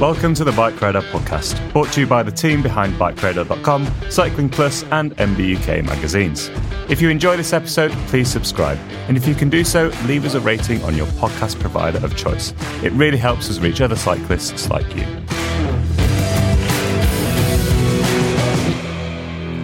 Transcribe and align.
Welcome 0.00 0.34
to 0.34 0.44
the 0.44 0.50
Bike 0.50 0.80
Radar 0.80 1.02
podcast, 1.02 1.72
brought 1.72 1.92
to 1.92 2.00
you 2.00 2.06
by 2.08 2.24
the 2.24 2.32
team 2.32 2.64
behind 2.64 2.94
BikeRadar.com, 2.94 3.88
Cycling 4.10 4.48
Plus, 4.48 4.82
and 4.90 5.16
MBUK 5.18 5.84
magazines. 5.84 6.50
If 6.88 7.00
you 7.00 7.10
enjoy 7.10 7.36
this 7.36 7.52
episode, 7.52 7.92
please 8.08 8.28
subscribe. 8.28 8.76
And 9.06 9.16
if 9.16 9.24
you 9.28 9.36
can 9.36 9.48
do 9.48 9.62
so, 9.62 9.92
leave 10.06 10.24
us 10.24 10.34
a 10.34 10.40
rating 10.40 10.82
on 10.82 10.96
your 10.96 11.06
podcast 11.06 11.60
provider 11.60 12.04
of 12.04 12.16
choice. 12.16 12.52
It 12.82 12.90
really 12.94 13.16
helps 13.16 13.48
us 13.48 13.60
reach 13.60 13.80
other 13.80 13.94
cyclists 13.94 14.68
like 14.68 14.84
you. 14.96 15.04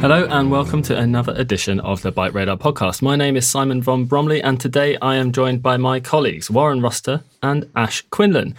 Hello 0.00 0.28
and 0.31 0.49
welcome 0.49 0.81
to 0.83 0.97
another 0.97 1.34
edition 1.37 1.81
of 1.81 2.03
the 2.03 2.12
Bike 2.12 2.34
Radar 2.34 2.56
podcast. 2.56 3.03
My 3.03 3.16
name 3.16 3.37
is 3.37 3.49
Simon 3.49 3.83
von 3.83 4.04
Bromley 4.04 4.41
and 4.41 4.60
today 4.60 4.97
I 5.03 5.16
am 5.16 5.33
joined 5.33 5.60
by 5.60 5.77
my 5.77 5.99
colleagues 5.99 6.49
Warren 6.53 6.81
Rossiter 6.81 7.25
and 7.43 7.69
Ash 7.75 8.03
Quinlan. 8.10 8.54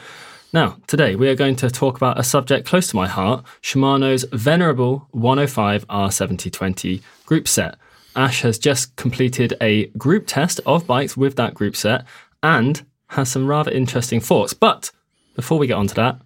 Now, 0.54 0.76
today 0.86 1.16
we 1.16 1.30
are 1.30 1.36
going 1.36 1.56
to 1.58 1.70
talk 1.70 1.96
about 1.96 2.20
a 2.20 2.24
subject 2.24 2.68
close 2.68 2.90
to 2.90 2.98
my 2.98 3.08
heart 3.08 3.46
Shimano's 3.62 4.26
venerable 4.34 5.08
105 5.12 5.88
R7020 5.88 7.02
group 7.26 7.48
set. 7.48 7.76
Ash 8.18 8.42
has 8.42 8.60
just 8.60 8.94
completed 8.98 9.54
a 9.62 9.86
group 9.98 10.26
test 10.28 10.60
of 10.66 10.86
bikes 10.86 11.16
with 11.16 11.38
that 11.38 11.54
group 11.54 11.78
set 11.78 12.04
and 12.44 12.86
has 13.08 13.32
some 13.32 13.48
rather 13.48 13.72
interesting 13.72 14.20
thoughts. 14.20 14.54
But 14.54 14.92
before 15.38 15.58
we 15.58 15.68
get 15.68 15.76
on 15.78 15.88
to 15.88 15.96
that, 15.96 16.20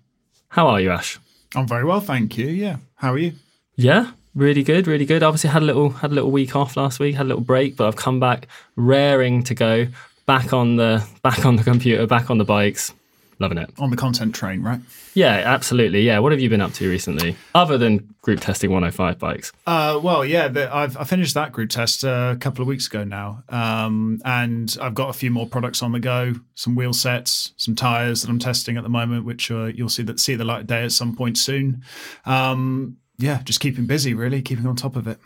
how 0.49 0.69
are 0.69 0.81
you, 0.81 0.89
Ash? 0.89 1.19
I'm 1.55 1.67
very 1.67 1.85
well, 1.85 2.01
thank 2.01 2.35
you. 2.35 2.47
Yeah. 2.47 2.77
How 2.95 3.13
are 3.13 3.19
you? 3.19 3.33
Yeah, 3.75 4.09
really 4.33 4.63
good, 4.63 4.87
really 4.87 5.05
good. 5.05 5.21
Obviously 5.21 5.51
had 5.51 5.61
a 5.61 5.65
little 5.65 5.91
had 5.91 6.09
a 6.09 6.15
little 6.15 6.31
week 6.31 6.55
off 6.55 6.75
last 6.75 6.99
week, 6.99 7.13
had 7.13 7.27
a 7.27 7.29
little 7.29 7.43
break, 7.43 7.75
but 7.75 7.85
I've 7.85 7.95
come 7.95 8.19
back 8.19 8.47
raring 8.75 9.43
to 9.43 9.53
go, 9.53 9.85
back 10.25 10.51
on 10.51 10.77
the 10.77 11.07
back 11.21 11.45
on 11.45 11.57
the 11.57 11.63
computer, 11.63 12.07
back 12.07 12.31
on 12.31 12.39
the 12.39 12.43
bikes. 12.43 12.91
Loving 13.39 13.57
it. 13.57 13.69
On 13.79 13.89
the 13.89 13.97
content 13.97 14.33
train, 14.33 14.61
right? 14.61 14.79
Yeah, 15.13 15.41
absolutely. 15.45 16.01
Yeah. 16.01 16.19
What 16.19 16.31
have 16.31 16.39
you 16.39 16.49
been 16.49 16.61
up 16.61 16.73
to 16.73 16.89
recently, 16.89 17.35
other 17.53 17.77
than 17.77 18.15
group 18.21 18.39
testing 18.39 18.71
105 18.71 19.19
bikes? 19.19 19.51
Uh, 19.67 19.99
well, 20.01 20.23
yeah, 20.23 20.47
the, 20.47 20.73
I've 20.73 20.95
I 20.95 21.03
finished 21.03 21.33
that 21.33 21.51
group 21.51 21.69
test 21.69 22.05
uh, 22.05 22.33
a 22.35 22.37
couple 22.37 22.61
of 22.61 22.67
weeks 22.67 22.87
ago 22.87 23.03
now, 23.03 23.43
um, 23.49 24.21
and 24.23 24.77
I've 24.81 24.95
got 24.95 25.09
a 25.09 25.13
few 25.13 25.31
more 25.31 25.47
products 25.47 25.83
on 25.83 25.91
the 25.91 25.99
go. 25.99 26.35
Some 26.55 26.75
wheel 26.75 26.93
sets, 26.93 27.53
some 27.57 27.75
tires 27.75 28.21
that 28.21 28.29
I'm 28.29 28.39
testing 28.39 28.77
at 28.77 28.83
the 28.83 28.89
moment, 28.89 29.25
which 29.25 29.51
uh, 29.51 29.65
you'll 29.65 29.89
see 29.89 30.03
that 30.03 30.19
see 30.19 30.35
the 30.35 30.45
light 30.45 30.61
of 30.61 30.67
day 30.67 30.83
at 30.83 30.93
some 30.93 31.15
point 31.15 31.37
soon. 31.37 31.83
Um, 32.25 32.97
yeah, 33.17 33.41
just 33.43 33.59
keeping 33.59 33.85
busy, 33.85 34.13
really, 34.13 34.41
keeping 34.41 34.65
on 34.65 34.75
top 34.75 34.95
of 34.95 35.07
it. 35.07 35.19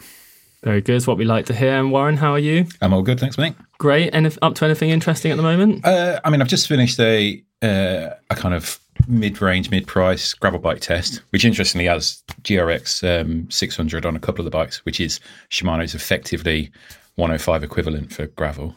Very 0.64 0.82
good. 0.82 0.96
It's 0.96 1.08
what 1.08 1.18
we 1.18 1.26
like 1.26 1.46
to 1.46 1.54
hear. 1.54 1.80
And 1.80 1.92
Warren, 1.92 2.18
how 2.18 2.34
are 2.34 2.40
you? 2.40 2.66
I'm 2.82 2.94
all 2.94 3.02
good, 3.02 3.20
thanks, 3.20 3.38
mate. 3.38 3.56
Great. 3.78 4.14
And 4.14 4.28
if 4.28 4.38
up 4.42 4.56
to 4.56 4.66
anything 4.66 4.90
interesting 4.90 5.32
at 5.32 5.38
the 5.38 5.44
moment? 5.44 5.86
Uh, 5.86 6.20
I 6.24 6.30
mean, 6.30 6.42
I've 6.42 6.50
just 6.50 6.68
finished 6.68 7.00
a 7.00 7.42
uh, 7.62 8.10
a 8.30 8.36
kind 8.36 8.54
of 8.54 8.80
mid-range, 9.08 9.72
mid-price 9.72 10.34
gravel 10.34 10.60
bike 10.60 10.82
test, 10.82 11.22
which 11.30 11.46
interestingly 11.46 11.86
has 11.86 12.24
GRX 12.44 13.22
um, 13.22 13.50
600 13.50 14.06
on 14.06 14.16
a 14.16 14.20
couple 14.20 14.42
of 14.42 14.46
the 14.46 14.56
bikes, 14.56 14.84
which 14.86 15.00
is 15.00 15.20
Shimano's 15.50 15.96
effectively 15.96 16.72
105 17.16 17.64
equivalent 17.64 18.14
for 18.14 18.28
gravel. 18.28 18.76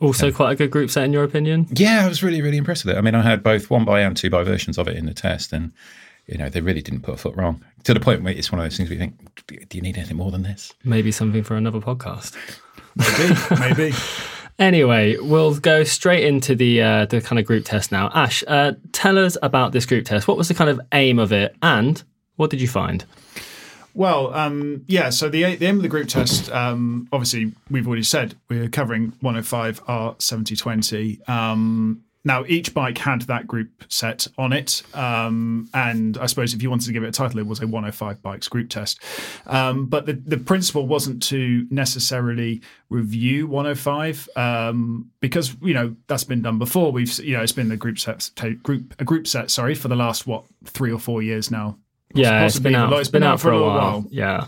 Also, 0.00 0.30
quite 0.30 0.52
a 0.52 0.54
good 0.54 0.70
group 0.70 0.90
set 0.90 1.04
in 1.04 1.12
your 1.12 1.24
opinion. 1.24 1.66
Yeah, 1.70 2.04
I 2.04 2.08
was 2.08 2.22
really, 2.22 2.40
really 2.40 2.56
impressed 2.56 2.84
with 2.84 2.94
it. 2.94 2.98
I 2.98 3.00
mean, 3.00 3.16
I 3.16 3.22
had 3.22 3.42
both 3.42 3.68
one 3.68 3.84
by 3.84 4.00
and 4.00 4.16
two 4.16 4.30
by 4.30 4.44
versions 4.44 4.78
of 4.78 4.86
it 4.86 4.96
in 4.96 5.06
the 5.06 5.14
test, 5.14 5.52
and 5.52 5.72
you 6.26 6.38
know 6.38 6.48
they 6.48 6.60
really 6.60 6.82
didn't 6.82 7.00
put 7.00 7.14
a 7.14 7.16
foot 7.16 7.34
wrong. 7.34 7.64
To 7.82 7.94
the 7.94 8.00
point 8.00 8.22
where 8.22 8.32
it's 8.32 8.52
one 8.52 8.60
of 8.60 8.64
those 8.64 8.76
things 8.76 8.88
where 8.90 8.94
you 8.94 9.00
think, 9.00 9.68
do 9.68 9.76
you 9.76 9.82
need 9.82 9.96
anything 9.96 10.16
more 10.16 10.30
than 10.30 10.42
this? 10.42 10.72
Maybe 10.84 11.10
something 11.10 11.42
for 11.42 11.56
another 11.56 11.80
podcast. 11.80 12.36
Maybe, 12.94 13.90
maybe. 13.90 13.96
Anyway, 14.58 15.16
we'll 15.18 15.54
go 15.54 15.84
straight 15.84 16.24
into 16.24 16.56
the 16.56 16.82
uh, 16.82 17.06
the 17.06 17.20
kind 17.20 17.38
of 17.38 17.44
group 17.44 17.64
test 17.64 17.92
now. 17.92 18.10
Ash, 18.12 18.42
uh, 18.48 18.72
tell 18.92 19.16
us 19.16 19.36
about 19.40 19.72
this 19.72 19.86
group 19.86 20.04
test. 20.04 20.26
What 20.26 20.36
was 20.36 20.48
the 20.48 20.54
kind 20.54 20.68
of 20.68 20.80
aim 20.92 21.20
of 21.20 21.32
it, 21.32 21.54
and 21.62 22.02
what 22.36 22.50
did 22.50 22.60
you 22.60 22.66
find? 22.68 23.04
Well, 23.94 24.34
um, 24.34 24.84
yeah. 24.88 25.10
So 25.10 25.28
the 25.28 25.56
the 25.56 25.66
aim 25.66 25.76
of 25.76 25.82
the 25.82 25.88
group 25.88 26.08
test, 26.08 26.50
um, 26.50 27.08
obviously, 27.12 27.52
we've 27.70 27.86
already 27.86 28.02
said 28.02 28.34
we're 28.48 28.68
covering 28.68 29.12
105 29.20 29.82
R 29.86 30.16
7020. 30.18 31.20
Um, 31.28 32.02
now, 32.24 32.44
each 32.46 32.74
bike 32.74 32.98
had 32.98 33.22
that 33.22 33.46
group 33.46 33.84
set 33.88 34.26
on 34.36 34.52
it, 34.52 34.82
um, 34.92 35.68
and 35.72 36.18
I 36.18 36.26
suppose 36.26 36.52
if 36.52 36.62
you 36.62 36.68
wanted 36.68 36.86
to 36.86 36.92
give 36.92 37.04
it 37.04 37.08
a 37.08 37.12
title, 37.12 37.38
it 37.38 37.46
was 37.46 37.60
a 37.60 37.66
105 37.66 38.20
bikes 38.22 38.48
group 38.48 38.68
test. 38.68 39.00
Um, 39.46 39.86
but 39.86 40.06
the 40.06 40.14
the 40.14 40.36
principle 40.36 40.86
wasn't 40.86 41.22
to 41.24 41.66
necessarily 41.70 42.60
review 42.90 43.46
105 43.46 44.28
um, 44.36 45.10
because 45.20 45.56
you 45.62 45.74
know 45.74 45.94
that's 46.08 46.24
been 46.24 46.42
done 46.42 46.58
before. 46.58 46.90
We've 46.90 47.16
you 47.20 47.36
know 47.36 47.42
it's 47.42 47.52
been 47.52 47.68
the 47.68 47.76
group 47.76 47.98
set 48.00 48.30
group 48.62 48.94
a 48.98 49.04
group 49.04 49.28
set 49.28 49.50
sorry 49.50 49.76
for 49.76 49.88
the 49.88 49.96
last 49.96 50.26
what 50.26 50.44
three 50.64 50.92
or 50.92 50.98
four 50.98 51.22
years 51.22 51.52
now. 51.52 51.78
Yeah, 52.14 52.46
it's 52.46 52.58
been 52.58 52.74
out. 52.74 52.92
It's 52.94 53.08
been, 53.08 53.22
out 53.22 53.40
for 53.40 53.52
a 53.52 53.60
while. 53.60 53.76
while. 53.76 54.06
Yeah. 54.10 54.46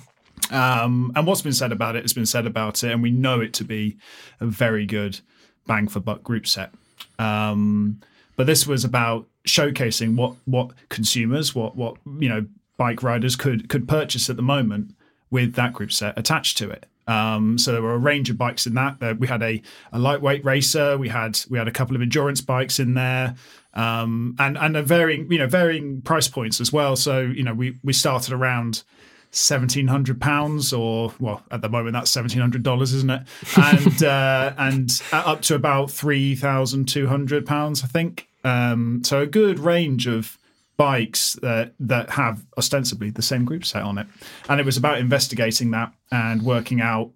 Um, 0.50 1.12
and 1.14 1.26
what's 1.26 1.42
been 1.42 1.52
said 1.52 1.70
about 1.70 1.94
it 1.94 2.02
has 2.02 2.12
been 2.12 2.26
said 2.26 2.46
about 2.46 2.82
it, 2.82 2.90
and 2.90 3.02
we 3.02 3.10
know 3.10 3.40
it 3.40 3.52
to 3.54 3.64
be 3.64 3.98
a 4.40 4.46
very 4.46 4.86
good 4.86 5.20
bang 5.66 5.86
for 5.86 6.00
buck 6.00 6.24
group 6.24 6.46
set. 6.46 6.72
Um, 7.20 8.00
but 8.36 8.46
this 8.46 8.66
was 8.66 8.84
about 8.84 9.26
showcasing 9.46 10.16
what 10.16 10.34
what 10.46 10.70
consumers, 10.88 11.54
what 11.54 11.76
what 11.76 11.96
you 12.18 12.28
know, 12.28 12.46
bike 12.76 13.02
riders 13.02 13.36
could 13.36 13.68
could 13.68 13.86
purchase 13.86 14.30
at 14.30 14.36
the 14.36 14.42
moment 14.42 14.94
with 15.30 15.54
that 15.54 15.72
group 15.72 15.92
set 15.92 16.18
attached 16.18 16.56
to 16.58 16.70
it. 16.70 16.86
Um, 17.06 17.58
so 17.58 17.72
there 17.72 17.82
were 17.82 17.94
a 17.94 17.98
range 17.98 18.30
of 18.30 18.38
bikes 18.38 18.66
in 18.66 18.74
that. 18.74 19.18
We 19.18 19.26
had 19.26 19.42
a, 19.42 19.60
a 19.92 19.98
lightweight 19.98 20.44
racer. 20.44 20.96
We 20.96 21.08
had 21.08 21.40
we 21.50 21.58
had 21.58 21.68
a 21.68 21.72
couple 21.72 21.96
of 21.96 22.02
endurance 22.02 22.40
bikes 22.40 22.78
in 22.78 22.94
there, 22.94 23.34
um, 23.74 24.36
and 24.38 24.56
and 24.56 24.76
a 24.76 24.82
varying 24.82 25.30
you 25.30 25.38
know 25.38 25.46
varying 25.46 26.02
price 26.02 26.28
points 26.28 26.60
as 26.60 26.72
well. 26.72 26.96
So 26.96 27.20
you 27.20 27.42
know 27.42 27.52
we 27.52 27.78
we 27.82 27.92
started 27.92 28.32
around 28.32 28.84
seventeen 29.30 29.86
hundred 29.88 30.20
pounds, 30.20 30.72
or 30.72 31.12
well, 31.20 31.42
at 31.50 31.62
the 31.62 31.68
moment 31.68 31.94
that's 31.94 32.10
seventeen 32.10 32.40
hundred 32.40 32.62
dollars, 32.62 32.92
isn't 32.94 33.10
it? 33.10 33.22
And 33.56 34.02
uh, 34.02 34.54
and 34.58 34.90
up 35.12 35.42
to 35.42 35.54
about 35.54 35.90
three 35.90 36.34
thousand 36.34 36.86
two 36.86 37.06
hundred 37.06 37.46
pounds, 37.46 37.84
I 37.84 37.86
think. 37.86 38.28
Um, 38.44 39.02
so 39.04 39.20
a 39.20 39.26
good 39.26 39.58
range 39.58 40.06
of 40.06 40.38
bikes 40.76 41.34
that 41.42 41.74
that 41.78 42.10
have 42.10 42.44
ostensibly 42.56 43.10
the 43.10 43.22
same 43.22 43.44
group 43.44 43.64
set 43.64 43.82
on 43.82 43.98
it, 43.98 44.06
and 44.48 44.60
it 44.60 44.66
was 44.66 44.76
about 44.76 44.98
investigating 44.98 45.70
that 45.72 45.92
and 46.10 46.42
working 46.42 46.80
out, 46.80 47.10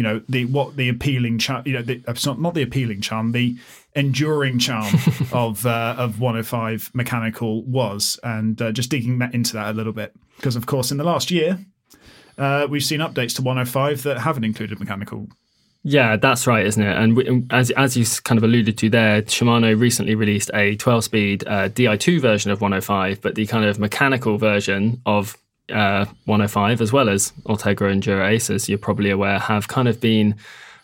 you 0.00 0.04
know, 0.04 0.22
the 0.30 0.46
what 0.46 0.76
the 0.76 0.88
appealing 0.88 1.36
charm, 1.36 1.62
you 1.66 1.74
know, 1.74 1.82
the, 1.82 2.02
not 2.24 2.40
not 2.40 2.54
the 2.54 2.62
appealing 2.62 3.02
charm, 3.02 3.32
the 3.32 3.54
enduring 3.94 4.58
charm 4.58 4.94
of 5.32 5.66
uh, 5.66 5.94
of 5.98 6.18
105 6.20 6.90
mechanical 6.94 7.62
was, 7.64 8.18
and 8.22 8.62
uh, 8.62 8.72
just 8.72 8.88
digging 8.88 9.18
that 9.18 9.34
into 9.34 9.52
that 9.52 9.68
a 9.68 9.72
little 9.74 9.92
bit 9.92 10.16
because, 10.36 10.56
of 10.56 10.64
course, 10.64 10.90
in 10.90 10.96
the 10.96 11.04
last 11.04 11.30
year. 11.30 11.58
Uh, 12.38 12.66
we've 12.70 12.82
seen 12.82 13.00
updates 13.00 13.36
to 13.36 13.42
105 13.42 14.04
that 14.04 14.20
haven't 14.20 14.44
included 14.44 14.80
mechanical 14.80 15.28
yeah, 15.82 16.16
that's 16.16 16.46
right, 16.46 16.66
isn't 16.66 16.82
it? 16.82 16.96
And 16.96 17.16
we, 17.16 17.46
as 17.50 17.70
as 17.70 17.96
you 17.96 18.04
kind 18.24 18.36
of 18.36 18.44
alluded 18.44 18.76
to 18.78 18.90
there, 18.90 19.22
Shimano 19.22 19.78
recently 19.78 20.14
released 20.14 20.50
a 20.52 20.76
12-speed 20.76 21.44
uh, 21.46 21.68
Di2 21.70 22.20
version 22.20 22.50
of 22.50 22.60
105, 22.60 23.22
but 23.22 23.34
the 23.34 23.46
kind 23.46 23.64
of 23.64 23.78
mechanical 23.78 24.36
version 24.36 25.00
of 25.06 25.38
uh, 25.70 26.04
105, 26.24 26.80
as 26.80 26.92
well 26.92 27.08
as 27.08 27.32
Ultegra 27.46 27.90
and 27.90 28.02
Dura 28.02 28.28
Ace, 28.28 28.50
as 28.50 28.68
you're 28.68 28.78
probably 28.78 29.10
aware, 29.10 29.38
have 29.38 29.68
kind 29.68 29.88
of 29.88 30.00
been 30.00 30.34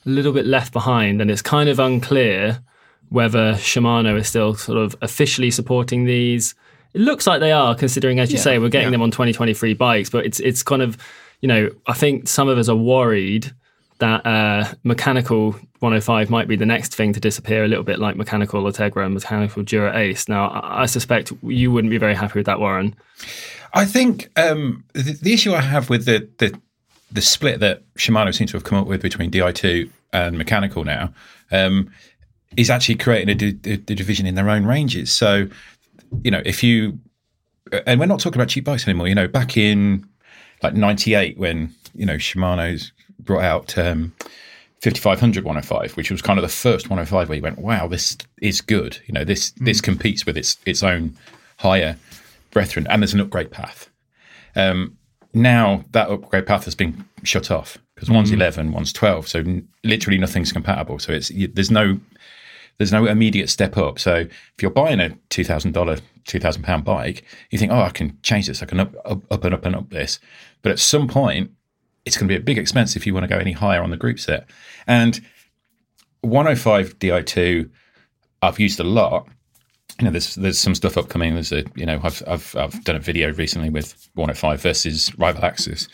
a 0.04 0.08
little 0.08 0.32
bit 0.32 0.46
left 0.46 0.72
behind, 0.72 1.20
and 1.20 1.30
it's 1.30 1.42
kind 1.42 1.68
of 1.68 1.78
unclear 1.78 2.60
whether 3.08 3.52
Shimano 3.54 4.18
is 4.18 4.28
still 4.28 4.54
sort 4.54 4.78
of 4.78 4.96
officially 5.02 5.50
supporting 5.50 6.04
these. 6.04 6.54
It 6.94 7.00
looks 7.00 7.26
like 7.26 7.40
they 7.40 7.52
are, 7.52 7.74
considering, 7.74 8.18
as 8.20 8.30
you 8.30 8.36
Yeah, 8.38 8.42
say, 8.42 8.58
we're 8.58 8.68
getting 8.68 8.88
yeah. 8.88 8.92
them 8.92 9.02
on 9.02 9.10
2023 9.10 9.74
bikes, 9.74 10.10
but 10.10 10.24
it's 10.26 10.40
it's 10.40 10.62
kind 10.62 10.82
of, 10.82 10.96
you 11.40 11.48
know, 11.48 11.70
I 11.86 11.92
think 11.92 12.28
some 12.28 12.48
of 12.48 12.58
us 12.58 12.68
are 12.68 12.76
worried 12.76 13.52
that 13.98 14.26
uh, 14.26 14.64
mechanical 14.84 15.52
105 15.80 16.28
might 16.30 16.48
be 16.48 16.56
the 16.56 16.66
next 16.66 16.94
thing 16.94 17.12
to 17.14 17.20
disappear, 17.20 17.64
a 17.64 17.68
little 17.68 17.84
bit 17.84 17.98
like 17.98 18.16
mechanical 18.16 18.62
Ultegra 18.62 19.04
and 19.04 19.14
mechanical 19.14 19.62
Dura 19.62 19.96
Ace. 19.96 20.28
Now, 20.28 20.48
I 20.48 20.82
I 20.82 20.86
suspect 20.86 21.32
you 21.42 21.70
wouldn't 21.72 21.90
be 21.90 21.98
very 21.98 22.14
happy 22.14 22.38
with 22.38 22.46
that, 22.46 22.60
Warren. 22.60 22.94
I 23.76 23.84
think 23.84 24.30
um, 24.36 24.84
the, 24.94 25.18
the 25.20 25.32
issue 25.34 25.52
I 25.54 25.60
have 25.60 25.90
with 25.90 26.06
the, 26.06 26.28
the 26.38 26.58
the 27.12 27.22
split 27.22 27.60
that 27.60 27.82
Shimano 27.94 28.34
seems 28.34 28.50
to 28.50 28.56
have 28.56 28.64
come 28.64 28.78
up 28.78 28.86
with 28.86 29.00
between 29.00 29.30
Di2 29.30 29.88
and 30.12 30.36
mechanical 30.36 30.82
now 30.82 31.12
um, 31.52 31.90
is 32.56 32.68
actually 32.68 32.96
creating 32.96 33.28
a, 33.28 33.34
di- 33.34 33.72
a 33.72 33.76
division 33.76 34.26
in 34.26 34.34
their 34.34 34.50
own 34.50 34.66
ranges. 34.66 35.12
So, 35.12 35.46
you 36.22 36.30
know, 36.30 36.42
if 36.44 36.64
you 36.64 36.98
and 37.86 38.00
we're 38.00 38.06
not 38.06 38.20
talking 38.20 38.40
about 38.40 38.48
cheap 38.48 38.64
bikes 38.64 38.86
anymore. 38.86 39.08
You 39.08 39.14
know, 39.14 39.28
back 39.28 39.56
in 39.56 40.06
like 40.62 40.74
'98 40.74 41.38
when 41.38 41.74
you 41.94 42.06
know 42.06 42.16
Shimano's 42.16 42.92
brought 43.20 43.44
out 43.44 43.76
um, 43.78 44.12
5500 44.82 45.44
105, 45.44 45.96
which 45.96 46.10
was 46.10 46.22
kind 46.22 46.38
of 46.38 46.42
the 46.42 46.48
first 46.48 46.88
105 46.88 47.28
where 47.28 47.36
you 47.36 47.42
went, 47.42 47.58
"Wow, 47.58 47.88
this 47.88 48.16
is 48.40 48.60
good." 48.60 48.98
You 49.06 49.14
know, 49.14 49.24
this 49.24 49.50
this 49.58 49.80
competes 49.80 50.24
with 50.24 50.36
its 50.36 50.56
its 50.64 50.82
own 50.82 51.16
higher 51.58 51.96
brethren, 52.56 52.86
and 52.88 53.02
there's 53.02 53.12
an 53.12 53.20
upgrade 53.20 53.50
path. 53.50 53.90
Um, 54.54 54.96
now 55.34 55.84
that 55.90 56.08
upgrade 56.08 56.46
path 56.46 56.64
has 56.64 56.74
been 56.74 57.04
shut 57.22 57.50
off 57.50 57.76
because 57.94 58.08
one's 58.08 58.30
11, 58.30 58.72
one's 58.72 58.94
12, 58.94 59.28
so 59.28 59.40
n- 59.40 59.68
literally 59.84 60.16
nothing's 60.16 60.52
compatible. 60.52 60.98
So 60.98 61.12
it's 61.12 61.30
you, 61.30 61.48
there's 61.48 61.70
no 61.70 62.00
there's 62.78 62.92
no 62.92 63.04
immediate 63.04 63.50
step 63.50 63.76
up. 63.76 63.98
So 63.98 64.14
if 64.14 64.62
you're 64.62 64.70
buying 64.70 65.00
a 65.00 65.10
two 65.28 65.44
thousand 65.44 65.72
dollar, 65.72 65.98
two 66.24 66.40
thousand 66.40 66.62
pound 66.62 66.86
bike, 66.86 67.24
you 67.50 67.58
think, 67.58 67.72
oh, 67.72 67.82
I 67.82 67.90
can 67.90 68.18
change 68.22 68.46
this. 68.46 68.62
I 68.62 68.66
can 68.66 68.80
up, 68.80 68.94
up, 69.04 69.30
up 69.30 69.44
and 69.44 69.54
up 69.54 69.66
and 69.66 69.76
up 69.76 69.90
this. 69.90 70.18
But 70.62 70.72
at 70.72 70.78
some 70.78 71.08
point, 71.08 71.50
it's 72.06 72.16
going 72.16 72.26
to 72.26 72.32
be 72.32 72.40
a 72.40 72.42
big 72.42 72.56
expense 72.56 72.96
if 72.96 73.06
you 73.06 73.12
want 73.12 73.24
to 73.24 73.28
go 73.28 73.38
any 73.38 73.52
higher 73.52 73.82
on 73.82 73.90
the 73.90 73.98
group 73.98 74.18
set. 74.18 74.48
And 74.86 75.20
105 76.22 76.98
Di2, 76.98 77.68
I've 78.40 78.58
used 78.58 78.80
a 78.80 78.84
lot. 78.84 79.28
You 79.98 80.04
know, 80.04 80.10
there's 80.10 80.34
there's 80.34 80.58
some 80.58 80.74
stuff 80.74 80.98
upcoming. 80.98 81.34
There's 81.34 81.52
a 81.52 81.64
you 81.74 81.86
know, 81.86 82.00
I've 82.02 82.22
I've 82.26 82.54
I've 82.56 82.84
done 82.84 82.96
a 82.96 83.00
video 83.00 83.32
recently 83.32 83.70
with 83.70 84.08
105 84.14 84.60
versus 84.60 85.16
Rival 85.18 85.42
AXS, 85.42 85.88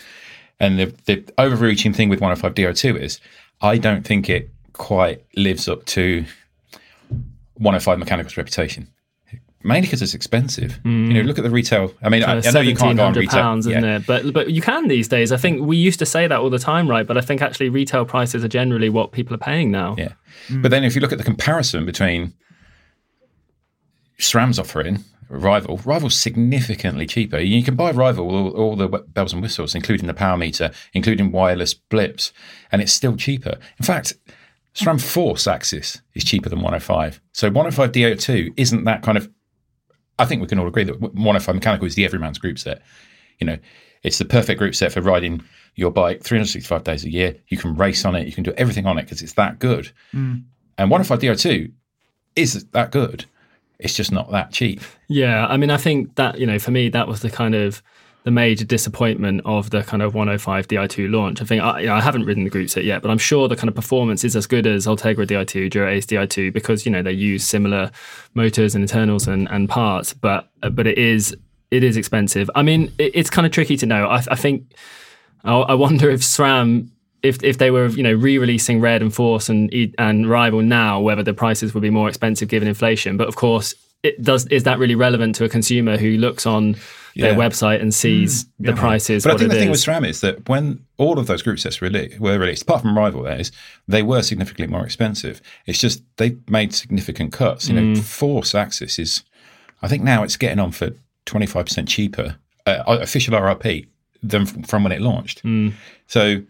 and 0.58 0.78
the 0.78 0.94
the 1.06 1.24
overreaching 1.38 1.92
thing 1.92 2.08
with 2.08 2.20
105 2.20 2.54
Di2 2.54 2.98
is 2.98 3.20
I 3.60 3.78
don't 3.78 4.04
think 4.04 4.28
it 4.28 4.50
quite 4.72 5.24
lives 5.36 5.68
up 5.68 5.84
to 5.84 6.24
105 7.54 7.98
Mechanical's 7.98 8.36
reputation. 8.36 8.88
Mainly 9.64 9.82
because 9.82 10.02
it's 10.02 10.14
expensive. 10.14 10.80
You 10.84 10.90
hmm. 10.90 11.08
know, 11.10 11.20
look 11.20 11.38
at 11.38 11.44
the 11.44 11.50
retail. 11.50 11.94
I 12.02 12.08
mean, 12.08 12.24
I, 12.24 12.38
I 12.38 12.50
know 12.50 12.60
you 12.60 12.74
can't 12.74 12.96
go 12.96 13.04
on 13.04 13.12
retail. 13.12 13.40
pounds, 13.40 13.66
isn't 13.68 13.84
yeah. 13.84 13.96
it? 13.98 14.06
But 14.06 14.32
but 14.32 14.50
you 14.50 14.60
can 14.60 14.88
these 14.88 15.06
days. 15.06 15.30
I 15.30 15.36
think 15.36 15.64
we 15.64 15.76
used 15.76 16.00
to 16.00 16.06
say 16.06 16.26
that 16.26 16.40
all 16.40 16.50
the 16.50 16.58
time, 16.58 16.90
right? 16.90 17.06
But 17.06 17.16
I 17.16 17.20
think 17.20 17.42
actually 17.42 17.68
retail 17.68 18.04
prices 18.04 18.44
are 18.44 18.48
generally 18.48 18.88
what 18.88 19.12
people 19.12 19.34
are 19.34 19.38
paying 19.38 19.70
now. 19.70 19.94
Yeah. 19.96 20.14
Hmm. 20.48 20.62
But 20.62 20.72
then 20.72 20.82
if 20.82 20.96
you 20.96 21.00
look 21.00 21.12
at 21.12 21.18
the 21.18 21.24
comparison 21.24 21.86
between 21.86 22.34
SRAM's 24.22 24.58
offering, 24.58 25.04
Rival, 25.28 25.78
Rival's 25.78 26.16
significantly 26.16 27.06
cheaper. 27.06 27.38
You 27.38 27.62
can 27.62 27.74
buy 27.74 27.90
Rival 27.90 28.26
with 28.26 28.34
all, 28.34 28.50
all 28.50 28.76
the 28.76 28.88
bells 28.88 29.32
and 29.32 29.40
whistles, 29.40 29.74
including 29.74 30.06
the 30.06 30.14
power 30.14 30.36
meter, 30.36 30.70
including 30.92 31.32
wireless 31.32 31.74
blips, 31.74 32.32
and 32.70 32.82
it's 32.82 32.92
still 32.92 33.16
cheaper. 33.16 33.58
In 33.78 33.84
fact, 33.84 34.14
SRAM 34.74 35.00
Force 35.00 35.46
AXS 35.46 36.00
is 36.14 36.24
cheaper 36.24 36.48
than 36.48 36.58
105. 36.58 37.20
So 37.32 37.48
105 37.48 37.92
Di2 37.92 38.54
isn't 38.56 38.84
that 38.84 39.02
kind 39.02 39.18
of. 39.18 39.30
I 40.18 40.24
think 40.24 40.40
we 40.40 40.48
can 40.48 40.58
all 40.58 40.68
agree 40.68 40.84
that 40.84 41.00
105 41.00 41.54
Mechanical 41.54 41.86
is 41.86 41.94
the 41.94 42.04
everyman's 42.04 42.38
group 42.38 42.58
set. 42.58 42.82
You 43.40 43.46
know, 43.46 43.58
it's 44.02 44.18
the 44.18 44.24
perfect 44.24 44.58
group 44.58 44.74
set 44.74 44.92
for 44.92 45.00
riding 45.00 45.42
your 45.74 45.90
bike 45.90 46.22
365 46.22 46.84
days 46.84 47.04
a 47.04 47.10
year. 47.10 47.36
You 47.48 47.56
can 47.56 47.74
race 47.74 48.04
on 48.04 48.14
it, 48.14 48.26
you 48.26 48.32
can 48.32 48.44
do 48.44 48.52
everything 48.56 48.86
on 48.86 48.98
it 48.98 49.04
because 49.04 49.22
it's 49.22 49.32
that 49.34 49.58
good. 49.58 49.90
Hmm. 50.12 50.34
And 50.78 50.90
105 50.90 51.18
Di2 51.18 51.72
is 52.36 52.64
that 52.66 52.92
good. 52.92 53.24
It's 53.82 53.94
just 53.94 54.12
not 54.12 54.30
that 54.30 54.52
cheap. 54.52 54.80
Yeah, 55.08 55.46
I 55.46 55.56
mean, 55.56 55.70
I 55.70 55.76
think 55.76 56.14
that 56.14 56.38
you 56.38 56.46
know, 56.46 56.58
for 56.58 56.70
me, 56.70 56.88
that 56.90 57.08
was 57.08 57.20
the 57.20 57.30
kind 57.30 57.54
of 57.54 57.82
the 58.24 58.30
major 58.30 58.64
disappointment 58.64 59.40
of 59.44 59.70
the 59.70 59.82
kind 59.82 60.02
of 60.02 60.14
105 60.14 60.68
Di2 60.68 61.10
launch. 61.10 61.42
I 61.42 61.44
think 61.44 61.62
I, 61.62 61.80
you 61.80 61.86
know, 61.86 61.94
I 61.94 62.00
haven't 62.00 62.24
ridden 62.24 62.44
the 62.44 62.50
group 62.50 62.70
set 62.70 62.84
yet, 62.84 63.02
but 63.02 63.10
I'm 63.10 63.18
sure 63.18 63.48
the 63.48 63.56
kind 63.56 63.68
of 63.68 63.74
performance 63.74 64.22
is 64.22 64.36
as 64.36 64.46
good 64.46 64.66
as 64.66 64.86
Ultegra 64.86 65.26
Di2, 65.26 65.70
Dura 65.70 65.90
Ace 65.90 66.06
Di2 66.06 66.52
because 66.52 66.86
you 66.86 66.92
know 66.92 67.02
they 67.02 67.12
use 67.12 67.44
similar 67.44 67.90
motors 68.34 68.74
and 68.74 68.82
internals 68.82 69.26
and, 69.26 69.48
and 69.50 69.68
parts, 69.68 70.14
but 70.14 70.50
but 70.70 70.86
it 70.86 70.98
is 70.98 71.36
it 71.70 71.82
is 71.82 71.96
expensive. 71.96 72.48
I 72.54 72.62
mean, 72.62 72.92
it, 72.98 73.12
it's 73.14 73.30
kind 73.30 73.46
of 73.46 73.52
tricky 73.52 73.76
to 73.78 73.86
know. 73.86 74.06
I, 74.06 74.22
I 74.30 74.36
think 74.36 74.72
I, 75.44 75.54
I 75.54 75.74
wonder 75.74 76.08
if 76.10 76.20
SRAM. 76.20 76.88
If, 77.22 77.42
if 77.44 77.58
they 77.58 77.70
were 77.70 77.86
you 77.86 78.02
know 78.02 78.12
re-releasing 78.12 78.80
Red 78.80 79.02
and 79.02 79.14
Force 79.14 79.48
and 79.48 79.72
and 79.98 80.28
Rival 80.28 80.62
now, 80.62 81.00
whether 81.00 81.22
the 81.22 81.34
prices 81.34 81.74
would 81.74 81.82
be 81.82 81.90
more 81.90 82.08
expensive 82.08 82.48
given 82.48 82.68
inflation. 82.68 83.16
But 83.16 83.28
of 83.28 83.36
course, 83.36 83.74
it 84.02 84.20
does. 84.22 84.46
Is 84.46 84.64
that 84.64 84.78
really 84.78 84.94
relevant 84.94 85.36
to 85.36 85.44
a 85.44 85.48
consumer 85.48 85.96
who 85.96 86.16
looks 86.16 86.46
on 86.46 86.76
their 87.14 87.34
website 87.34 87.80
and 87.80 87.94
sees 87.94 88.44
mm. 88.44 88.48
the 88.60 88.72
prices? 88.72 89.24
But 89.24 89.34
I 89.34 89.38
think 89.38 89.50
the 89.50 89.56
it 89.56 89.60
thing 89.60 89.70
with 89.70 89.80
SRAM 89.80 90.06
is 90.06 90.20
that 90.22 90.48
when 90.48 90.84
all 90.98 91.18
of 91.18 91.26
those 91.26 91.42
group 91.42 91.58
sets 91.58 91.78
rele- 91.78 92.18
were 92.18 92.38
released, 92.38 92.62
apart 92.62 92.82
from 92.82 92.96
Rival, 92.96 93.22
that 93.22 93.40
is, 93.40 93.52
they 93.86 94.02
were 94.02 94.22
significantly 94.22 94.66
more 94.66 94.84
expensive. 94.84 95.40
It's 95.66 95.78
just 95.78 96.02
they 96.16 96.36
made 96.48 96.74
significant 96.74 97.32
cuts. 97.32 97.68
You 97.68 97.74
know, 97.74 98.00
mm. 98.00 98.02
Force 98.02 98.52
AXS 98.52 98.98
is, 98.98 99.22
I 99.82 99.88
think 99.88 100.02
now 100.02 100.22
it's 100.22 100.36
getting 100.36 100.58
on 100.58 100.72
for 100.72 100.90
25% 101.26 101.86
cheaper, 101.86 102.36
uh, 102.66 102.82
official 102.86 103.34
RRP, 103.34 103.86
than 104.22 104.46
from 104.46 104.82
when 104.82 104.92
it 104.92 105.00
launched. 105.00 105.42
Mm. 105.44 105.74
So, 106.06 106.42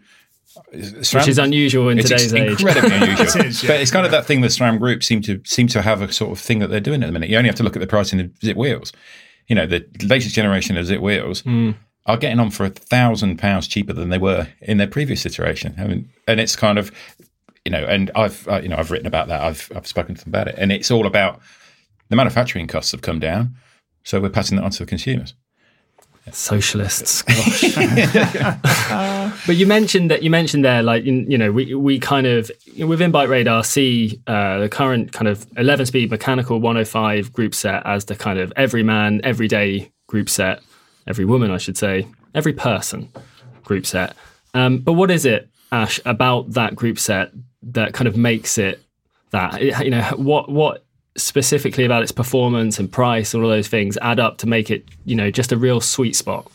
SRAM, 0.73 1.19
which 1.19 1.27
is 1.27 1.37
unusual 1.37 1.89
in 1.89 1.97
today's 1.97 2.33
ex- 2.33 2.33
age. 2.33 2.61
incredibly 2.61 2.95
unusual. 2.97 3.41
It 3.41 3.45
is, 3.47 3.63
yeah. 3.63 3.69
But 3.69 3.81
it's 3.81 3.91
kind 3.91 4.05
of 4.05 4.11
that 4.11 4.25
thing 4.25 4.41
that 4.41 4.51
SRAM 4.51 4.79
Group 4.79 5.03
seem 5.03 5.21
to 5.23 5.41
seem 5.45 5.67
to 5.69 5.81
have 5.81 6.01
a 6.01 6.11
sort 6.11 6.31
of 6.31 6.39
thing 6.39 6.59
that 6.59 6.67
they're 6.69 6.79
doing 6.79 7.03
at 7.03 7.07
the 7.07 7.11
minute. 7.11 7.29
You 7.29 7.37
only 7.37 7.47
have 7.49 7.55
to 7.57 7.63
look 7.63 7.75
at 7.75 7.79
the 7.79 7.87
pricing 7.87 8.19
of 8.19 8.27
Zipp 8.39 8.55
wheels. 8.55 8.91
You 9.47 9.55
know, 9.55 9.65
the 9.65 9.85
latest 10.03 10.35
generation 10.35 10.77
of 10.77 10.85
Zipp 10.85 11.01
wheels 11.01 11.41
Hmm. 11.41 11.71
are 12.05 12.17
getting 12.17 12.39
on 12.39 12.49
for 12.51 12.65
a 12.65 12.69
thousand 12.69 13.37
pounds 13.37 13.67
cheaper 13.67 13.93
than 13.93 14.09
they 14.09 14.17
were 14.17 14.47
in 14.61 14.77
their 14.77 14.87
previous 14.87 15.25
iteration. 15.25 15.75
I 15.77 15.85
mean, 15.87 16.09
and 16.27 16.39
it's 16.39 16.55
kind 16.55 16.77
of, 16.77 16.91
you 17.65 17.71
know, 17.71 17.83
and 17.85 18.09
I've 18.15 18.47
uh, 18.47 18.59
you 18.61 18.69
know 18.69 18.77
I've 18.77 18.91
written 18.91 19.07
about 19.07 19.27
that. 19.29 19.41
I've 19.41 19.71
I've 19.75 19.87
spoken 19.87 20.15
to 20.15 20.23
them 20.23 20.31
about 20.31 20.47
it, 20.47 20.55
and 20.57 20.71
it's 20.71 20.91
all 20.91 21.05
about 21.05 21.41
the 22.09 22.15
manufacturing 22.15 22.67
costs 22.67 22.91
have 22.91 23.01
come 23.01 23.19
down, 23.19 23.55
so 24.03 24.19
we're 24.21 24.29
passing 24.29 24.57
that 24.57 24.63
on 24.63 24.71
to 24.71 24.79
the 24.79 24.85
consumers. 24.85 25.33
Socialists, 26.31 27.21
gosh. 27.21 27.75
but 29.45 29.55
you 29.55 29.67
mentioned 29.67 30.09
that 30.09 30.23
you 30.23 30.29
mentioned 30.29 30.63
there, 30.63 30.81
like 30.81 31.03
you, 31.03 31.25
you 31.27 31.37
know, 31.37 31.51
we 31.51 31.75
we 31.75 31.99
kind 31.99 32.25
of 32.25 32.49
within 32.79 33.11
Bike 33.11 33.27
Radar 33.27 33.63
see 33.63 34.21
uh, 34.25 34.59
the 34.59 34.69
current 34.69 35.11
kind 35.11 35.27
of 35.27 35.45
11 35.57 35.87
speed 35.87 36.09
mechanical 36.09 36.59
105 36.59 37.33
group 37.33 37.53
set 37.53 37.85
as 37.85 38.05
the 38.05 38.15
kind 38.15 38.39
of 38.39 38.53
every 38.55 38.83
man, 38.83 39.19
everyday 39.23 39.91
group 40.07 40.29
set, 40.29 40.61
every 41.07 41.25
woman, 41.25 41.51
I 41.51 41.57
should 41.57 41.77
say, 41.77 42.07
every 42.33 42.53
person 42.53 43.09
group 43.65 43.85
set. 43.85 44.15
Um, 44.53 44.77
but 44.77 44.93
what 44.93 45.11
is 45.11 45.25
it 45.25 45.49
Ash, 45.71 45.99
about 46.05 46.51
that 46.51 46.75
group 46.75 46.99
set 46.99 47.31
that 47.63 47.93
kind 47.93 48.07
of 48.07 48.15
makes 48.15 48.57
it 48.57 48.81
that? 49.31 49.61
You 49.61 49.91
know, 49.91 50.03
what 50.15 50.49
what 50.49 50.85
specifically 51.15 51.85
about 51.85 52.03
its 52.03 52.11
performance 52.11 52.79
and 52.79 52.91
price 52.91 53.33
and 53.33 53.43
all 53.43 53.49
those 53.49 53.67
things 53.67 53.97
add 54.01 54.19
up 54.19 54.37
to 54.39 54.47
make 54.47 54.71
it, 54.71 54.85
you 55.05 55.15
know, 55.15 55.29
just 55.29 55.51
a 55.51 55.57
real 55.57 55.79
sweet 55.79 56.15
spot? 56.15 56.51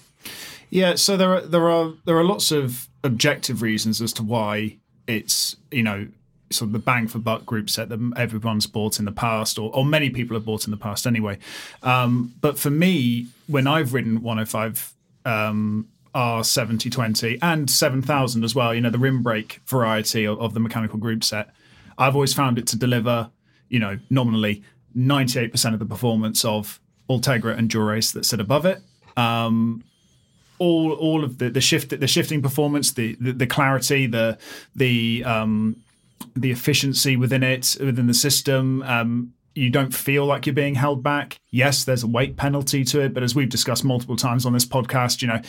Yeah, 0.71 0.97
so 0.97 1.17
there 1.17 1.35
are 1.35 1.41
there 1.41 1.71
are 1.71 1.93
there 2.05 2.19
are 2.19 2.25
lots 2.25 2.51
of 2.51 2.89
objective 3.03 3.63
reasons 3.63 4.03
as 4.03 4.13
to 4.15 4.23
why 4.23 4.77
it's 5.07 5.57
you 5.71 5.83
know 5.83 6.09
sort 6.51 6.69
of 6.69 6.73
the 6.73 6.79
bang 6.79 7.07
for 7.09 7.19
buck 7.19 7.45
group 7.45 7.69
set 7.71 7.89
that 7.89 8.13
everyone's 8.17 8.67
bought 8.67 8.99
in 8.99 9.05
the 9.05 9.13
past, 9.13 9.59
or, 9.59 9.75
or 9.75 9.85
many 9.85 10.11
people 10.11 10.37
have 10.37 10.45
bought 10.45 10.65
in 10.67 10.71
the 10.71 10.77
past 10.77 11.07
anyway. 11.07 11.39
Um, 11.83 12.35
but 12.41 12.59
for 12.59 12.71
me, 12.71 13.27
when 13.47 13.67
I've 13.67 13.93
ridden 13.93 14.23
105 14.23 14.95
um, 15.25 15.89
R7020 16.15 17.39
and 17.43 17.71
7000 17.71 18.45
as 18.45 18.55
well, 18.55 18.75
you 18.75 18.81
know, 18.81 18.91
the 18.91 18.99
rim 18.99 19.23
brake 19.23 19.61
variety 19.67 20.25
of, 20.25 20.41
of 20.41 20.55
the 20.55 20.61
mechanical 20.61 20.99
group 20.99 21.23
set, 21.23 21.51
I've 21.99 22.15
always 22.15 22.33
found 22.35 22.59
it 22.59 22.67
to 22.69 22.77
deliver, 22.77 23.31
you 23.69 23.79
know, 23.79 23.99
nominally 24.11 24.63
98% 24.97 25.73
of 25.73 25.79
the 25.79 25.87
performance 25.87 26.45
of 26.45 26.81
Ultegra 27.09 27.57
and 27.57 27.69
Dura-Ace 27.69 28.13
that 28.13 28.25
sit 28.25 28.41
above 28.41 28.67
it. 28.67 28.83
Um, 29.17 29.85
all 30.59 30.93
all 30.93 31.23
of 31.23 31.39
the 31.39 31.51
the 31.51 31.61
shift 31.61 31.99
the 31.99 32.07
shifting 32.07 32.43
performance, 32.43 32.93
the 32.93 33.17
the, 33.21 33.33
the 33.33 33.47
clarity, 33.47 34.07
the 34.07 34.39
the 34.75 35.23
um, 35.25 35.77
the 36.35 36.51
efficiency 36.51 37.17
within 37.17 37.43
it, 37.43 37.77
within 37.81 38.07
the 38.07 38.15
system. 38.15 38.83
Um, 38.83 39.35
you 39.55 39.71
don't 39.71 39.95
feel 39.95 40.25
like 40.25 40.47
you're 40.47 40.55
being 40.55 40.77
held 40.77 41.03
back. 41.03 41.41
Yes, 41.51 41.85
there's 41.85 42.03
a 42.05 42.07
weight 42.07 42.37
penalty 42.37 42.85
to 42.85 43.01
it, 43.01 43.13
but 43.13 43.23
as 43.23 43.35
we've 43.35 43.49
discussed 43.49 43.85
multiple 43.85 44.17
times 44.17 44.47
on 44.47 44.53
this 44.53 44.65
podcast, 44.65 45.21
you 45.21 45.29
know, 45.29 45.41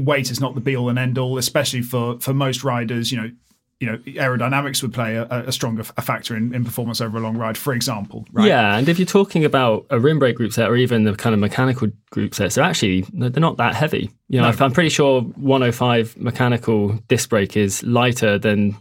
weight 0.00 0.30
is 0.30 0.40
not 0.40 0.54
the 0.54 0.60
be 0.60 0.76
all 0.76 0.88
and 0.88 0.98
end 0.98 1.18
all, 1.18 1.38
especially 1.38 1.82
for 1.82 2.18
for 2.20 2.34
most 2.34 2.64
riders. 2.64 3.10
You 3.10 3.20
know, 3.20 3.30
you 3.82 3.90
know, 3.90 3.98
aerodynamics 3.98 4.80
would 4.80 4.94
play 4.94 5.16
a, 5.16 5.26
a 5.28 5.50
stronger 5.50 5.82
a 5.96 6.02
factor 6.02 6.36
in, 6.36 6.54
in, 6.54 6.64
performance 6.64 7.00
over 7.00 7.18
a 7.18 7.20
long 7.20 7.36
ride, 7.36 7.58
for 7.58 7.72
example. 7.72 8.24
Right? 8.30 8.46
Yeah, 8.46 8.76
and 8.76 8.88
if 8.88 8.96
you're 8.96 9.06
talking 9.06 9.44
about 9.44 9.86
a 9.90 9.98
rim 9.98 10.20
brake 10.20 10.36
group 10.36 10.52
set 10.52 10.70
or 10.70 10.76
even 10.76 11.02
the 11.02 11.16
kind 11.16 11.34
of 11.34 11.40
mechanical 11.40 11.88
group 12.10 12.32
sets, 12.32 12.54
they're 12.54 12.62
actually 12.62 13.04
they're 13.12 13.40
not 13.40 13.56
that 13.56 13.74
heavy. 13.74 14.08
You 14.28 14.40
know, 14.40 14.52
no. 14.52 14.64
I'm 14.64 14.70
pretty 14.70 14.88
sure 14.88 15.22
105 15.22 16.16
mechanical 16.16 16.90
disc 17.08 17.28
brake 17.28 17.56
is 17.56 17.82
lighter 17.82 18.38
than 18.38 18.76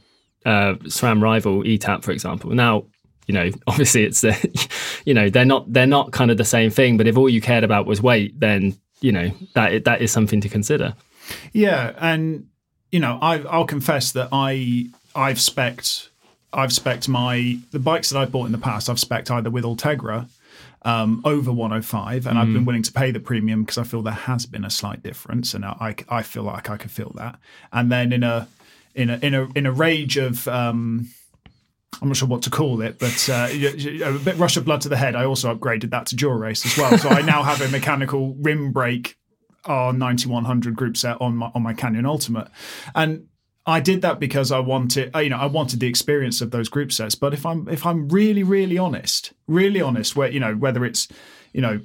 uh, 0.46 0.76
SRAM 0.86 1.20
rival 1.20 1.64
ETAP, 1.64 2.04
for 2.04 2.12
example. 2.12 2.52
Now, 2.52 2.86
you 3.26 3.34
know, 3.34 3.50
obviously 3.68 4.04
it's 4.04 4.22
the, 4.22 4.70
you 5.06 5.16
know, 5.16 5.32
they're 5.32 5.46
not 5.46 5.74
they're 5.74 5.88
not 5.88 6.12
kind 6.12 6.30
of 6.30 6.38
the 6.38 6.46
same 6.46 6.70
thing. 6.70 6.98
But 6.98 7.08
if 7.08 7.18
all 7.18 7.28
you 7.28 7.42
cared 7.42 7.64
about 7.64 7.88
was 7.88 8.04
weight, 8.04 8.40
then 8.40 8.78
you 9.00 9.12
know 9.12 9.32
that 9.56 9.86
that 9.86 10.04
is 10.04 10.12
something 10.12 10.42
to 10.42 10.48
consider. 10.48 10.94
Yeah, 11.54 11.94
and 11.98 12.46
you 12.92 13.00
know, 13.00 13.18
I, 13.22 13.40
I'll 13.40 13.66
confess 13.66 14.12
that 14.12 14.30
I 14.32 14.88
I've 15.16 15.38
specced 15.38 16.10
I've 16.54 16.72
specced 16.72 17.08
my 17.08 17.58
the 17.72 17.80
bikes 17.80 18.10
that 18.10 18.20
I've 18.20 18.32
bought 18.32 18.46
in 18.46 18.52
the 18.52 18.58
past. 18.58 18.90
I've 18.90 18.98
specced 18.98 19.32
either 19.32 19.50
with 19.50 19.64
Ultegra 19.64 20.28
um, 20.84 21.22
over 21.24 21.52
105, 21.52 22.28
and 22.28 22.38
mm. 22.38 22.42
I've 22.42 22.52
been 22.52 22.66
willing 22.66 22.84
to 22.84 22.92
pay 22.92 23.12
the 23.12 23.20
premium 23.20 23.64
because 23.64 23.78
I 23.78 23.84
feel 23.84 24.02
there 24.02 24.14
has 24.14 24.46
been 24.46 24.66
a 24.66 24.70
slight 24.70 25.04
difference, 25.04 25.54
and 25.54 25.64
I, 25.64 25.96
I 26.10 26.24
feel 26.24 26.44
like 26.44 26.70
I 26.70 26.78
could 26.78 26.92
feel 26.92 27.12
that. 27.16 27.40
And 27.72 27.92
then 27.92 28.12
in 28.12 28.24
a 28.24 28.48
in 28.96 29.10
a 29.10 29.18
in 29.18 29.34
a 29.34 29.48
in 29.56 29.66
a 29.66 29.72
rage 29.72 30.18
of 30.18 30.48
um, 30.48 31.08
I'm 32.02 32.08
not 32.08 32.18
sure 32.18 32.28
what 32.28 32.42
to 32.44 32.50
call 32.50 32.82
it, 32.82 33.00
but 33.00 33.30
uh, 33.30 33.48
a 33.50 34.20
bit 34.20 34.38
rush 34.38 34.58
of 34.58 34.66
blood 34.66 34.82
to 34.82 34.90
the 34.90 34.98
head. 34.98 35.16
I 35.16 35.24
also 35.24 35.54
upgraded 35.54 35.92
that 35.92 36.08
to 36.08 36.16
Dura-Ace 36.16 36.66
as 36.66 36.78
well, 36.78 36.98
so 36.98 37.10
I 37.10 37.22
now 37.22 37.44
have 37.44 37.62
a 37.62 37.70
mechanical 37.70 38.34
rim 38.40 38.72
brake 38.72 39.18
R9100 39.66 40.76
group 40.76 40.98
set 40.98 41.22
on 41.22 41.38
my 41.38 41.52
on 41.54 41.62
my 41.64 41.74
Canyon 41.74 42.06
Ultimate, 42.06 42.48
and 42.96 43.28
I 43.66 43.80
did 43.80 44.02
that 44.02 44.20
because 44.20 44.52
I 44.52 44.60
wanted, 44.60 45.16
uh, 45.16 45.20
you 45.20 45.30
know, 45.30 45.38
I 45.38 45.46
wanted 45.46 45.80
the 45.80 45.88
experience 45.88 46.42
of 46.42 46.52
those 46.52 46.68
group 46.68 46.92
sets. 46.92 47.16
But 47.16 47.34
if 47.34 47.46
I'm 47.46 47.68
if 47.70 47.86
I'm 47.86 48.10
really 48.10 48.44
really 48.44 48.78
honest, 48.78 49.34
really 49.48 49.82
honest, 49.82 50.16
where 50.16 50.30
you 50.30 50.40
know 50.40 50.56
whether 50.56 50.84
it's 50.84 51.08
you 51.54 51.62
know 51.62 51.80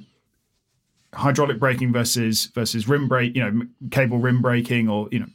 hydraulic 1.13 1.59
braking 1.59 1.93
versus 1.93 2.45
versus 2.47 2.87
rim 2.87 3.07
brake, 3.07 3.35
you 3.35 3.43
know, 3.43 3.61
cable 3.91 4.17
rim 4.17 4.41
braking, 4.41 4.89
or 4.89 5.07
you 5.11 5.19
know 5.19 5.27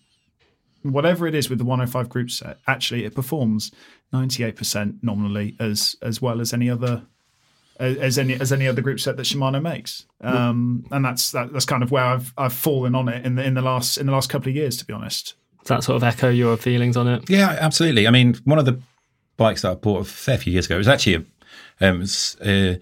whatever 0.82 1.26
it 1.28 1.34
is 1.34 1.48
with 1.48 1.58
the 1.58 1.64
105 1.64 2.08
group 2.08 2.30
set, 2.30 2.58
actually 2.66 3.04
it 3.04 3.14
performs 3.14 3.70
98% 4.12 4.98
nominally 5.02 5.56
as 5.60 5.96
as 6.02 6.20
well 6.20 6.40
as 6.40 6.52
any 6.52 6.68
other 6.68 7.06
as 7.82 8.18
any 8.18 8.34
as 8.34 8.52
any 8.52 8.68
other 8.68 8.80
group 8.80 9.00
set 9.00 9.16
that 9.16 9.24
Shimano 9.24 9.60
makes. 9.60 10.06
Um, 10.20 10.86
and 10.90 11.04
that's 11.04 11.32
that, 11.32 11.52
that's 11.52 11.64
kind 11.64 11.82
of 11.82 11.90
where 11.90 12.04
I've 12.04 12.32
I've 12.38 12.52
fallen 12.52 12.94
on 12.94 13.08
it 13.08 13.26
in 13.26 13.34
the 13.34 13.44
in 13.44 13.54
the 13.54 13.62
last 13.62 13.98
in 13.98 14.06
the 14.06 14.12
last 14.12 14.30
couple 14.30 14.48
of 14.48 14.56
years, 14.56 14.76
to 14.78 14.84
be 14.84 14.92
honest. 14.92 15.34
Does 15.60 15.68
that 15.68 15.84
sort 15.84 15.96
of 15.96 16.04
echo 16.04 16.28
your 16.28 16.56
feelings 16.56 16.96
on 16.96 17.06
it? 17.06 17.28
Yeah, 17.28 17.56
absolutely. 17.60 18.08
I 18.08 18.10
mean, 18.10 18.34
one 18.44 18.58
of 18.58 18.64
the 18.64 18.80
bikes 19.36 19.62
that 19.62 19.70
I 19.70 19.74
bought 19.74 20.00
a 20.00 20.04
fair 20.04 20.38
few 20.38 20.52
years 20.52 20.66
ago 20.66 20.74
it 20.74 20.78
was 20.78 20.88
actually 20.88 21.14
a, 21.80 21.88
um, 21.88 22.00
was, 22.00 22.36
uh, 22.40 22.76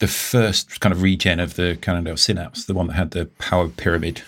the 0.00 0.06
first 0.06 0.80
kind 0.80 0.92
of 0.92 1.02
regen 1.02 1.40
of 1.40 1.54
the 1.54 1.78
Cannondale 1.80 2.18
Synapse, 2.18 2.64
the 2.64 2.74
one 2.74 2.88
that 2.88 2.94
had 2.94 3.10
the 3.12 3.26
power 3.38 3.68
pyramid 3.68 4.22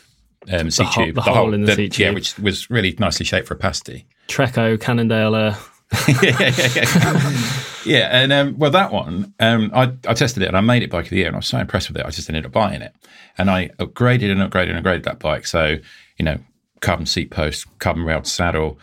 um, 0.50 0.70
seat 0.70 0.84
the 0.84 0.90
tube. 0.90 1.14
the, 1.14 1.20
the 1.20 1.22
hole 1.22 1.34
whole, 1.34 1.54
in 1.54 1.62
the, 1.62 1.66
the, 1.66 1.74
seat 1.74 1.92
tube. 1.92 2.06
Yeah, 2.06 2.14
which 2.14 2.38
was 2.38 2.70
really 2.70 2.94
nicely 2.98 3.24
shaped 3.24 3.46
for 3.46 3.54
opacity. 3.54 4.06
Treco, 4.28 4.80
Cannondale. 4.80 5.56
Yeah, 6.22 6.52
yeah, 6.56 6.68
yeah. 6.74 7.62
yeah, 7.84 8.08
and 8.10 8.32
um, 8.32 8.58
well, 8.58 8.70
that 8.70 8.92
one, 8.92 9.34
um, 9.40 9.70
I, 9.74 9.92
I, 10.06 10.14
tested 10.14 10.42
it 10.42 10.46
and 10.46 10.56
I 10.56 10.60
made 10.60 10.82
it 10.82 10.90
bike 10.90 11.06
of 11.06 11.10
the 11.10 11.16
year, 11.16 11.26
and 11.26 11.36
I 11.36 11.38
was 11.38 11.46
so 11.46 11.58
impressed 11.58 11.88
with 11.88 11.96
it. 11.98 12.06
I 12.06 12.10
just 12.10 12.28
ended 12.28 12.46
up 12.46 12.52
buying 12.52 12.82
it, 12.82 12.94
and 13.38 13.50
I 13.50 13.68
upgraded 13.78 14.30
and 14.30 14.40
upgraded 14.40 14.74
and 14.74 14.84
upgraded 14.84 15.04
that 15.04 15.18
bike. 15.18 15.46
So 15.46 15.78
you 16.18 16.24
know, 16.24 16.38
carbon 16.80 17.06
seat 17.06 17.30
post, 17.30 17.66
carbon 17.78 18.04
railed 18.04 18.26
saddle, 18.26 18.78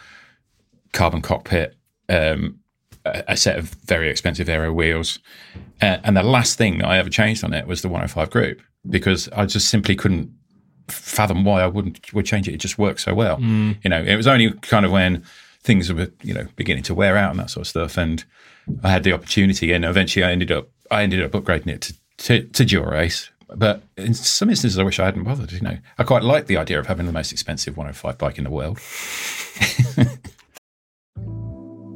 carbon 0.94 1.22
cockpit, 1.22 1.76
um, 2.10 2.60
a, 3.06 3.24
a, 3.30 3.38
set 3.38 3.58
of 3.58 3.70
very 3.86 4.10
expensive 4.10 4.50
aero 4.50 4.72
wheels, 4.72 5.20
uh, 5.82 5.98
and 6.04 6.16
the 6.16 6.24
last 6.24 6.58
thing 6.58 6.80
that 6.80 6.88
I 6.88 6.98
ever 6.98 7.10
changed 7.10 7.44
on 7.44 7.54
it 7.54 7.68
was 7.68 7.82
the 7.82 7.90
105 7.90 8.30
group 8.30 8.62
because 8.90 9.30
I 9.30 9.46
just 9.46 9.70
simply 9.70 9.96
couldn't 9.96 10.32
fathom 10.88 11.44
why 11.44 11.62
I 11.62 11.68
wouldn't 11.68 12.14
would 12.14 12.26
change 12.26 12.48
it. 12.48 12.54
It 12.54 12.58
just 12.58 12.78
worked 12.78 13.02
so 13.02 13.14
well. 13.14 13.38
Mm. 13.38 13.78
You 13.84 13.90
know, 13.90 14.02
it 14.02 14.16
was 14.16 14.28
only 14.28 14.52
kind 14.62 14.86
of 14.86 14.92
when 14.92 15.24
things 15.70 15.94
were 15.94 16.12
you 16.24 16.34
know 16.34 16.48
beginning 16.56 16.82
to 16.82 16.96
wear 16.96 17.16
out 17.16 17.30
and 17.30 17.40
that 17.40 17.52
sort 17.52 17.62
of 17.62 17.68
stuff, 17.68 17.96
and 17.96 18.26
I 18.84 18.90
had 18.90 19.04
the 19.04 19.14
opportunity, 19.14 19.72
and 19.72 19.86
eventually 19.86 20.26
I 20.26 20.32
ended 20.32 20.52
up 20.52 20.68
I 20.90 21.04
ended 21.04 21.22
up 21.24 21.32
upgrading 21.32 21.68
it 21.68 21.82
to 21.82 21.94
to, 22.18 22.44
to 22.44 22.66
Dura-Ace. 22.66 23.30
But 23.56 23.84
in 23.96 24.16
some 24.16 24.50
instances, 24.50 24.80
I 24.80 24.84
wish 24.84 25.00
I 25.00 25.06
hadn't 25.06 25.26
bothered. 25.26 25.52
You 25.52 25.62
know, 25.62 25.78
I 26.00 26.04
quite 26.04 26.24
like 26.24 26.48
the 26.48 26.58
idea 26.58 26.80
of 26.80 26.88
having 26.88 27.06
the 27.06 27.12
most 27.12 27.32
expensive 27.32 27.78
105 27.78 28.18
bike 28.18 28.40
in 28.40 28.46
the 28.46 28.50
world. 28.50 28.78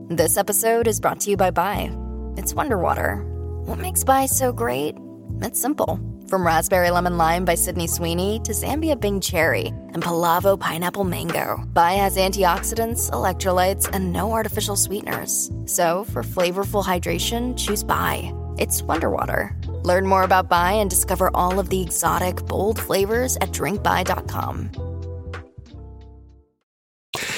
this 0.09 0.37
episode 0.37 0.87
is 0.87 0.99
brought 0.99 1.19
to 1.21 1.31
you 1.31 1.37
by 1.37 1.49
Bai. 1.51 1.91
It's 2.37 2.53
Wonder 2.53 2.77
Water. 2.77 3.23
What 3.65 3.79
makes 3.79 4.03
Bai 4.03 4.27
so 4.27 4.53
great? 4.53 4.95
It's 5.41 5.59
simple. 5.59 5.99
From 6.29 6.45
Raspberry 6.45 6.89
Lemon 6.89 7.17
Lime 7.17 7.45
by 7.45 7.55
Sydney 7.55 7.87
Sweeney 7.87 8.39
to 8.43 8.51
Zambia 8.53 8.99
Bing 8.99 9.19
Cherry 9.19 9.67
and 9.67 10.01
Palavo 10.01 10.59
Pineapple 10.59 11.03
Mango, 11.03 11.63
Bai 11.67 11.93
has 11.93 12.17
antioxidants, 12.17 13.11
electrolytes, 13.11 13.89
and 13.93 14.11
no 14.11 14.31
artificial 14.31 14.75
sweeteners. 14.75 15.51
So, 15.65 16.05
for 16.05 16.23
flavorful 16.23 16.83
hydration, 16.83 17.57
choose 17.57 17.83
Bai. 17.83 18.33
It's 18.57 18.81
Wonder 18.83 19.09
Water. 19.09 19.55
Learn 19.83 20.07
more 20.07 20.23
about 20.23 20.49
Bai 20.49 20.73
and 20.73 20.89
discover 20.89 21.29
all 21.33 21.59
of 21.59 21.69
the 21.69 21.81
exotic, 21.81 22.37
bold 22.45 22.79
flavors 22.79 23.35
at 23.37 23.49
drinkbai.com. 23.49 24.71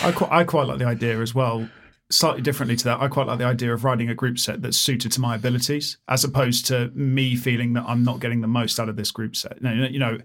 I 0.04 0.12
quite, 0.12 0.32
I 0.32 0.44
quite 0.44 0.68
like 0.68 0.78
the 0.78 0.86
idea 0.86 1.20
as 1.20 1.34
well 1.34 1.68
slightly 2.10 2.42
differently 2.42 2.76
to 2.76 2.84
that, 2.86 3.02
I 3.02 3.08
quite 3.08 3.28
like 3.28 3.40
the 3.40 3.46
idea 3.46 3.74
of 3.74 3.84
riding 3.84 4.10
a 4.10 4.16
group 4.16 4.38
set 4.40 4.62
that's 4.62 4.78
suited 4.78 5.12
to 5.14 5.22
my 5.22 5.36
abilities, 5.36 5.98
as 6.08 6.24
opposed 6.24 6.66
to 6.68 6.92
me 6.94 7.36
feeling 7.36 7.74
that 7.74 7.86
I'm 7.88 8.04
not 8.04 8.20
getting 8.20 8.42
the 8.42 8.48
most 8.48 8.80
out 8.80 8.90
of 8.90 8.96
this 8.96 9.12
group 9.12 9.36
set. 9.36 9.62
You 9.62 10.00
know, 10.00 10.18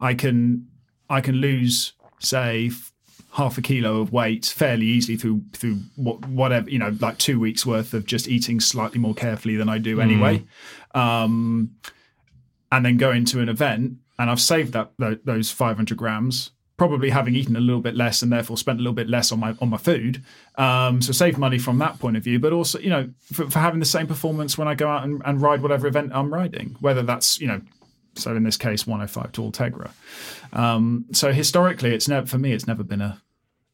I 0.00 0.14
can 0.14 0.68
I 1.10 1.20
can 1.20 1.36
lose 1.36 1.92
say 2.18 2.70
half 3.32 3.58
a 3.58 3.62
kilo 3.62 4.00
of 4.00 4.12
weight 4.12 4.46
fairly 4.46 4.86
easily 4.86 5.16
through 5.16 5.42
through 5.52 5.76
whatever 5.96 6.68
you 6.70 6.78
know, 6.78 6.96
like 7.00 7.18
two 7.18 7.38
weeks 7.38 7.66
worth 7.66 7.94
of 7.94 8.06
just 8.06 8.28
eating 8.28 8.60
slightly 8.60 8.98
more 8.98 9.14
carefully 9.14 9.56
than 9.56 9.68
I 9.68 9.78
do 9.78 10.00
anyway, 10.00 10.44
mm. 10.94 11.00
um, 11.00 11.70
and 12.72 12.84
then 12.84 12.96
go 12.96 13.12
into 13.12 13.40
an 13.40 13.48
event 13.48 13.98
and 14.18 14.30
I've 14.30 14.40
saved 14.40 14.72
that 14.72 14.92
those 15.24 15.50
500 15.50 15.96
grams 15.96 16.50
probably 16.78 17.10
having 17.10 17.34
eaten 17.34 17.56
a 17.56 17.60
little 17.60 17.82
bit 17.82 17.96
less 17.96 18.22
and 18.22 18.32
therefore 18.32 18.56
spent 18.56 18.78
a 18.78 18.82
little 18.82 18.94
bit 18.94 19.10
less 19.10 19.30
on 19.32 19.40
my 19.40 19.54
on 19.60 19.68
my 19.68 19.76
food. 19.76 20.22
Um, 20.54 21.02
so 21.02 21.12
save 21.12 21.36
money 21.36 21.58
from 21.58 21.76
that 21.78 21.98
point 21.98 22.16
of 22.16 22.24
view, 22.24 22.38
but 22.38 22.52
also 22.52 22.78
you 22.78 22.88
know 22.88 23.10
for, 23.32 23.50
for 23.50 23.58
having 23.58 23.80
the 23.80 23.86
same 23.86 24.06
performance 24.06 24.56
when 24.56 24.68
I 24.68 24.74
go 24.74 24.88
out 24.88 25.04
and, 25.04 25.20
and, 25.26 25.42
ride 25.42 25.60
whatever 25.60 25.86
event 25.86 26.12
I'm 26.14 26.32
riding, 26.32 26.76
whether 26.80 27.02
that's 27.02 27.38
you 27.40 27.48
know. 27.48 27.60
So 28.14 28.34
in 28.34 28.42
this 28.42 28.56
case, 28.56 28.84
105 28.84 29.30
to 29.32 29.42
Ultegra. 29.42 29.90
Um, 30.52 31.04
so 31.12 31.32
historically, 31.32 31.94
it's 31.94 32.08
never 32.08 32.26
for 32.26 32.38
me. 32.38 32.52
It's 32.52 32.66
never 32.66 32.82
been 32.82 33.02
a. 33.02 33.20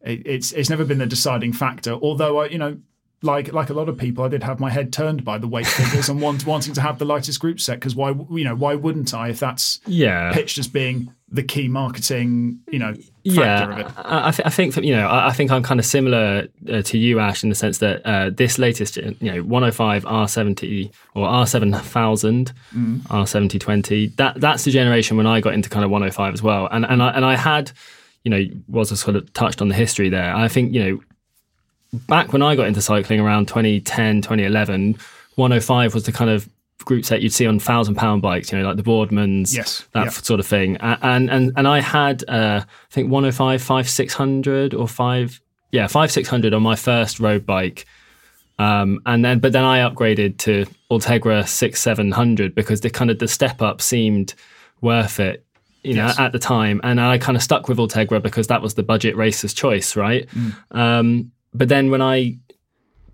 It, 0.01 0.27
it's 0.27 0.53
it's 0.53 0.69
never 0.69 0.85
been 0.85 0.99
the 0.99 1.07
deciding 1.07 1.53
factor. 1.53 1.93
Although 1.93 2.41
I, 2.41 2.47
you 2.49 2.59
know, 2.59 2.79
like 3.25 3.53
like 3.53 3.71
a 3.71 3.75
lot 3.75 3.89
of 3.89 3.97
people, 3.99 4.25
I 4.25 4.29
did 4.29 4.43
have 4.45 4.61
my 4.61 4.71
head 4.71 4.93
turned 4.93 5.25
by 5.25 5.39
the 5.39 5.49
weight 5.49 5.67
figures 5.67 6.09
and 6.09 6.21
want, 6.21 6.47
wanting 6.47 6.75
to 6.75 6.81
have 6.81 6.99
the 6.99 7.05
lightest 7.05 7.41
group 7.41 7.59
set 7.61 7.81
because 7.81 7.95
why 7.97 8.11
you 8.31 8.45
know 8.45 8.55
why 8.55 8.75
wouldn't 8.75 9.13
I 9.15 9.29
if 9.31 9.41
that's 9.41 9.81
Yeah. 9.87 10.33
pitched 10.33 10.59
as 10.59 10.69
being 10.69 11.13
the 11.31 11.43
key 11.43 11.67
marketing 11.67 12.61
you 12.71 12.79
know 12.79 12.95
factor 13.35 13.73
of 13.73 13.79
it. 13.79 13.87
Yeah, 13.87 13.93
I, 13.97 14.29
I, 14.29 14.31
th- 14.31 14.47
I 14.47 14.51
think 14.51 14.77
you 14.77 14.95
know 14.95 15.09
I, 15.09 15.29
I 15.29 15.33
think 15.33 15.51
I'm 15.51 15.63
kind 15.65 15.81
of 15.81 15.87
similar 15.87 16.47
uh, 16.73 16.83
to 16.83 16.99
you, 16.99 17.19
Ash, 17.19 17.43
in 17.43 17.49
the 17.49 17.55
sense 17.57 17.79
that 17.79 18.03
uh, 18.07 18.31
this 18.31 18.59
latest 18.59 18.97
you 18.99 19.17
know 19.33 19.43
105 19.43 20.05
R70 20.05 20.93
or 21.15 21.27
R7000 21.27 22.53
Mm. 22.75 23.01
R7020 23.03 24.17
that 24.17 24.41
that's 24.41 24.65
the 24.65 24.71
generation 24.71 25.17
when 25.17 25.27
I 25.27 25.41
got 25.41 25.55
into 25.55 25.69
kind 25.69 25.85
of 25.85 25.91
105 25.91 26.35
as 26.35 26.43
well, 26.43 26.69
and 26.71 26.85
and 26.85 27.03
I 27.03 27.11
and 27.11 27.25
I 27.25 27.37
had 27.37 27.73
you 28.25 28.31
know 28.31 28.43
was 28.69 28.99
sort 28.99 29.17
of 29.17 29.33
touched 29.33 29.61
on 29.63 29.69
the 29.69 29.75
history 29.75 30.09
there. 30.09 30.35
I 30.35 30.49
think 30.49 30.73
you 30.75 30.83
know 30.85 31.01
back 32.09 32.33
when 32.33 32.43
I 32.43 32.57
got 32.57 32.67
into 32.67 32.81
cycling 32.83 33.21
around 33.21 33.47
2010 33.49 34.23
2011 34.23 34.97
105 35.37 35.95
was 35.95 36.05
the 36.05 36.13
kind 36.13 36.31
of 36.31 36.49
group 36.85 37.05
set 37.05 37.23
you'd 37.23 37.33
see 37.33 37.47
on 37.47 37.59
thousand 37.59 37.95
pound 37.95 38.21
bikes 38.21 38.53
you 38.53 38.59
know 38.59 38.65
like 38.67 38.77
the 38.77 38.83
boardmans 38.83 39.55
Yes, 39.55 39.85
that 39.93 40.09
f- 40.09 40.23
sort 40.25 40.39
of 40.41 40.47
thing. 40.47 40.77
And 40.79 41.31
and 41.31 41.53
and 41.57 41.67
i 41.69 41.81
had 41.81 42.23
uh 42.29 42.61
i 42.63 42.93
think 42.93 43.11
105 43.11 43.63
5 43.63 43.89
600 43.89 44.75
or 44.75 44.87
5 44.87 45.41
yeah 45.73 45.87
5 45.87 46.11
600 46.13 46.53
on 46.53 46.63
my 46.63 46.77
first 46.77 47.21
road 47.21 47.47
bike. 47.47 47.87
Um 48.59 49.01
and 49.07 49.25
then 49.25 49.39
but 49.41 49.53
then 49.53 49.65
i 49.65 49.79
upgraded 49.79 50.37
to 50.39 50.67
ultegra 50.91 51.47
6 51.49 51.81
700 51.81 52.55
because 52.55 52.81
the 52.83 52.91
kind 52.91 53.11
of 53.11 53.19
the 53.19 53.29
step 53.29 53.63
up 53.63 53.81
seemed 53.81 54.35
worth 54.81 55.19
it 55.21 55.45
you 55.83 55.95
know 55.95 56.07
Yes. 56.07 56.19
at 56.19 56.33
the 56.33 56.39
time. 56.39 56.81
And 56.85 57.01
i 57.01 57.19
kind 57.19 57.37
of 57.37 57.43
stuck 57.43 57.69
with 57.69 57.79
ultegra 57.79 58.23
because 58.23 58.47
that 58.49 58.61
was 58.63 58.75
the 58.75 58.83
budget 58.83 59.17
racer's 59.17 59.55
choice 59.55 59.97
right? 59.97 60.29
Um 60.71 61.31
but 61.55 61.69
then 61.69 61.91
when 61.91 62.03
i 62.03 62.37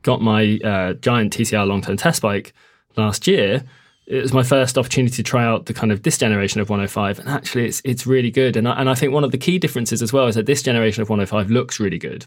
got 0.02 0.22
my 0.22 0.58
uh, 0.64 0.94
giant 0.94 1.36
TCR 1.36 1.66
long 1.66 1.82
term 1.82 1.96
test 1.96 2.22
bike 2.22 2.52
last 2.96 3.26
year, 3.26 3.62
it 4.06 4.22
was 4.22 4.32
my 4.32 4.42
first 4.42 4.78
opportunity 4.78 5.14
to 5.16 5.22
try 5.22 5.44
out 5.44 5.66
the 5.66 5.74
kind 5.74 5.92
of 5.92 6.02
this 6.02 6.18
generation 6.18 6.60
of 6.60 6.70
105, 6.70 7.18
and 7.18 7.28
actually 7.28 7.66
it's 7.66 7.80
it's 7.84 8.06
really 8.06 8.30
good. 8.30 8.56
And 8.56 8.66
I, 8.66 8.72
and 8.80 8.88
I 8.90 8.94
think 8.94 9.12
one 9.12 9.24
of 9.24 9.30
the 9.30 9.38
key 9.38 9.58
differences 9.58 10.02
as 10.02 10.12
well 10.12 10.26
is 10.26 10.34
that 10.34 10.46
this 10.46 10.62
generation 10.62 11.02
of 11.02 11.08
105 11.10 11.50
looks 11.50 11.78
really 11.78 11.98
good. 11.98 12.26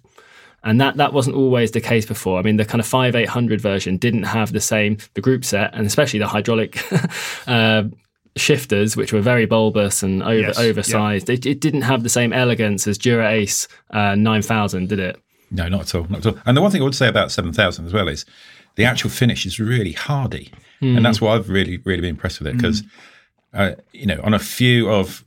And 0.66 0.80
that, 0.80 0.96
that 0.96 1.12
wasn't 1.12 1.36
always 1.36 1.72
the 1.72 1.82
case 1.82 2.06
before. 2.06 2.40
I 2.40 2.42
mean, 2.42 2.56
the 2.56 2.64
kind 2.64 2.80
of 2.80 2.88
5800 2.88 3.60
version 3.60 3.98
didn't 3.98 4.24
have 4.24 4.54
the 4.54 4.62
same, 4.62 4.98
the 5.14 5.20
group 5.20 5.44
set, 5.44 5.74
and 5.74 5.86
especially 5.86 6.20
the 6.20 6.28
hydraulic 6.28 6.80
uh, 7.48 7.84
shifters, 8.38 8.96
which 8.96 9.12
were 9.12 9.20
very 9.20 9.46
bulbous 9.46 10.04
and 10.04 10.24
over, 10.24 10.36
Yes, 10.36 10.58
yeah. 10.58 10.66
oversized. 10.66 11.30
It, 11.30 11.46
it 11.46 11.60
didn't 11.60 11.82
have 11.82 12.04
the 12.04 12.10
same 12.10 12.32
elegance 12.32 12.88
as 12.88 12.98
Dura 12.98 13.30
Ace 13.30 13.68
uh, 13.90 14.16
9000, 14.16 14.88
did 14.88 15.00
it? 15.00 15.20
No, 15.54 15.70
not 15.70 15.82
at 15.82 15.96
all. 15.96 16.08
Not 16.10 16.26
at 16.26 16.34
all. 16.34 16.40
And 16.46 16.58
the 16.58 16.62
one 16.62 16.72
thing 16.72 16.82
I 16.82 16.84
would 16.84 16.96
say 16.96 17.08
about 17.08 17.32
7000 17.32 17.86
as 17.86 17.94
well 17.94 18.10
is 18.10 18.26
the 18.76 18.84
actual 18.84 19.10
finish 19.10 19.46
is 19.46 19.60
really 19.60 19.94
hardy. 19.94 20.52
And 20.98 21.06
that's 21.06 21.22
what 21.22 21.32
I've 21.32 21.48
really, 21.48 21.78
really 21.78 22.02
been 22.02 22.10
impressed 22.10 22.40
with 22.40 22.48
it 22.48 22.58
because, 22.58 22.84
uh, 23.54 23.72
you 23.94 24.06
know, 24.06 24.20
on 24.22 24.34
a 24.34 24.40
few 24.40 24.90
of, 24.90 25.24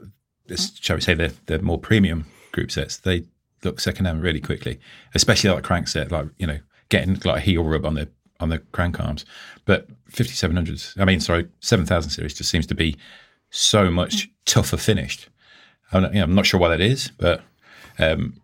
this, 0.49 0.76
shall 0.80 0.97
we 0.97 1.00
say, 1.00 1.14
the, 1.14 1.33
the 1.47 1.61
more 1.61 1.78
premium 1.78 2.26
group 2.52 2.71
sets, 2.71 2.99
they 2.99 3.25
look 3.64 3.80
second 3.80 4.04
hand 4.04 4.23
really 4.23 4.40
quickly, 4.40 4.78
especially 5.14 5.49
like 5.49 5.64
crank 5.64 5.88
set, 5.88 6.12
like, 6.12 6.26
you 6.37 6.47
know, 6.47 6.59
getting 6.88 7.14
like 7.25 7.38
a 7.38 7.40
heel 7.40 7.64
rub 7.64 7.87
on 7.87 7.95
the 7.95 8.09
on 8.38 8.50
the 8.50 8.59
crank 8.59 9.00
arms. 9.00 9.25
But 9.64 9.88
5700s, 10.11 11.00
I 11.00 11.04
mean, 11.04 11.21
sorry, 11.21 11.49
7000 11.61 12.11
series 12.11 12.35
just 12.35 12.50
seems 12.50 12.66
to 12.66 12.75
be 12.75 12.97
so 13.50 13.90
much 13.90 14.28
tougher 14.45 14.76
finished. 14.76 15.28
I'm 15.92 16.02
not, 16.02 16.12
you 16.12 16.18
know, 16.18 16.25
I'm 16.25 16.35
not 16.35 16.47
sure 16.47 16.61
why 16.61 16.68
that 16.68 16.80
is, 16.80 17.11
but 17.18 17.42
um, 17.99 18.40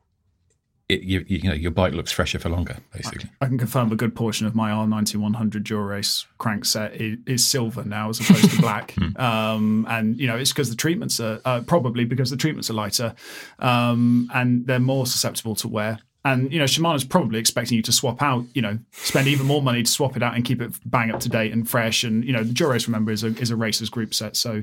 it, 0.89 1.03
you, 1.03 1.25
you 1.27 1.49
know, 1.49 1.55
your 1.55 1.71
bike 1.71 1.95
looks 1.95 2.13
fresher 2.13 2.39
for 2.39 2.49
longer, 2.49 2.77
basically. 2.93 3.31
I 3.41 3.47
can 3.47 3.59
confirm 3.59 3.93
a 3.93 3.97
good 3.97 4.15
portion 4.15 4.47
of 4.47 4.55
my 4.55 4.71
R9100 4.71 5.63
Dura-Ace 5.65 6.27
crank 6.39 6.65
set 6.65 6.95
is, 7.01 7.19
is 7.27 7.47
silver 7.47 7.85
now 7.85 8.11
as 8.11 8.21
opposed 8.21 8.51
to 8.51 8.57
black. 8.61 8.95
Um, 9.19 9.87
and, 9.89 10.19
you 10.19 10.27
know, 10.27 10.37
it's 10.37 10.53
because 10.53 10.71
the 10.71 10.77
treatments 10.77 11.19
are 11.21 11.41
uh, 11.45 11.63
probably 11.63 12.05
because 12.05 12.31
the 12.31 12.37
treatments 12.37 12.69
are 12.69 12.75
lighter 12.75 13.15
um, 13.59 14.29
and 14.35 14.67
they're 14.67 14.81
more 14.81 15.07
susceptible 15.07 15.55
to 15.57 15.69
wear. 15.69 15.99
And, 16.25 16.53
you 16.53 16.59
know, 16.59 16.67
Shimano's 16.67 17.05
probably 17.05 17.41
expecting 17.41 17.77
you 17.77 17.83
to 17.83 17.93
swap 17.93 18.23
out, 18.23 18.45
you 18.55 18.63
know, 18.63 18.79
spend 18.93 19.27
even 19.27 19.47
more 19.47 19.61
money 19.61 19.83
to 19.83 19.91
swap 19.91 20.17
it 20.17 20.23
out 20.23 20.37
and 20.37 20.45
keep 20.45 20.63
it 20.63 20.73
bang 20.89 21.11
up 21.11 21.19
to 21.21 21.29
date 21.29 21.53
and 21.53 21.69
fresh. 21.69 22.05
And, 22.05 22.25
you 22.25 22.33
know, 22.33 22.45
the 22.45 22.53
Dura-Ace, 22.53 22.87
remember, 22.87 23.11
is 23.11 23.25
a, 23.25 23.29
is 23.39 23.51
a 23.51 23.57
racer's 23.57 23.91
group 23.91 24.15
set. 24.15 24.37
So 24.37 24.63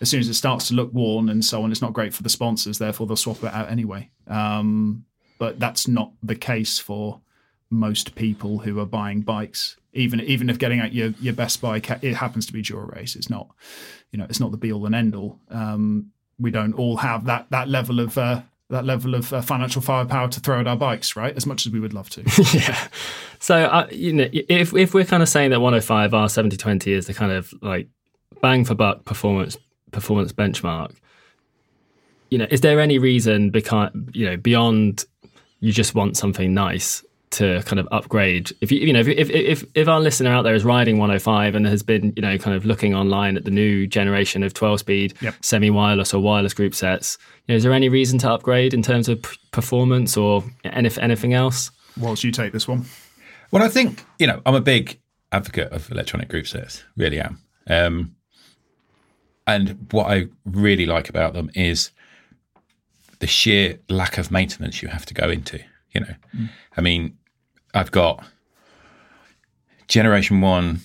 as 0.00 0.10
soon 0.10 0.20
as 0.20 0.28
it 0.28 0.34
starts 0.34 0.68
to 0.68 0.74
look 0.74 0.92
worn 0.92 1.28
and 1.28 1.44
so 1.44 1.62
on, 1.64 1.72
it's 1.72 1.82
not 1.82 1.92
great 1.92 2.14
for 2.14 2.22
the 2.22 2.28
sponsors. 2.28 2.78
Therefore, 2.78 3.08
they'll 3.08 3.16
swap 3.16 3.42
it 3.42 3.52
out 3.52 3.68
anyway. 3.68 4.10
Um, 4.28 5.04
but 5.42 5.58
that's 5.58 5.88
not 5.88 6.12
the 6.22 6.36
case 6.36 6.78
for 6.78 7.20
most 7.68 8.14
people 8.14 8.60
who 8.60 8.78
are 8.78 8.86
buying 8.86 9.22
bikes. 9.22 9.76
Even 9.92 10.20
even 10.20 10.48
if 10.48 10.56
getting 10.56 10.78
out 10.78 10.92
your 10.92 11.08
your 11.20 11.34
best 11.34 11.60
bike, 11.60 11.90
it 11.90 12.14
happens 12.14 12.46
to 12.46 12.52
be 12.52 12.62
Dura-Ace. 12.62 13.16
It's 13.16 13.28
not, 13.28 13.48
you 14.12 14.20
know, 14.20 14.26
it's 14.30 14.38
not 14.38 14.52
the 14.52 14.56
be 14.56 14.72
all 14.72 14.86
and 14.86 14.94
end 14.94 15.16
all. 15.16 15.40
Um, 15.50 16.12
we 16.38 16.52
don't 16.52 16.74
all 16.74 16.98
have 16.98 17.24
that 17.24 17.48
that 17.50 17.68
level 17.68 17.98
of 17.98 18.16
uh, 18.16 18.42
that 18.70 18.84
level 18.84 19.16
of 19.16 19.32
uh, 19.32 19.40
financial 19.40 19.82
firepower 19.82 20.28
to 20.28 20.38
throw 20.38 20.60
at 20.60 20.68
our 20.68 20.76
bikes, 20.76 21.16
right? 21.16 21.36
As 21.36 21.44
much 21.44 21.66
as 21.66 21.72
we 21.72 21.80
would 21.80 21.92
love 21.92 22.08
to. 22.10 22.22
yeah. 22.56 22.86
So, 23.40 23.64
uh, 23.64 23.88
you 23.90 24.12
know, 24.12 24.28
if 24.32 24.72
if 24.76 24.94
we're 24.94 25.04
kind 25.04 25.24
of 25.24 25.28
saying 25.28 25.50
that 25.50 25.60
105 25.60 26.14
R 26.14 26.28
7020 26.28 26.92
is 26.92 27.08
the 27.08 27.14
kind 27.14 27.32
of 27.32 27.52
like 27.62 27.88
bang 28.40 28.64
for 28.64 28.76
buck 28.76 29.04
performance 29.04 29.56
performance 29.90 30.32
benchmark, 30.32 30.94
you 32.30 32.38
know, 32.38 32.46
is 32.48 32.60
there 32.60 32.78
any 32.78 32.98
reason 32.98 33.50
because 33.50 33.90
you 34.12 34.24
know 34.24 34.36
beyond 34.36 35.04
you 35.62 35.72
just 35.72 35.94
want 35.94 36.16
something 36.18 36.52
nice 36.52 37.02
to 37.30 37.62
kind 37.62 37.80
of 37.80 37.88
upgrade? 37.90 38.50
If 38.60 38.70
you 38.70 38.80
you 38.80 38.92
know 38.92 39.00
if 39.00 39.08
if 39.08 39.30
if, 39.30 39.64
if 39.74 39.88
our 39.88 40.00
listener 40.00 40.30
out 40.30 40.42
there 40.42 40.54
is 40.54 40.64
riding 40.64 40.98
105 40.98 41.54
and 41.54 41.66
has 41.66 41.82
been 41.82 42.12
you 42.16 42.20
know 42.20 42.36
kind 42.36 42.54
of 42.54 42.66
looking 42.66 42.94
online 42.94 43.38
at 43.38 43.44
the 43.46 43.50
new 43.50 43.86
generation 43.86 44.42
of 44.42 44.52
12 44.52 44.80
speed 44.80 45.14
Yep. 45.22 45.34
semi 45.40 45.70
wireless 45.70 46.12
or 46.12 46.20
wireless 46.20 46.52
group 46.52 46.74
sets, 46.74 47.16
you 47.46 47.54
know, 47.54 47.56
is 47.56 47.62
there 47.62 47.72
any 47.72 47.88
reason 47.88 48.18
to 48.18 48.30
upgrade 48.30 48.74
in 48.74 48.82
terms 48.82 49.08
of 49.08 49.22
p- 49.22 49.36
performance 49.50 50.16
or 50.18 50.42
anyth- 50.66 51.02
anything 51.02 51.32
else? 51.32 51.70
Whilst 51.98 52.22
you 52.24 52.32
take 52.32 52.52
this 52.52 52.68
one, 52.68 52.84
Well, 53.50 53.62
I 53.62 53.68
think, 53.68 54.04
you 54.18 54.26
know, 54.26 54.42
I'm 54.44 54.54
a 54.54 54.60
big 54.60 54.98
advocate 55.30 55.72
of 55.72 55.90
electronic 55.90 56.28
group 56.28 56.46
sets, 56.46 56.84
really 56.96 57.18
am. 57.20 57.38
Um, 57.66 58.14
and 59.46 59.86
what 59.90 60.06
I 60.06 60.26
really 60.44 60.86
like 60.86 61.08
about 61.08 61.32
them 61.34 61.50
is 61.54 61.90
the 63.22 63.26
sheer 63.28 63.78
lack 63.88 64.18
of 64.18 64.32
maintenance 64.32 64.82
you 64.82 64.88
have 64.88 65.06
to 65.06 65.14
go 65.14 65.30
into. 65.30 65.60
You 65.94 66.00
know, 66.00 66.48
I 66.76 66.80
mean, 66.80 67.16
I've 67.72 67.92
got 67.92 68.24
Generation 69.86 70.40
One 70.40 70.80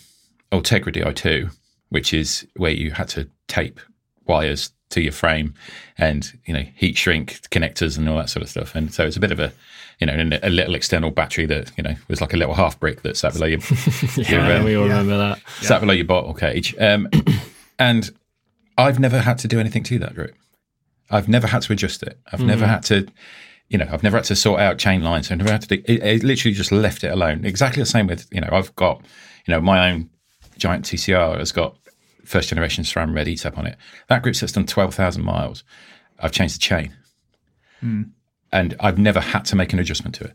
Ultegra 0.51 0.93
Di2, 0.93 1.51
which 1.89 2.13
is 2.13 2.45
where 2.55 2.71
you 2.71 2.91
had 2.91 3.07
to 3.09 3.27
tape 3.47 3.79
wires 4.27 4.71
to 4.89 5.01
your 5.01 5.11
frame 5.11 5.55
and 5.97 6.31
you 6.45 6.53
know 6.53 6.63
heat 6.75 6.95
shrink 6.95 7.39
connectors 7.49 7.97
and 7.97 8.07
all 8.07 8.17
that 8.17 8.29
sort 8.29 8.43
of 8.43 8.49
stuff. 8.49 8.75
And 8.75 8.93
so 8.93 9.03
it's 9.07 9.17
a 9.17 9.19
bit 9.19 9.31
of 9.31 9.39
a 9.39 9.51
you 9.99 10.05
know 10.05 10.39
a 10.43 10.49
little 10.51 10.75
external 10.75 11.09
battery 11.09 11.47
that 11.47 11.71
you 11.75 11.83
know 11.83 11.95
was 12.07 12.21
like 12.21 12.33
a 12.33 12.37
little 12.37 12.53
half 12.53 12.79
brick 12.79 13.01
that 13.01 13.17
sat 13.17 13.33
below 13.33 13.47
your, 13.47 13.59
your 14.15 14.25
Yeah, 14.27 14.57
um, 14.57 14.63
we 14.63 14.75
all 14.75 14.85
yeah. 14.85 14.99
remember 14.99 15.17
that. 15.17 15.41
sat 15.61 15.79
below 15.79 15.93
your 15.93 16.05
bottle 16.05 16.35
cage. 16.35 16.75
Um, 16.79 17.09
and 17.79 18.11
I've 18.77 18.99
never 18.99 19.21
had 19.21 19.39
to 19.39 19.47
do 19.47 19.59
anything 19.59 19.81
to 19.85 19.97
that 19.97 20.13
group. 20.13 20.35
I've 21.09 21.27
never 21.27 21.47
had 21.47 21.61
to 21.63 21.73
adjust 21.73 22.03
it. 22.03 22.19
I've 22.31 22.41
never 22.41 22.65
mm. 22.65 22.69
had 22.69 22.83
to, 22.83 23.07
you 23.69 23.77
know, 23.77 23.87
I've 23.91 24.03
never 24.03 24.17
had 24.17 24.25
to 24.25 24.35
sort 24.35 24.59
out 24.59 24.77
chain 24.77 25.03
lines. 25.03 25.31
I've 25.31 25.37
never 25.37 25.51
had 25.51 25.61
to 25.61 25.67
do. 25.67 25.83
It, 25.85 26.03
it 26.03 26.23
literally 26.23 26.53
just 26.53 26.71
left 26.71 27.03
it 27.03 27.11
alone. 27.11 27.45
Exactly 27.45 27.81
the 27.81 27.87
same 27.87 28.07
with 28.07 28.27
you 28.31 28.41
know. 28.41 28.49
I've 28.51 28.75
got 28.75 29.01
you 29.45 29.53
know 29.53 29.61
my 29.61 29.91
own 29.91 30.09
giant 30.57 30.85
TCR 30.85 31.37
has 31.37 31.51
got 31.51 31.75
first 32.25 32.49
generation 32.49 32.83
SRAM 32.83 33.15
red 33.15 33.27
ETAP 33.27 33.57
on 33.57 33.67
it. 33.67 33.77
That 34.09 34.23
group 34.23 34.35
set's 34.35 34.51
done 34.51 34.65
twelve 34.65 34.93
thousand 34.93 35.23
miles. 35.23 35.63
I've 36.19 36.31
changed 36.31 36.55
the 36.55 36.59
chain, 36.59 36.95
hmm. 37.79 38.03
and 38.51 38.75
I've 38.79 38.97
never 38.97 39.19
had 39.19 39.45
to 39.45 39.55
make 39.55 39.71
an 39.73 39.79
adjustment 39.79 40.15
to 40.15 40.25
it. 40.25 40.33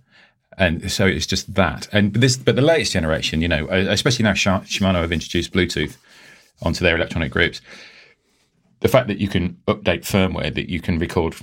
And 0.59 0.91
so 0.93 1.07
it's 1.07 1.27
just 1.27 1.55
that. 1.55 1.89
And 1.93 2.13
this, 2.13 2.37
but 2.37 2.57
the 2.57 2.63
latest 2.63 2.93
generation, 2.93 3.41
you 3.41 3.49
know, 3.49 3.67
especially 3.69 4.25
now 4.25 4.35
Shi- 4.35 4.51
Shimano 4.51 5.01
have 5.01 5.13
introduced 5.13 5.53
Bluetooth 5.53 5.97
onto 6.61 6.85
their 6.85 6.95
electronic 6.97 7.33
groups. 7.33 7.61
The 8.83 8.89
fact 8.89 9.09
that 9.09 9.19
you 9.19 9.29
can 9.29 9.55
update 9.67 10.03
firmware, 10.03 10.55
that 10.55 10.69
you 10.69 10.81
can 10.81 10.99
record 10.99 11.35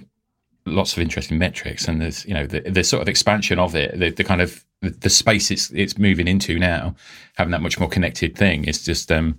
lots 0.65 0.93
of 0.93 0.99
interesting 0.99 1.37
metrics, 1.37 1.87
and 1.87 2.01
there's 2.01 2.25
you 2.25 2.33
know 2.33 2.45
the, 2.45 2.61
the 2.61 2.83
sort 2.83 3.01
of 3.01 3.07
expansion 3.07 3.59
of 3.59 3.75
it, 3.75 3.97
the, 3.97 4.11
the 4.11 4.23
kind 4.23 4.41
of 4.41 4.63
the, 4.81 5.09
space 5.09 5.51
it's 5.51 5.71
it's 5.71 5.97
moving 5.97 6.27
into 6.27 6.59
now, 6.59 6.95
having 7.35 7.51
that 7.51 7.61
much 7.61 7.79
more 7.79 7.89
connected 7.89 8.37
thing 8.37 8.65
is 8.65 8.83
just, 8.83 9.11
um, 9.11 9.37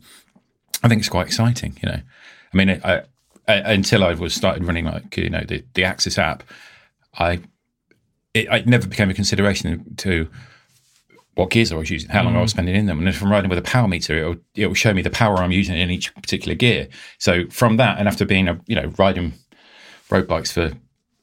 I 0.82 0.88
think 0.88 1.00
it's 1.00 1.08
quite 1.08 1.26
exciting. 1.26 1.78
You 1.82 1.90
know, 1.90 2.00
I 2.52 2.56
mean, 2.56 2.80
I, 2.82 3.02
I, 3.46 3.54
until 3.72 4.04
I 4.04 4.14
was 4.14 4.34
started 4.34 4.64
running 4.64 4.86
like 4.86 5.16
you 5.16 5.30
know 5.30 5.44
the 5.46 5.62
the 5.74 5.82
AXS 5.82 6.18
app, 6.18 6.42
I 7.18 7.40
it, 8.34 8.48
it 8.50 8.66
never 8.66 8.86
became 8.86 9.10
a 9.10 9.14
consideration 9.14 9.94
to 9.96 10.28
what 11.40 11.48
gears 11.48 11.72
I 11.72 11.76
was 11.76 11.88
using, 11.88 12.10
how 12.10 12.22
long 12.22 12.36
I 12.36 12.42
was 12.42 12.50
spending 12.50 12.74
in 12.74 12.84
them. 12.84 12.98
And 12.98 13.08
if 13.08 13.22
I'm 13.22 13.30
riding 13.30 13.48
with 13.48 13.58
a 13.58 13.62
power 13.62 13.88
meter, 13.88 14.14
it'll, 14.14 14.36
it'll 14.54 14.74
show 14.74 14.92
me 14.92 15.00
the 15.00 15.08
power 15.08 15.38
I'm 15.38 15.50
using 15.50 15.74
in 15.74 15.90
each 15.90 16.14
particular 16.14 16.54
gear. 16.54 16.86
So 17.18 17.48
from 17.48 17.78
that, 17.78 17.98
and 17.98 18.06
after 18.06 18.26
being, 18.26 18.46
a, 18.46 18.60
you 18.66 18.76
know, 18.76 18.92
riding 18.98 19.32
road 20.10 20.28
bikes 20.28 20.52
for 20.52 20.66
you 20.66 20.74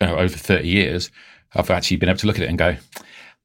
know, 0.01 0.17
over 0.17 0.35
30 0.35 0.67
years, 0.67 1.11
I've 1.53 1.69
actually 1.69 1.97
been 1.97 2.09
able 2.09 2.17
to 2.17 2.25
look 2.25 2.37
at 2.37 2.41
it 2.41 2.49
and 2.49 2.57
go, 2.57 2.77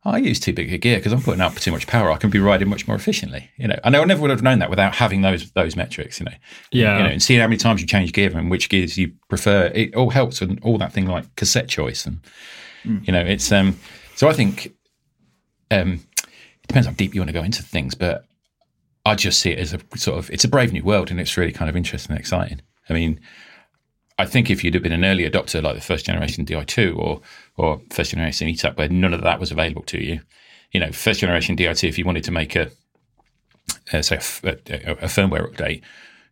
I 0.06 0.16
use 0.16 0.40
too 0.40 0.54
big 0.54 0.72
a 0.72 0.78
gear 0.78 0.96
because 0.96 1.12
I'm 1.12 1.20
putting 1.20 1.42
out 1.42 1.54
too 1.56 1.72
much 1.72 1.86
power. 1.86 2.10
I 2.10 2.16
can 2.16 2.30
be 2.30 2.38
riding 2.40 2.70
much 2.70 2.88
more 2.88 2.96
efficiently. 2.96 3.50
You 3.58 3.68
know, 3.68 3.78
and 3.84 3.94
I 3.94 4.02
never 4.04 4.22
would 4.22 4.30
have 4.30 4.42
known 4.42 4.58
that 4.60 4.70
without 4.70 4.94
having 4.94 5.20
those 5.20 5.52
those 5.52 5.76
metrics. 5.76 6.18
You 6.18 6.26
know, 6.26 6.32
Yeah. 6.72 6.96
You 6.96 7.04
know, 7.04 7.10
and 7.10 7.22
seeing 7.22 7.38
how 7.38 7.46
many 7.46 7.58
times 7.58 7.82
you 7.82 7.86
change 7.86 8.12
gear 8.12 8.36
and 8.36 8.50
which 8.50 8.68
gears 8.68 8.98
you 8.98 9.12
prefer. 9.28 9.66
It 9.74 9.94
all 9.94 10.10
helps 10.10 10.40
and 10.40 10.58
all 10.64 10.76
that 10.78 10.92
thing 10.92 11.06
like 11.06 11.36
cassette 11.36 11.68
choice 11.68 12.04
and 12.06 12.18
you 13.04 13.12
know 13.12 13.20
it's 13.20 13.52
um. 13.52 13.78
So 14.16 14.28
I 14.28 14.32
think 14.32 14.72
um, 15.72 16.00
it 16.64 16.68
depends 16.68 16.86
how 16.86 16.94
deep 16.94 17.14
you 17.14 17.20
want 17.20 17.28
to 17.28 17.34
go 17.34 17.42
into 17.42 17.62
things, 17.62 17.94
but 17.94 18.24
I 19.04 19.14
just 19.14 19.40
see 19.40 19.50
it 19.50 19.58
as 19.58 19.72
a 19.72 19.80
sort 19.96 20.18
of 20.18 20.30
it's 20.30 20.44
a 20.44 20.48
brave 20.48 20.72
new 20.72 20.84
world 20.84 21.10
and 21.10 21.20
it's 21.20 21.36
really 21.36 21.52
kind 21.52 21.68
of 21.68 21.76
interesting 21.76 22.12
and 22.12 22.20
exciting. 22.20 22.60
I 22.88 22.92
mean, 22.92 23.20
I 24.18 24.26
think 24.26 24.50
if 24.50 24.62
you'd 24.62 24.74
have 24.74 24.82
been 24.82 24.92
an 24.92 25.04
early 25.04 25.28
adopter 25.28 25.62
like 25.62 25.74
the 25.74 25.80
first 25.80 26.06
generation 26.06 26.44
Di2 26.44 26.96
or 26.96 27.20
or 27.56 27.80
first 27.90 28.12
generation 28.12 28.48
ETAP 28.48 28.76
where 28.76 28.88
none 28.88 29.14
of 29.14 29.22
that 29.22 29.40
was 29.40 29.50
available 29.50 29.82
to 29.84 29.98
you, 29.98 30.20
you 30.72 30.80
know, 30.80 30.92
first 30.92 31.20
generation 31.20 31.56
Di2, 31.56 31.88
if 31.88 31.98
you 31.98 32.04
wanted 32.04 32.24
to 32.24 32.30
make 32.30 32.56
a, 32.56 32.70
uh, 33.92 34.02
say, 34.02 34.16
a 34.16 34.18
firmware 34.18 35.52
update, 35.52 35.82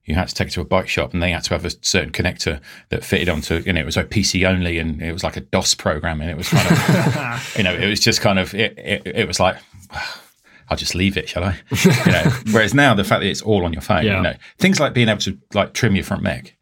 you 0.04 0.14
had 0.14 0.28
to 0.28 0.34
take 0.34 0.48
it 0.48 0.52
to 0.52 0.60
a 0.60 0.64
bike 0.64 0.88
shop 0.88 1.12
and 1.12 1.22
they 1.22 1.30
had 1.30 1.44
to 1.44 1.54
have 1.54 1.64
a 1.64 1.70
certain 1.82 2.10
connector 2.10 2.60
that 2.88 3.04
fitted 3.04 3.28
onto, 3.28 3.58
you 3.58 3.72
know, 3.72 3.80
it 3.80 3.86
was 3.86 3.96
like 3.96 4.08
PC 4.08 4.48
only 4.48 4.78
and 4.78 5.02
it 5.02 5.12
was 5.12 5.22
like 5.22 5.36
a 5.36 5.40
DOS 5.40 5.74
program 5.74 6.20
and 6.20 6.30
it 6.30 6.36
was 6.36 6.48
kind 6.48 6.66
of, 6.66 7.54
you 7.56 7.62
know, 7.62 7.74
it 7.74 7.88
was 7.88 8.00
just 8.00 8.20
kind 8.20 8.38
of, 8.38 8.54
it, 8.54 8.78
it, 8.78 9.02
it 9.06 9.28
was 9.28 9.38
like, 9.38 9.56
I'll 10.68 10.76
just 10.76 10.94
leave 10.94 11.16
it, 11.16 11.28
shall 11.28 11.42
I? 11.44 11.56
You 11.84 12.12
know, 12.12 12.30
whereas 12.52 12.74
now 12.74 12.94
the 12.94 13.02
fact 13.04 13.22
that 13.22 13.28
it's 13.28 13.42
all 13.42 13.64
on 13.64 13.72
your 13.72 13.82
phone, 13.82 14.04
Yeah. 14.04 14.18
you 14.18 14.22
know, 14.22 14.34
things 14.58 14.78
like 14.78 14.94
being 14.94 15.08
able 15.08 15.20
to 15.22 15.36
like 15.52 15.72
trim 15.74 15.96
your 15.96 16.04
front 16.04 16.22
mech 16.22 16.56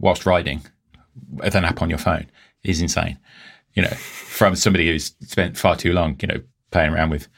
whilst 0.00 0.26
riding 0.26 0.62
with 1.30 1.54
an 1.54 1.64
app 1.64 1.80
on 1.82 1.88
your 1.88 1.98
phone 1.98 2.26
is 2.64 2.80
insane. 2.82 3.18
You 3.74 3.82
know, 3.82 3.88
from 3.90 4.56
somebody 4.56 4.88
who's 4.88 5.14
spent 5.20 5.56
far 5.56 5.76
too 5.76 5.92
long, 5.92 6.16
you 6.20 6.28
know, 6.28 6.40
playing 6.72 6.92
around 6.92 7.10
with, 7.10 7.28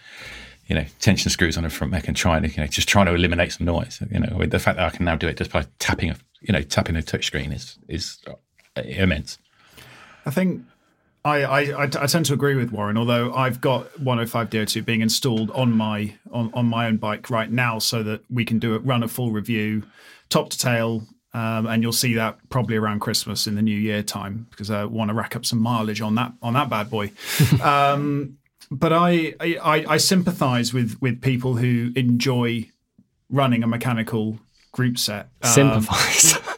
you 0.66 0.74
know, 0.74 0.84
tension 0.98 1.30
screws 1.30 1.58
on 1.58 1.64
a 1.66 1.70
front 1.70 1.90
mech 1.92 2.08
and 2.08 2.16
trying 2.16 2.42
to, 2.42 2.48
you 2.48 2.56
know, 2.56 2.66
just 2.66 2.88
trying 2.88 3.06
to 3.06 3.14
eliminate 3.14 3.52
some 3.52 3.66
noise. 3.66 4.00
You 4.10 4.20
know, 4.20 4.34
with 4.38 4.50
the 4.50 4.58
fact 4.58 4.78
that 4.78 4.86
I 4.86 4.96
can 4.96 5.04
now 5.04 5.16
do 5.16 5.28
it 5.28 5.36
just 5.36 5.52
by 5.52 5.66
tapping 5.78 6.08
a, 6.10 6.16
you 6.40 6.52
know, 6.52 6.62
tapping 6.62 6.96
a 6.96 7.02
touch 7.02 7.26
screen 7.26 7.52
is 7.52 7.78
is 7.88 8.18
immense. 8.76 9.38
I 10.26 10.30
think 10.30 10.62
I, 11.24 11.44
I, 11.44 11.82
I, 11.82 12.06
tend 12.06 12.26
to 12.26 12.34
agree 12.34 12.54
with 12.54 12.70
Warren, 12.70 12.98
although 12.98 13.32
I've 13.32 13.60
got 13.60 13.98
105 13.98 14.50
Di2 14.50 14.84
being 14.84 15.00
installed 15.00 15.50
on 15.52 15.72
my 15.72 16.14
on, 16.30 16.52
on 16.52 16.66
my 16.66 16.86
own 16.86 16.98
bike 16.98 17.30
right 17.30 17.50
now 17.50 17.78
so 17.78 18.02
that 18.02 18.22
we 18.30 18.44
can 18.44 18.58
do 18.58 18.74
it, 18.74 18.80
run 18.80 19.02
a 19.02 19.08
full 19.08 19.30
review, 19.30 19.84
top 20.28 20.50
to 20.50 20.58
tail, 20.58 21.06
um, 21.32 21.66
and 21.66 21.82
you'll 21.82 21.92
see 21.92 22.14
that 22.14 22.38
probably 22.50 22.76
around 22.76 23.00
Christmas 23.00 23.46
in 23.46 23.54
the 23.54 23.62
new 23.62 23.76
year 23.76 24.02
time 24.02 24.46
because 24.50 24.70
I 24.70 24.84
want 24.84 25.08
to 25.08 25.14
rack 25.14 25.34
up 25.34 25.46
some 25.46 25.60
mileage 25.60 26.02
on 26.02 26.14
that 26.16 26.32
on 26.42 26.52
that 26.54 26.68
bad 26.68 26.90
boy. 26.90 27.10
um, 27.62 28.36
but 28.70 28.92
I, 28.92 29.34
I 29.40 29.84
I 29.88 29.96
sympathise 29.96 30.74
with 30.74 30.98
with 31.00 31.22
people 31.22 31.56
who 31.56 31.90
enjoy 31.96 32.68
running 33.30 33.62
a 33.62 33.66
mechanical 33.66 34.38
group 34.72 34.98
set. 34.98 35.30
Um, 35.42 35.50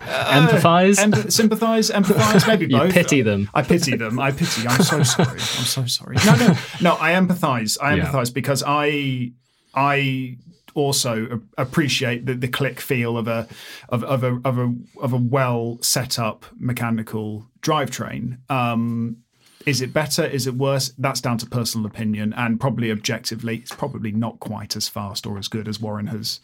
Sympathize, 0.06 0.98
empathize. 0.98 1.02
Em- 1.24 1.30
sympathise, 1.30 1.90
empathise, 1.90 2.46
maybe 2.46 2.66
You 2.66 2.78
both. 2.78 2.92
pity 2.92 3.22
them. 3.22 3.50
I 3.54 3.62
pity 3.62 3.96
them. 3.96 4.18
I 4.18 4.30
pity. 4.32 4.66
I'm 4.66 4.82
so 4.82 5.02
sorry. 5.02 5.28
I'm 5.32 5.38
so 5.38 5.86
sorry. 5.86 6.16
No, 6.24 6.34
no, 6.36 6.54
no. 6.80 6.96
I 7.00 7.12
empathise. 7.12 7.76
I 7.80 7.94
Yeah. 7.94 8.06
empathise 8.06 8.32
because 8.32 8.62
I, 8.66 9.32
I 9.74 10.38
also 10.74 11.40
appreciate 11.56 12.26
the, 12.26 12.34
the 12.34 12.48
click 12.48 12.80
feel 12.80 13.16
of 13.16 13.26
a 13.28 13.48
of, 13.88 14.04
of 14.04 14.22
a 14.24 14.40
of 14.44 14.58
a 14.58 14.74
of 15.00 15.12
a 15.12 15.16
well 15.16 15.78
set 15.80 16.18
up 16.18 16.44
mechanical 16.58 17.46
drivetrain. 17.62 18.38
Um, 18.50 19.18
is 19.64 19.80
it 19.80 19.92
better? 19.92 20.24
Is 20.24 20.46
it 20.46 20.54
worse? 20.54 20.92
That's 20.96 21.20
down 21.20 21.38
to 21.38 21.46
personal 21.46 21.86
opinion 21.86 22.32
and 22.34 22.60
probably 22.60 22.90
objectively, 22.92 23.56
it's 23.56 23.74
probably 23.74 24.12
not 24.12 24.38
quite 24.38 24.76
as 24.76 24.86
fast 24.86 25.26
or 25.26 25.38
as 25.38 25.48
good 25.48 25.66
as 25.66 25.80
Warren 25.80 26.06
has 26.06 26.38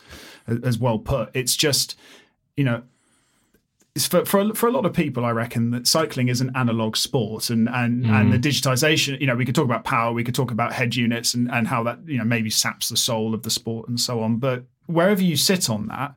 as 0.64 0.76
well 0.78 0.98
put. 0.98 1.30
It's 1.32 1.54
just, 1.54 1.96
you 2.56 2.64
know, 2.64 2.82
for, 3.98 4.24
for 4.24 4.40
a- 4.40 4.54
for 4.54 4.68
a 4.68 4.72
lot 4.72 4.86
of 4.86 4.92
people, 4.92 5.24
I 5.24 5.32
reckon 5.32 5.70
that 5.70 5.86
cycling 5.86 6.28
is 6.28 6.40
an 6.40 6.50
analog 6.54 6.96
sport, 6.96 7.50
and 7.50 7.68
and 7.68 8.06
and 8.06 8.32
the 8.32 8.38
mm. 8.38 8.42
digitization. 8.42 9.20
You 9.20 9.26
know, 9.26 9.36
we 9.36 9.44
could 9.44 9.54
talk 9.54 9.66
about 9.66 9.84
power, 9.84 10.12
we 10.12 10.24
could 10.24 10.34
talk 10.34 10.50
about 10.50 10.72
head 10.72 10.96
units, 10.96 11.34
and 11.34 11.50
and 11.50 11.68
how 11.68 11.82
that 11.82 11.98
you 12.06 12.18
know 12.18 12.24
maybe 12.24 12.50
saps 12.50 12.88
the 12.88 12.96
soul 12.96 13.34
of 13.34 13.42
the 13.42 13.50
sport 13.50 13.88
and 13.88 14.00
so 14.00 14.20
on. 14.20 14.36
But 14.36 14.64
wherever 14.86 15.22
you 15.22 15.36
sit 15.36 15.68
on 15.68 15.88
that, 15.88 16.14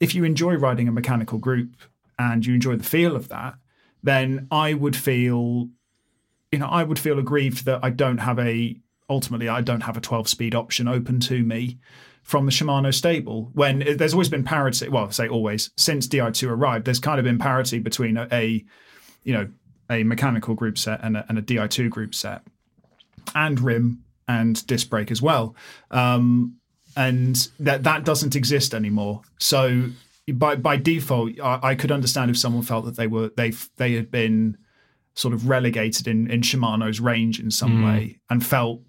if 0.00 0.14
you 0.14 0.24
enjoy 0.24 0.54
riding 0.54 0.86
a 0.86 0.92
mechanical 0.92 1.38
group 1.38 1.76
and 2.18 2.44
you 2.44 2.54
enjoy 2.54 2.76
the 2.76 2.84
feel 2.84 3.16
of 3.16 3.28
that, 3.28 3.54
then 4.02 4.46
I 4.50 4.74
would 4.74 4.94
feel, 4.94 5.68
you 6.52 6.58
know, 6.58 6.66
I 6.66 6.84
would 6.84 6.98
feel 6.98 7.18
aggrieved 7.18 7.64
that 7.64 7.80
I 7.82 7.90
don't 7.90 8.18
have 8.18 8.38
a 8.38 8.76
ultimately 9.08 9.48
I 9.48 9.60
don't 9.62 9.82
have 9.82 9.96
a 9.96 10.00
12 10.00 10.28
speed 10.28 10.54
option 10.54 10.88
open 10.88 11.20
to 11.20 11.42
me 11.42 11.78
from 12.24 12.46
the 12.46 12.52
Shimano 12.52 12.92
stable 12.92 13.50
when 13.54 13.82
it- 13.82 13.98
there's 13.98 14.12
always 14.14 14.28
been 14.28 14.42
parity. 14.44 14.88
Well, 14.88 15.06
I 15.06 15.10
say 15.10 15.28
always 15.28 15.70
since 15.76 16.08
Di2 16.08 16.48
arrived, 16.48 16.84
there's 16.86 16.98
kind 16.98 17.18
of 17.20 17.24
been 17.24 17.38
parity 17.38 17.78
between 17.78 18.16
a, 18.16 18.26
a 18.32 18.64
you 19.22 19.32
know 19.32 19.48
a 19.90 20.02
mechanical 20.04 20.54
group 20.54 20.76
set 20.78 21.00
and 21.04 21.16
a, 21.18 21.24
and 21.28 21.38
a 21.38 21.42
Di2 21.42 21.88
group 21.90 22.14
set, 22.14 22.42
and 23.34 23.60
rim 23.60 24.00
and 24.26 24.66
disc 24.66 24.88
brake 24.90 25.10
as 25.10 25.20
well. 25.22 25.54
Um, 25.90 26.56
and 26.96 27.48
that 27.60 27.82
that 27.84 28.04
doesn't 28.04 28.34
exist 28.36 28.72
anymore. 28.74 29.20
So 29.38 29.90
by 30.32 30.56
by 30.56 30.76
default, 30.78 31.38
I, 31.40 31.58
I 31.62 31.74
could 31.74 31.92
understand 31.92 32.30
if 32.30 32.38
someone 32.38 32.62
felt 32.62 32.84
that 32.86 32.96
they 32.96 33.06
were 33.06 33.30
they 33.36 33.52
they 33.76 33.94
had 33.94 34.10
been 34.10 34.56
sort 35.14 35.34
of 35.34 35.48
relegated 35.48 36.08
in 36.08 36.30
in 36.30 36.40
Shimano's 36.40 37.00
range 37.00 37.38
in 37.38 37.50
some 37.50 37.82
way 37.84 38.18
and 38.30 38.44
felt 38.44 38.80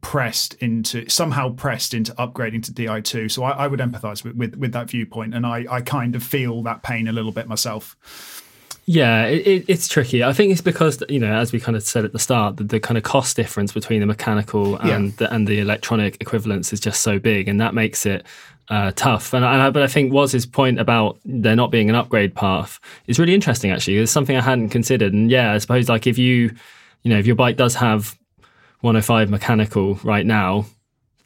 pressed 0.00 0.54
into 0.54 1.08
somehow 1.08 1.50
pressed 1.50 1.94
into 1.94 2.12
upgrading 2.14 2.64
to 2.64 2.72
Di2. 2.72 3.30
So 3.30 3.42
I, 3.42 3.50
I 3.50 3.66
would 3.66 3.80
empathise 3.80 4.24
with, 4.24 4.36
with 4.36 4.56
with 4.56 4.72
that 4.72 4.90
viewpoint, 4.90 5.34
and 5.34 5.46
I 5.46 5.66
I 5.70 5.80
kind 5.80 6.14
of 6.14 6.22
feel 6.22 6.62
that 6.62 6.82
pain 6.82 7.08
a 7.08 7.12
little 7.12 7.32
bit 7.32 7.48
myself. 7.48 7.96
Yeah, 8.90 9.26
it, 9.26 9.46
it, 9.46 9.64
it's 9.68 9.86
tricky. 9.86 10.24
I 10.24 10.32
think 10.32 10.50
it's 10.50 10.62
because 10.62 11.02
you 11.10 11.20
know, 11.20 11.30
as 11.30 11.52
we 11.52 11.60
kind 11.60 11.76
of 11.76 11.82
said 11.82 12.06
at 12.06 12.12
the 12.12 12.18
start, 12.18 12.56
the, 12.56 12.64
the 12.64 12.80
kind 12.80 12.96
of 12.96 13.04
cost 13.04 13.36
difference 13.36 13.70
between 13.70 14.00
the 14.00 14.06
mechanical 14.06 14.76
and 14.76 15.12
the, 15.18 15.30
and 15.30 15.46
the 15.46 15.60
electronic 15.60 16.16
equivalents 16.22 16.72
is 16.72 16.80
just 16.80 17.02
so 17.02 17.18
big, 17.18 17.48
and 17.48 17.60
that 17.60 17.74
makes 17.74 18.06
it 18.06 18.24
uh, 18.70 18.92
tough. 18.96 19.34
And 19.34 19.44
I, 19.44 19.70
but 19.70 19.82
I 19.82 19.86
think 19.86 20.12
Waz's 20.12 20.46
point 20.46 20.78
about 20.80 21.18
there 21.24 21.56
not 21.56 21.70
being 21.70 21.88
an 21.88 21.96
upgrade 21.96 22.34
path 22.34 22.80
is 23.06 23.18
really 23.18 23.34
interesting. 23.34 23.70
Actually, 23.70 23.98
it's 23.98 24.12
something 24.12 24.36
I 24.36 24.40
hadn't 24.40 24.70
considered. 24.70 25.12
And 25.12 25.30
yeah, 25.30 25.52
I 25.52 25.58
suppose 25.58 25.88
like 25.88 26.06
if 26.06 26.18
you, 26.18 26.54
you 27.02 27.10
know, 27.10 27.18
if 27.18 27.26
your 27.26 27.36
bike 27.36 27.56
does 27.56 27.74
have 27.74 28.18
105 28.80 29.30
mechanical 29.30 29.94
right 30.04 30.26
now, 30.26 30.66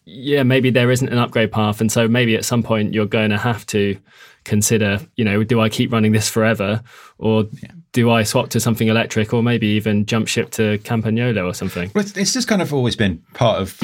yeah, 0.04 0.42
maybe 0.42 0.70
there 0.70 0.90
isn't 0.90 1.08
an 1.08 1.18
upgrade 1.18 1.52
path, 1.52 1.80
and 1.80 1.90
so 1.90 2.08
maybe 2.08 2.34
at 2.34 2.44
some 2.44 2.62
point 2.62 2.92
you're 2.92 3.06
going 3.06 3.30
to 3.30 3.38
have 3.38 3.64
to 3.66 3.96
consider, 4.44 4.98
you 5.14 5.24
know, 5.24 5.44
do 5.44 5.60
I 5.60 5.68
keep 5.68 5.92
running 5.92 6.12
this 6.12 6.28
forever, 6.28 6.82
or 7.18 7.44
do 7.92 8.10
I 8.10 8.24
swap 8.24 8.48
to 8.50 8.60
something 8.60 8.88
electric, 8.88 9.32
or 9.32 9.42
maybe 9.42 9.68
even 9.68 10.06
jump 10.06 10.26
ship 10.26 10.50
to 10.52 10.78
Campagnolo 10.78 11.48
or 11.48 11.54
something? 11.54 11.90
Well, 11.94 12.04
it's, 12.04 12.16
it's 12.16 12.32
just 12.32 12.48
kind 12.48 12.60
of 12.60 12.74
always 12.74 12.96
been 12.96 13.18
part 13.34 13.60
of, 13.60 13.80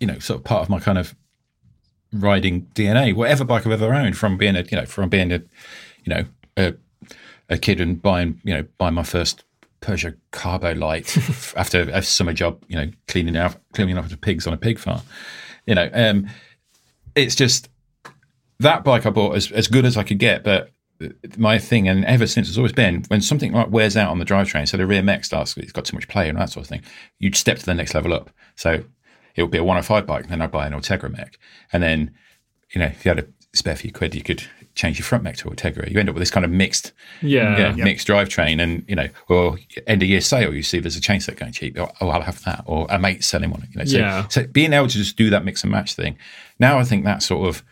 you 0.00 0.06
know, 0.06 0.18
sort 0.18 0.40
of 0.40 0.44
part 0.44 0.62
of 0.62 0.68
my 0.68 0.80
kind 0.80 0.98
of 0.98 1.14
riding 2.12 2.66
DNA. 2.74 3.14
Whatever 3.14 3.44
bike 3.44 3.66
I've 3.66 3.72
ever 3.72 3.94
owned, 3.94 4.16
from 4.16 4.36
being 4.36 4.56
a, 4.56 4.62
you 4.62 4.76
know, 4.76 4.86
from 4.86 5.08
being 5.08 5.32
a, 5.32 5.42
you 6.04 6.14
know, 6.14 6.24
a, 6.56 6.74
a 7.48 7.56
kid 7.56 7.80
and 7.80 8.02
buying, 8.02 8.40
you 8.42 8.54
know, 8.54 8.64
buying 8.78 8.94
my 8.94 9.04
first 9.04 9.44
Peugeot 9.80 10.16
Carbolite 10.32 11.54
after 11.56 11.82
a 11.82 12.02
summer 12.02 12.32
job, 12.32 12.62
you 12.68 12.76
know, 12.76 12.90
cleaning 13.08 13.36
out 13.36 13.56
cleaning 13.72 13.98
up 13.98 14.08
the 14.08 14.16
pigs 14.16 14.46
on 14.46 14.52
a 14.52 14.58
pig 14.58 14.78
farm. 14.78 15.00
You 15.66 15.74
know, 15.74 15.90
um, 15.92 16.28
it's 17.14 17.34
just 17.34 17.68
that 18.60 18.84
bike 18.84 19.06
I 19.06 19.10
bought 19.10 19.36
as 19.36 19.50
as 19.52 19.68
good 19.68 19.84
as 19.84 19.96
I 19.96 20.02
could 20.02 20.18
get, 20.18 20.44
but 20.44 20.70
my 21.36 21.58
thing, 21.58 21.88
and 21.88 22.04
ever 22.04 22.26
since, 22.26 22.48
has 22.48 22.58
always 22.58 22.72
been 22.72 23.04
when 23.08 23.20
something 23.20 23.52
like 23.52 23.70
wears 23.70 23.96
out 23.96 24.10
on 24.10 24.18
the 24.18 24.24
drivetrain, 24.24 24.68
so 24.68 24.76
the 24.76 24.86
rear 24.86 25.02
mech 25.02 25.24
starts, 25.24 25.56
it's 25.56 25.72
got 25.72 25.84
too 25.84 25.96
much 25.96 26.08
play 26.08 26.28
and 26.28 26.38
that 26.38 26.50
sort 26.50 26.64
of 26.64 26.68
thing. 26.68 26.82
You'd 27.18 27.36
step 27.36 27.58
to 27.58 27.66
the 27.66 27.74
next 27.74 27.94
level 27.94 28.12
up. 28.12 28.30
So 28.56 28.84
it 29.34 29.42
would 29.42 29.50
be 29.50 29.58
a 29.58 29.64
105 29.64 30.06
bike, 30.06 30.28
then 30.28 30.42
I'd 30.42 30.50
buy 30.50 30.66
an 30.66 30.74
Ultegra 30.74 31.10
mech, 31.10 31.38
and 31.72 31.82
then 31.82 32.14
you 32.74 32.80
know 32.80 32.86
if 32.86 33.04
you 33.04 33.10
had 33.10 33.20
a 33.20 33.26
spare 33.54 33.76
few 33.76 33.92
quid, 33.92 34.14
you 34.14 34.22
could 34.22 34.44
change 34.74 34.98
your 34.98 35.04
front 35.04 35.24
mech 35.24 35.36
to 35.38 35.48
Ultegra. 35.50 35.90
You 35.90 35.98
end 35.98 36.08
up 36.08 36.14
with 36.14 36.20
this 36.22 36.30
kind 36.30 36.44
of 36.44 36.50
mixed, 36.50 36.92
Yeah. 37.22 37.72
mixed 37.76 38.06
drivetrain, 38.06 38.62
and 38.62 38.84
you 38.88 38.94
know, 38.96 39.08
or 39.28 39.58
end 39.86 40.02
of 40.02 40.08
year 40.08 40.20
sale, 40.20 40.54
you 40.54 40.62
see 40.62 40.78
there's 40.78 40.96
a 40.96 41.00
chainset 41.00 41.36
going 41.36 41.52
cheap. 41.52 41.78
Oh, 41.78 41.90
oh, 42.00 42.08
I'll 42.08 42.22
have 42.22 42.42
that, 42.44 42.62
or 42.66 42.86
a 42.88 42.98
mate 42.98 43.24
selling 43.24 43.50
one. 43.50 43.66
You 43.72 43.78
know, 43.78 43.84
so, 43.84 43.98
Yeah. 43.98 44.28
so 44.28 44.46
being 44.46 44.72
able 44.72 44.86
to 44.88 44.96
just 44.98 45.16
do 45.16 45.28
that 45.30 45.44
mix 45.44 45.62
and 45.62 45.72
match 45.72 45.94
thing, 45.94 46.16
now 46.58 46.78
I 46.78 46.84
think 46.84 47.04
that 47.04 47.22
sort 47.22 47.48
of 47.48 47.62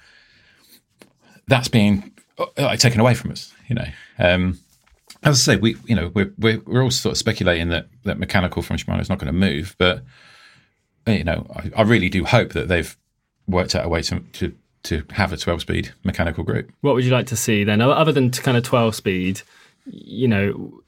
that's 1.46 1.68
being 1.68 2.12
uh, 2.56 2.76
taken 2.76 3.00
away 3.00 3.14
from 3.14 3.30
us. 3.30 3.52
You 3.68 3.76
know, 3.76 3.87
um, 4.18 4.58
as 5.22 5.48
I 5.48 5.54
say, 5.54 5.56
we 5.61 5.76
you 5.87 5.94
know 5.94 6.11
we're, 6.14 6.32
we're 6.38 6.61
we're 6.66 6.82
all 6.82 6.90
sort 6.90 7.12
of 7.12 7.18
speculating 7.18 7.68
that 7.68 7.88
that 8.04 8.18
mechanical 8.18 8.62
from 8.62 8.76
Shimano 8.76 9.00
is 9.00 9.08
not 9.08 9.18
going 9.18 9.32
to 9.32 9.38
move, 9.38 9.74
but 9.78 10.04
you 11.06 11.24
know, 11.24 11.46
I, 11.54 11.70
I 11.76 11.82
really 11.82 12.08
do 12.11 12.24
hope 12.24 12.52
that 12.52 12.68
they've 12.68 12.96
worked 13.46 13.74
out 13.74 13.84
a 13.84 13.88
way 13.88 14.02
to 14.02 14.20
to 14.20 14.54
to 14.88 15.05
have 15.11 15.33
a 15.33 15.37
12 15.37 15.62
speed 15.62 15.92
mechanical 16.05 16.44
group. 16.44 16.70
What 16.81 16.94
would 16.94 17.05
you 17.05 17.11
like 17.11 17.27
to 17.29 17.37
see 17.37 17.64
then, 17.64 17.81
other 17.81 18.12
than 18.12 18.31
to 18.31 18.42
kind 18.42 18.57
of 18.57 18.62
12 18.62 18.94
speed? 18.94 19.42
You 19.87 20.29
know, 20.29 20.83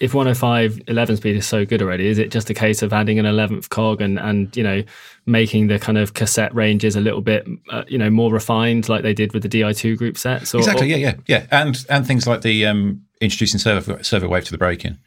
if 0.00 0.12
105 0.12 0.82
11 0.88 1.16
speed 1.16 1.36
is 1.36 1.46
so 1.46 1.64
good 1.64 1.80
already, 1.80 2.06
is 2.06 2.18
it 2.18 2.30
just 2.30 2.50
a 2.50 2.54
case 2.54 2.82
of 2.82 2.92
adding 2.92 3.18
an 3.18 3.24
11th 3.24 3.68
cog 3.70 4.00
and 4.00 4.18
and 4.18 4.54
you 4.56 4.62
know 4.62 4.82
making 5.26 5.68
the 5.68 5.78
kind 5.78 5.98
of 5.98 6.14
cassette 6.14 6.54
ranges 6.54 6.96
a 6.96 7.00
little 7.00 7.20
bit 7.20 7.46
uh, 7.70 7.84
you 7.88 7.96
know 7.96 8.10
more 8.10 8.32
refined 8.32 8.88
like 8.88 9.02
they 9.02 9.14
did 9.14 9.32
with 9.32 9.42
the 9.42 9.48
Di2 9.48 9.96
group 9.96 10.18
sets? 10.18 10.54
Or, 10.54 10.58
exactly. 10.58 10.92
Or, 10.92 10.96
yeah, 10.96 10.96
yeah, 10.96 11.14
yeah, 11.26 11.46
and 11.50 11.84
and 11.88 12.06
things 12.06 12.26
like 12.26 12.42
the 12.42 12.66
um, 12.66 13.04
introducing 13.20 13.58
servo 13.58 14.02
servo 14.02 14.28
wave 14.28 14.44
to 14.44 14.50
the 14.50 14.58
braking, 14.58 14.98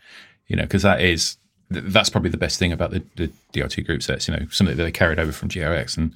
you 0.47 0.55
know, 0.55 0.63
because 0.63 0.83
that 0.83 1.01
is 1.01 1.37
that's 1.69 2.09
probably 2.09 2.29
the 2.29 2.37
best 2.37 2.57
thing 2.57 2.71
about 2.71 2.91
the, 2.91 3.03
the 3.17 3.29
Di2 3.53 3.85
group 3.85 4.01
sets. 4.01 4.27
You 4.27 4.35
know, 4.35 4.47
something 4.49 4.77
that 4.77 4.83
they 4.83 4.91
carried 4.91 5.19
over 5.19 5.31
from 5.31 5.49
GRX, 5.49 5.97
and 5.97 6.13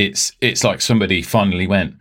it's 0.00 0.32
it's 0.40 0.64
like 0.64 0.80
somebody 0.80 1.22
finally 1.22 1.66
went 1.66 1.94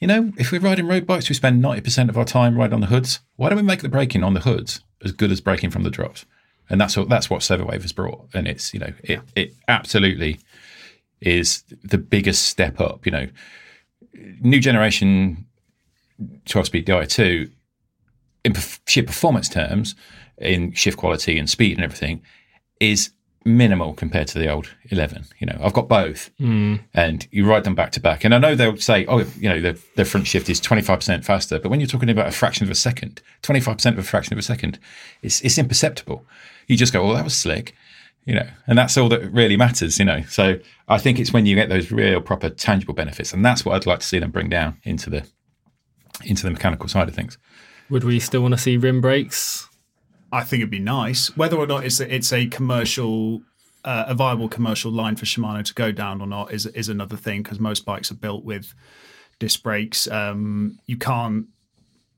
you 0.00 0.06
know, 0.06 0.32
if 0.38 0.50
we're 0.50 0.60
riding 0.60 0.88
road 0.88 1.06
bikes, 1.06 1.28
we 1.28 1.34
spend 1.34 1.62
90% 1.62 2.08
of 2.08 2.16
our 2.16 2.24
time 2.24 2.56
riding 2.56 2.72
on 2.72 2.80
the 2.80 2.86
hoods. 2.86 3.20
Why 3.36 3.50
don't 3.50 3.56
we 3.56 3.62
make 3.62 3.82
the 3.82 3.88
braking 3.88 4.24
on 4.24 4.32
the 4.32 4.40
hoods 4.40 4.80
as 5.04 5.12
good 5.12 5.30
as 5.30 5.42
braking 5.42 5.70
from 5.70 5.82
the 5.82 5.90
drops? 5.90 6.24
And 6.70 6.80
that's 6.80 6.96
what 6.96 7.08
that's 7.10 7.28
what 7.28 7.42
Servowave 7.42 7.82
has 7.82 7.92
brought. 7.92 8.28
And 8.32 8.48
it's, 8.48 8.72
you 8.72 8.80
know, 8.80 8.92
it, 9.04 9.20
it 9.36 9.54
absolutely 9.68 10.38
is 11.20 11.64
the 11.82 11.98
biggest 11.98 12.46
step 12.46 12.80
up. 12.80 13.04
You 13.04 13.12
know, 13.12 13.26
new 14.40 14.58
generation 14.58 15.46
12 16.46 16.66
speed 16.66 16.86
Di2, 16.86 17.50
in 18.44 18.54
sheer 18.86 19.02
performance 19.02 19.50
terms, 19.50 19.94
in 20.38 20.72
shift 20.72 20.96
quality 20.96 21.38
and 21.38 21.50
speed 21.50 21.76
and 21.76 21.84
everything, 21.84 22.22
is 22.78 23.10
minimal 23.44 23.94
compared 23.94 24.28
to 24.28 24.38
the 24.38 24.50
old 24.50 24.70
11 24.90 25.24
you 25.38 25.46
know. 25.46 25.58
I've 25.62 25.72
got 25.72 25.88
both. 25.88 26.30
Mm. 26.38 26.80
and 26.92 27.26
you 27.30 27.46
ride 27.46 27.64
them 27.64 27.74
back 27.74 27.92
to 27.92 28.00
back. 28.00 28.24
And 28.24 28.34
i 28.34 28.38
know 28.38 28.54
they'll 28.54 28.76
say 28.76 29.06
oh 29.06 29.20
you 29.38 29.48
know 29.48 29.60
the, 29.60 29.80
the 29.96 30.04
front 30.04 30.26
shift 30.26 30.48
is 30.48 30.60
25% 30.60 31.24
faster. 31.24 31.58
But 31.58 31.70
when 31.70 31.80
you're 31.80 31.86
talking 31.86 32.10
about 32.10 32.28
a 32.28 32.32
fraction 32.32 32.64
of 32.64 32.70
a 32.70 32.74
second 32.74 33.22
25% 33.42 33.92
of 33.92 33.98
a 33.98 34.02
fraction 34.02 34.34
of 34.34 34.38
a 34.38 34.42
second 34.42 34.78
it's, 35.22 35.40
it's 35.40 35.58
imperceptible. 35.58 36.24
You 36.66 36.76
just 36.76 36.92
go 36.92 37.04
well, 37.04 37.14
that 37.14 37.24
was 37.24 37.36
slick 37.36 37.74
you 38.26 38.34
know. 38.34 38.48
And 38.66 38.76
that's 38.76 38.98
all 38.98 39.08
that 39.08 39.32
really 39.32 39.56
matters 39.56 39.98
you 39.98 40.04
know. 40.04 40.22
So 40.28 40.58
i 40.88 40.98
think 40.98 41.18
it's 41.18 41.32
when 41.32 41.46
you 41.46 41.54
get 41.56 41.70
those 41.70 41.90
real 41.90 42.20
proper 42.20 42.50
tangible 42.50 42.94
benefits. 42.94 43.32
And 43.32 43.44
that's 43.44 43.64
what 43.64 43.74
i'd 43.74 43.86
like 43.86 44.00
to 44.00 44.06
see 44.06 44.18
them 44.18 44.30
bring 44.30 44.50
down 44.50 44.78
into 44.84 45.08
the 45.08 45.26
into 46.24 46.42
the 46.42 46.50
mechanical 46.50 46.88
side 46.88 47.08
of 47.08 47.14
things. 47.14 47.38
Would 47.88 48.04
we 48.04 48.20
still 48.20 48.42
want 48.42 48.52
to 48.52 48.58
see 48.58 48.76
rim 48.76 49.00
brakes 49.00 49.69
I 50.32 50.44
think 50.44 50.60
it'd 50.60 50.70
be 50.70 50.78
nice. 50.78 51.36
Whether 51.36 51.56
or 51.56 51.66
not 51.66 51.84
it's 51.84 52.00
a, 52.00 52.14
it's 52.14 52.32
a 52.32 52.46
commercial, 52.46 53.42
uh, 53.84 54.04
a 54.08 54.14
viable 54.14 54.48
commercial 54.48 54.92
line 54.92 55.16
for 55.16 55.24
Shimano 55.24 55.64
to 55.64 55.74
go 55.74 55.92
down 55.92 56.20
or 56.20 56.26
not 56.26 56.52
is 56.52 56.66
is 56.66 56.88
another 56.88 57.16
thing 57.16 57.42
because 57.42 57.58
most 57.58 57.84
bikes 57.84 58.10
are 58.10 58.16
built 58.16 58.44
with 58.44 58.74
disc 59.38 59.62
brakes. 59.62 60.06
Um, 60.08 60.78
you 60.86 60.96
can't, 60.96 61.46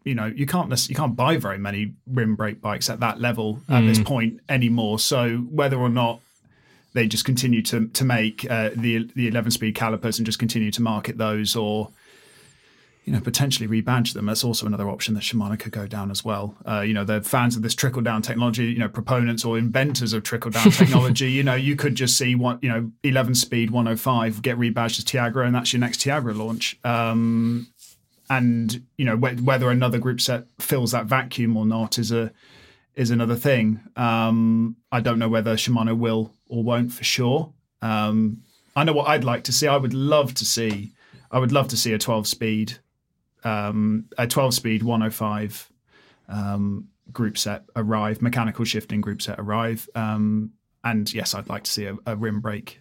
you 0.05 0.15
know, 0.15 0.27
you 0.27 0.47
can't 0.47 0.89
you 0.89 0.95
can't 0.95 1.17
buy 1.17 1.37
very 1.37 1.59
many 1.59 1.95
rim 2.07 2.37
brake 2.37 2.61
bikes 2.61 2.91
at 2.91 3.01
that 3.01 3.21
level 3.21 3.61
at 3.69 3.83
this 3.83 3.99
mm. 3.99 4.05
point 4.05 4.41
anymore. 4.49 4.99
So 4.99 5.39
whether 5.39 5.79
or 5.79 5.89
not 5.89 6.21
they 6.95 7.07
just 7.07 7.25
continue 7.25 7.63
to 7.63 7.89
to 7.89 8.05
make 8.05 8.49
uh, 8.51 8.71
the 8.77 9.11
the 9.15 9.29
11 9.29 9.53
speed 9.53 9.75
calipers 9.75 10.19
and 10.19 10.27
just 10.27 10.39
continue 10.39 10.71
to 10.73 10.83
market 10.83 11.17
those 11.17 11.57
or 11.57 11.91
you 13.05 13.13
know, 13.13 13.21
potentially 13.21 13.67
rebadge 13.69 14.13
them. 14.13 14.27
That's 14.27 14.45
also 14.45 14.65
another 14.67 14.89
option 14.89 15.15
that 15.15 15.25
Shimano 15.25 15.59
could 15.59 15.73
go 15.73 15.87
down 15.89 16.11
as 16.11 16.25
well. 16.25 16.57
Uh, 16.67 16.81
you 16.83 16.95
know, 16.95 17.05
they're 17.05 17.23
fans 17.23 17.57
of 17.57 17.63
this 17.63 17.75
trickle 17.75 18.03
down 18.03 18.23
technology, 18.23 18.67
you 18.67 18.79
know, 18.79 18.89
proponents 18.89 19.45
or 19.45 19.59
inventors 19.59 20.13
of 20.13 20.23
trickle 20.23 20.53
down 20.53 20.71
technology. 20.71 21.31
you 21.31 21.43
know, 21.43 21.55
you 21.55 21.75
could 21.75 21.97
just 21.97 22.17
see 22.17 22.37
what, 22.37 22.63
you 22.63 22.69
know, 22.69 22.91
11 23.03 23.35
speed 23.35 23.71
105 23.71 24.43
get 24.43 24.57
rebadged 24.57 24.99
as 24.99 25.05
Tiagra 25.05 25.45
and 25.45 25.55
that's 25.55 25.73
your 25.73 25.81
next 25.81 26.01
Tiagra 26.01 26.37
launch. 26.37 26.79
Um, 26.85 27.69
and, 28.31 28.85
you 28.97 29.05
know, 29.05 29.17
wh- 29.17 29.45
whether 29.45 29.69
another 29.69 29.99
group 29.99 30.21
set 30.21 30.45
fills 30.61 30.93
that 30.93 31.07
vacuum 31.07 31.57
or 31.57 31.67
not 31.67 31.99
is 31.99 32.13
a, 32.13 32.31
is 32.95 33.11
another 33.11 33.37
thing. 33.37 33.81
Um, 33.97 34.77
I 34.93 35.01
don't 35.01 35.19
know 35.19 35.29
whether 35.29 35.57
Shimano 35.57 35.99
will 35.99 36.35
or 36.47 36.63
won't 36.63 36.93
for 36.93 37.03
sure. 37.03 37.53
Um, 37.81 38.43
I 38.77 38.85
know 38.85 38.93
what 38.93 39.09
I'd 39.09 39.25
like 39.25 39.43
to 39.45 39.53
see. 39.53 39.67
I 39.67 39.77
would 39.77 39.93
love 39.93 40.35
to 40.35 40.45
see, 40.45 40.93
I 41.33 41.41
would 41.41 41.51
love 41.51 41.67
to 41.69 41.77
see 41.77 41.93
a 41.93 41.99
12 41.99 42.29
speed 42.29 42.79
um, 43.45 44.07
a 44.19 44.27
12 44.27 44.55
speed 44.55 44.83
105 44.83 45.71
um, 46.29 46.89
group 47.13 47.37
set 47.39 47.65
arrive, 47.77 48.23
mechanical 48.23 48.65
shifting 48.65 49.01
group 49.01 49.23
set 49.23 49.39
arrive. 49.39 49.89
Um, 49.95 50.53
and 50.85 51.13
yes, 51.13 51.35
I'd 51.35 51.49
like 51.49 51.65
to 51.65 51.71
see 51.71 51.87
a, 51.87 51.97
a 52.07 52.17
rim 52.17 52.41
brake 52.41 52.81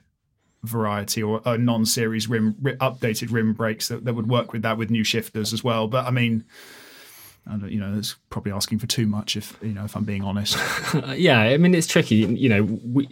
variety 0.64 1.24
or 1.24 1.42
a 1.46 1.58
non-series 1.58 2.30
rim, 2.30 2.54
updated 2.54 3.32
rim 3.32 3.54
brakes 3.54 3.88
that, 3.88 4.06
that 4.06 4.14
would 4.14 4.30
work 4.30 4.54
with 4.54 4.62
that 4.62 4.78
with 4.78 4.90
new 4.90 5.04
shifters 5.04 5.54
as 5.54 5.64
well. 5.64 5.88
But 5.88 6.06
I 6.06 6.12
mean, 6.12 6.46
I 7.48 7.56
you 7.68 7.80
know, 7.80 7.98
it's 7.98 8.16
probably 8.30 8.52
asking 8.52 8.80
for 8.80 8.88
too 8.88 9.08
much 9.08 9.36
if 9.36 9.58
you 9.62 9.74
know 9.74 9.86
if 9.86 9.96
I'm 9.96 10.04
being 10.04 10.24
honest. 10.24 10.58
yeah, 11.16 11.40
I 11.40 11.58
mean 11.58 11.74
it's 11.74 11.88
tricky. 11.88 12.16
You 12.18 12.50
know, 12.50 12.64
we 12.64 13.10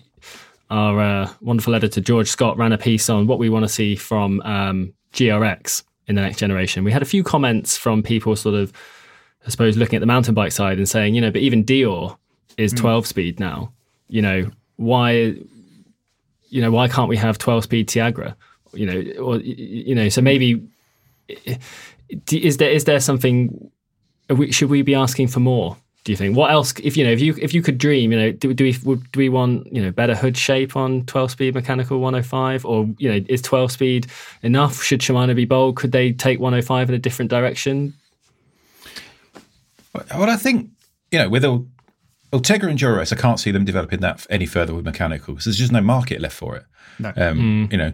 our 0.70 1.00
uh, 1.00 1.30
wonderful 1.42 1.74
editor 1.74 2.02
George 2.02 2.28
Scott 2.28 2.58
ran 2.58 2.72
a 2.72 2.78
piece 2.78 3.10
on 3.10 3.26
what 3.26 3.40
we 3.40 3.50
want 3.50 3.66
to 3.66 3.70
see 3.70 3.96
from 3.96 4.42
um, 4.42 4.94
GRX 5.14 5.84
in 6.10 6.16
the 6.16 6.22
next 6.22 6.40
generation. 6.40 6.84
We 6.84 6.92
had 6.92 7.04
a 7.04 7.06
few 7.06 7.24
comments 7.24 7.78
from 7.78 8.04
people 8.04 8.36
sort 8.36 8.56
of, 8.56 8.74
I 9.46 9.50
suppose, 9.50 9.78
looking 9.78 9.96
at 9.96 10.00
the 10.00 10.08
mountain 10.08 10.34
bike 10.34 10.52
side 10.52 10.80
and 10.80 10.90
saying, 10.90 11.16
you 11.16 11.22
know, 11.22 11.32
but 11.32 11.42
even 11.42 11.64
Deore 11.64 12.18
is 12.58 12.72
hmm. 12.74 12.80
12 12.80 13.04
mm. 13.04 13.08
speed 13.08 13.40
now. 13.40 13.72
You 14.10 14.24
know, 14.24 14.52
why, 14.78 15.36
you 16.50 16.62
know, 16.62 16.72
why 16.72 16.88
can't 16.88 17.08
we 17.08 17.16
have 17.18 17.38
12 17.38 17.64
speed 17.64 17.88
Tiagra? 17.88 18.36
You 18.74 18.86
know, 18.86 19.22
or, 19.22 19.38
you 19.38 19.96
know, 19.96 20.10
so 20.10 20.22
maybe 20.22 20.68
is 22.32 22.58
there, 22.58 22.70
is 22.72 22.86
there 22.86 23.00
something, 23.00 23.72
should 24.50 24.70
we 24.70 24.82
be 24.82 24.96
asking 24.96 25.28
for 25.28 25.40
more? 25.40 25.78
Do 26.06 26.14
you 26.14 26.16
think? 26.16 26.38
What 26.38 26.50
else? 26.50 26.74
If 26.82 26.96
you 26.96 27.04
know, 27.04 27.12
if 27.12 27.20
you 27.20 27.36
if 27.42 27.54
you 27.54 27.62
could 27.62 27.78
dream, 27.78 28.12
you 28.14 28.18
know, 28.18 28.32
do, 28.32 28.54
do 28.54 28.64
we 28.64 28.78
would, 28.84 29.12
do 29.12 29.20
we 29.20 29.28
want 29.28 29.72
you 29.72 29.82
know 29.82 29.92
better 29.92 30.16
hood 30.16 30.38
shape 30.38 30.76
on 30.76 31.06
twelve 31.06 31.30
speed 31.30 31.54
mechanical 31.54 32.00
one 32.00 32.14
hundred 32.14 32.26
five, 32.26 32.66
or 32.66 32.88
you 32.98 33.12
know, 33.12 33.26
is 33.28 33.42
twelve 33.42 33.72
speed 33.72 34.08
enough? 34.42 34.82
Should 34.82 35.02
Shimano 35.02 35.36
be 35.36 35.46
bold? 35.46 35.76
Could 35.76 35.92
they 35.92 36.14
take 36.14 36.40
one 36.40 36.54
hundred 36.54 36.66
five 36.66 36.88
in 36.88 36.96
a 36.96 37.00
different 37.00 37.30
direction? 37.30 37.94
Well, 39.94 40.30
I 40.30 40.38
think 40.38 40.70
you 41.12 41.20
know 41.20 41.28
with 41.28 41.44
Ultegra 42.32 42.70
and 42.70 42.80
Dura-Ace, 42.80 43.12
I 43.12 43.18
can't 43.18 43.40
see 43.40 43.52
them 43.52 43.66
developing 43.66 44.00
that 44.00 44.26
any 44.30 44.46
further 44.46 44.74
with 44.74 44.86
mechanical 44.86 45.34
because 45.34 45.46
there's 45.46 45.58
just 45.58 45.74
no 45.74 45.82
market 45.82 46.22
left 46.22 46.36
for 46.36 46.56
it. 46.56 46.64
No. 46.98 47.10
Um, 47.10 47.68
mm. 47.68 47.72
You 47.72 47.78
know. 47.78 47.94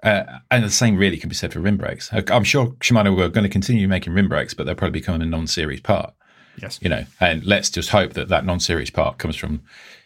Uh, 0.00 0.22
and 0.52 0.62
the 0.62 0.70
same 0.70 0.96
really 0.96 1.16
can 1.16 1.28
be 1.28 1.34
said 1.34 1.52
for 1.52 1.58
rim 1.58 1.76
brakes. 1.76 2.08
I'm 2.12 2.44
sure 2.44 2.68
Shimano 2.78 3.16
were 3.16 3.28
going 3.28 3.42
to 3.42 3.48
continue 3.48 3.88
making 3.88 4.12
rim 4.12 4.28
brakes, 4.28 4.54
but 4.54 4.64
they'll 4.64 4.76
probably 4.76 5.00
become 5.00 5.20
a 5.20 5.26
non-series 5.26 5.80
part. 5.80 6.14
Yes. 6.60 6.78
You 6.82 6.88
know, 6.88 7.04
and 7.20 7.44
let's 7.44 7.70
just 7.70 7.90
hope 7.90 8.14
that 8.14 8.28
that 8.28 8.44
non-series 8.44 8.90
part 8.90 9.18
comes 9.18 9.36
from, 9.36 9.62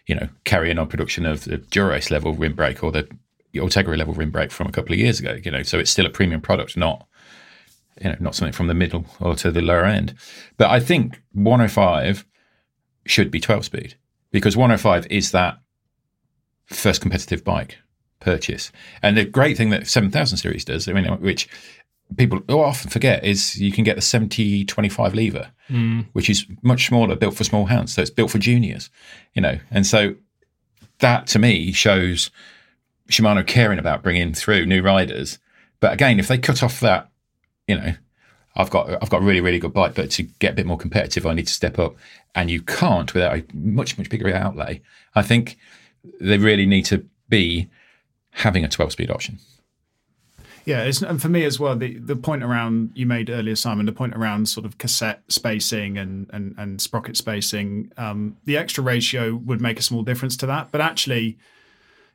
you 0.06 0.14
know, 0.14 0.28
carrying 0.44 0.78
on 0.78 0.86
production 0.88 1.26
of 1.26 1.44
the 1.44 1.58
Dura-Ace 1.58 2.10
level 2.10 2.34
rim 2.34 2.54
brake 2.54 2.82
or 2.82 2.92
the 2.92 3.08
Ultegra 3.54 3.96
level 3.96 4.14
rim 4.14 4.30
brake 4.30 4.50
from 4.50 4.66
a 4.66 4.72
couple 4.72 4.92
of 4.92 4.98
years 4.98 5.20
ago. 5.20 5.38
You 5.44 5.50
know, 5.50 5.62
so 5.62 5.78
it's 5.78 5.90
still 5.90 6.06
a 6.06 6.10
premium 6.10 6.40
product, 6.40 6.76
not 6.76 7.06
you 8.00 8.08
know, 8.08 8.16
not 8.20 8.34
something 8.34 8.52
from 8.52 8.68
the 8.68 8.74
middle 8.74 9.04
or 9.20 9.34
to 9.36 9.50
the 9.50 9.60
lower 9.60 9.84
end. 9.84 10.14
But 10.56 10.70
I 10.70 10.80
think 10.80 11.20
105 11.32 12.24
should 13.06 13.30
be 13.30 13.40
12 13.40 13.64
speed 13.64 13.94
because 14.30 14.56
105 14.56 15.06
is 15.10 15.32
that 15.32 15.58
first 16.66 17.00
competitive 17.00 17.44
bike 17.44 17.78
purchase. 18.20 18.72
And 19.02 19.16
the 19.16 19.24
great 19.24 19.56
thing 19.56 19.70
that 19.70 19.86
7000 19.86 20.38
series 20.38 20.64
does, 20.64 20.88
I 20.88 20.92
mean, 20.92 21.06
which 21.20 21.48
people 22.16 22.42
often 22.48 22.90
forget 22.90 23.24
is 23.24 23.60
you 23.60 23.72
can 23.72 23.84
get 23.84 23.96
the 23.96 24.02
70 24.02 24.64
25 24.64 25.14
lever, 25.14 25.50
mm. 25.68 26.06
which 26.12 26.28
is 26.28 26.46
much 26.62 26.86
smaller, 26.86 27.16
built 27.16 27.34
for 27.34 27.44
small 27.44 27.66
hands. 27.66 27.94
So 27.94 28.02
it's 28.02 28.10
built 28.10 28.30
for 28.30 28.38
juniors, 28.38 28.90
you 29.34 29.42
know. 29.42 29.58
And 29.70 29.86
so 29.86 30.14
that 30.98 31.26
to 31.28 31.38
me 31.38 31.72
shows 31.72 32.30
Shimano 33.08 33.46
caring 33.46 33.78
about 33.78 34.02
bringing 34.02 34.34
through 34.34 34.66
new 34.66 34.82
riders. 34.82 35.38
But 35.80 35.92
again, 35.92 36.18
if 36.18 36.28
they 36.28 36.38
cut 36.38 36.62
off 36.62 36.80
that, 36.80 37.10
you 37.66 37.76
know, 37.76 37.94
I've 38.56 38.70
got 38.70 38.90
I've 39.02 39.10
got 39.10 39.22
a 39.22 39.24
really 39.24 39.40
really 39.40 39.58
good 39.58 39.72
bike, 39.72 39.94
but 39.94 40.10
to 40.12 40.22
get 40.22 40.52
a 40.52 40.56
bit 40.56 40.66
more 40.66 40.78
competitive, 40.78 41.26
I 41.26 41.34
need 41.34 41.46
to 41.46 41.52
step 41.52 41.78
up, 41.78 41.96
and 42.34 42.50
you 42.50 42.62
can't 42.62 43.12
without 43.14 43.36
a 43.36 43.44
much 43.54 43.98
much 43.98 44.10
bigger 44.10 44.34
outlay. 44.34 44.82
I 45.14 45.22
think 45.22 45.56
they 46.20 46.38
really 46.38 46.66
need 46.66 46.84
to 46.86 47.06
be 47.28 47.68
having 48.30 48.64
a 48.64 48.68
12 48.68 48.92
speed 48.92 49.10
option. 49.10 49.38
Yeah, 50.64 50.90
and 51.06 51.20
for 51.20 51.28
me 51.28 51.44
as 51.44 51.58
well, 51.58 51.76
the, 51.76 51.98
the 51.98 52.16
point 52.16 52.44
around 52.44 52.92
you 52.94 53.06
made 53.06 53.30
earlier, 53.30 53.56
Simon, 53.56 53.86
the 53.86 53.92
point 53.92 54.14
around 54.14 54.48
sort 54.48 54.64
of 54.64 54.78
cassette 54.78 55.22
spacing 55.28 55.98
and 55.98 56.30
and, 56.32 56.54
and 56.56 56.80
sprocket 56.80 57.16
spacing, 57.16 57.92
um, 57.96 58.36
the 58.44 58.56
extra 58.56 58.84
ratio 58.84 59.34
would 59.34 59.60
make 59.60 59.78
a 59.78 59.82
small 59.82 60.02
difference 60.02 60.36
to 60.38 60.46
that. 60.46 60.70
But 60.70 60.80
actually, 60.80 61.36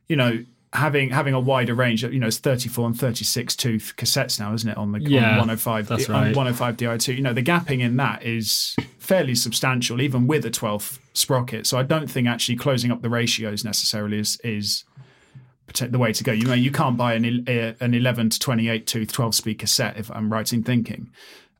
you 0.08 0.16
know, 0.16 0.44
having 0.72 1.10
having 1.10 1.34
a 1.34 1.40
wider 1.40 1.74
range, 1.74 2.02
you 2.02 2.18
know, 2.18 2.26
it's 2.26 2.38
34 2.38 2.86
and 2.86 2.98
36 2.98 3.56
tooth 3.56 3.94
cassettes 3.96 4.38
now, 4.38 4.52
isn't 4.54 4.68
it? 4.68 4.76
On 4.76 4.92
the 4.92 5.00
yeah, 5.00 5.32
on 5.32 5.48
105, 5.48 5.88
that's 5.88 6.08
right. 6.08 6.28
on 6.28 6.34
105 6.34 6.76
Di2, 6.76 7.16
you 7.16 7.22
know, 7.22 7.32
the 7.32 7.42
gapping 7.42 7.80
in 7.80 7.96
that 7.96 8.22
is 8.22 8.76
fairly 8.98 9.34
substantial, 9.34 10.00
even 10.00 10.26
with 10.26 10.44
a 10.44 10.50
12th 10.50 10.98
sprocket. 11.14 11.66
So 11.66 11.78
I 11.78 11.82
don't 11.82 12.10
think 12.10 12.28
actually 12.28 12.56
closing 12.56 12.90
up 12.90 13.02
the 13.02 13.10
ratios 13.10 13.64
necessarily 13.64 14.18
is 14.18 14.38
is 14.44 14.84
the 15.74 15.98
way 15.98 16.12
to 16.12 16.24
go. 16.24 16.32
You 16.32 16.46
know, 16.46 16.54
you 16.54 16.70
can't 16.70 16.96
buy 16.96 17.14
an 17.14 17.24
an 17.80 17.94
11 17.94 18.30
to 18.30 18.38
28 18.38 18.86
tooth 18.86 19.12
12 19.12 19.34
speed 19.34 19.58
cassette 19.58 19.96
if 19.96 20.10
I'm 20.10 20.32
right 20.32 20.52
in 20.52 20.62
thinking. 20.62 21.10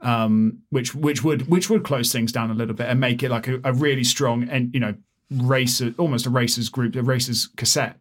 um, 0.00 0.58
which 0.70 0.94
which 0.94 1.24
would 1.24 1.48
which 1.48 1.68
would 1.70 1.84
close 1.84 2.12
things 2.12 2.32
down 2.32 2.50
a 2.50 2.54
little 2.54 2.74
bit 2.74 2.88
and 2.88 3.00
make 3.00 3.22
it 3.22 3.30
like 3.30 3.48
a, 3.48 3.60
a 3.64 3.72
really 3.72 4.04
strong 4.04 4.48
and 4.48 4.72
you 4.72 4.80
know 4.80 4.94
racer 5.30 5.92
almost 5.98 6.26
a 6.26 6.30
racers 6.30 6.68
group 6.68 6.94
a 6.96 7.02
racers 7.02 7.48
cassette 7.56 7.98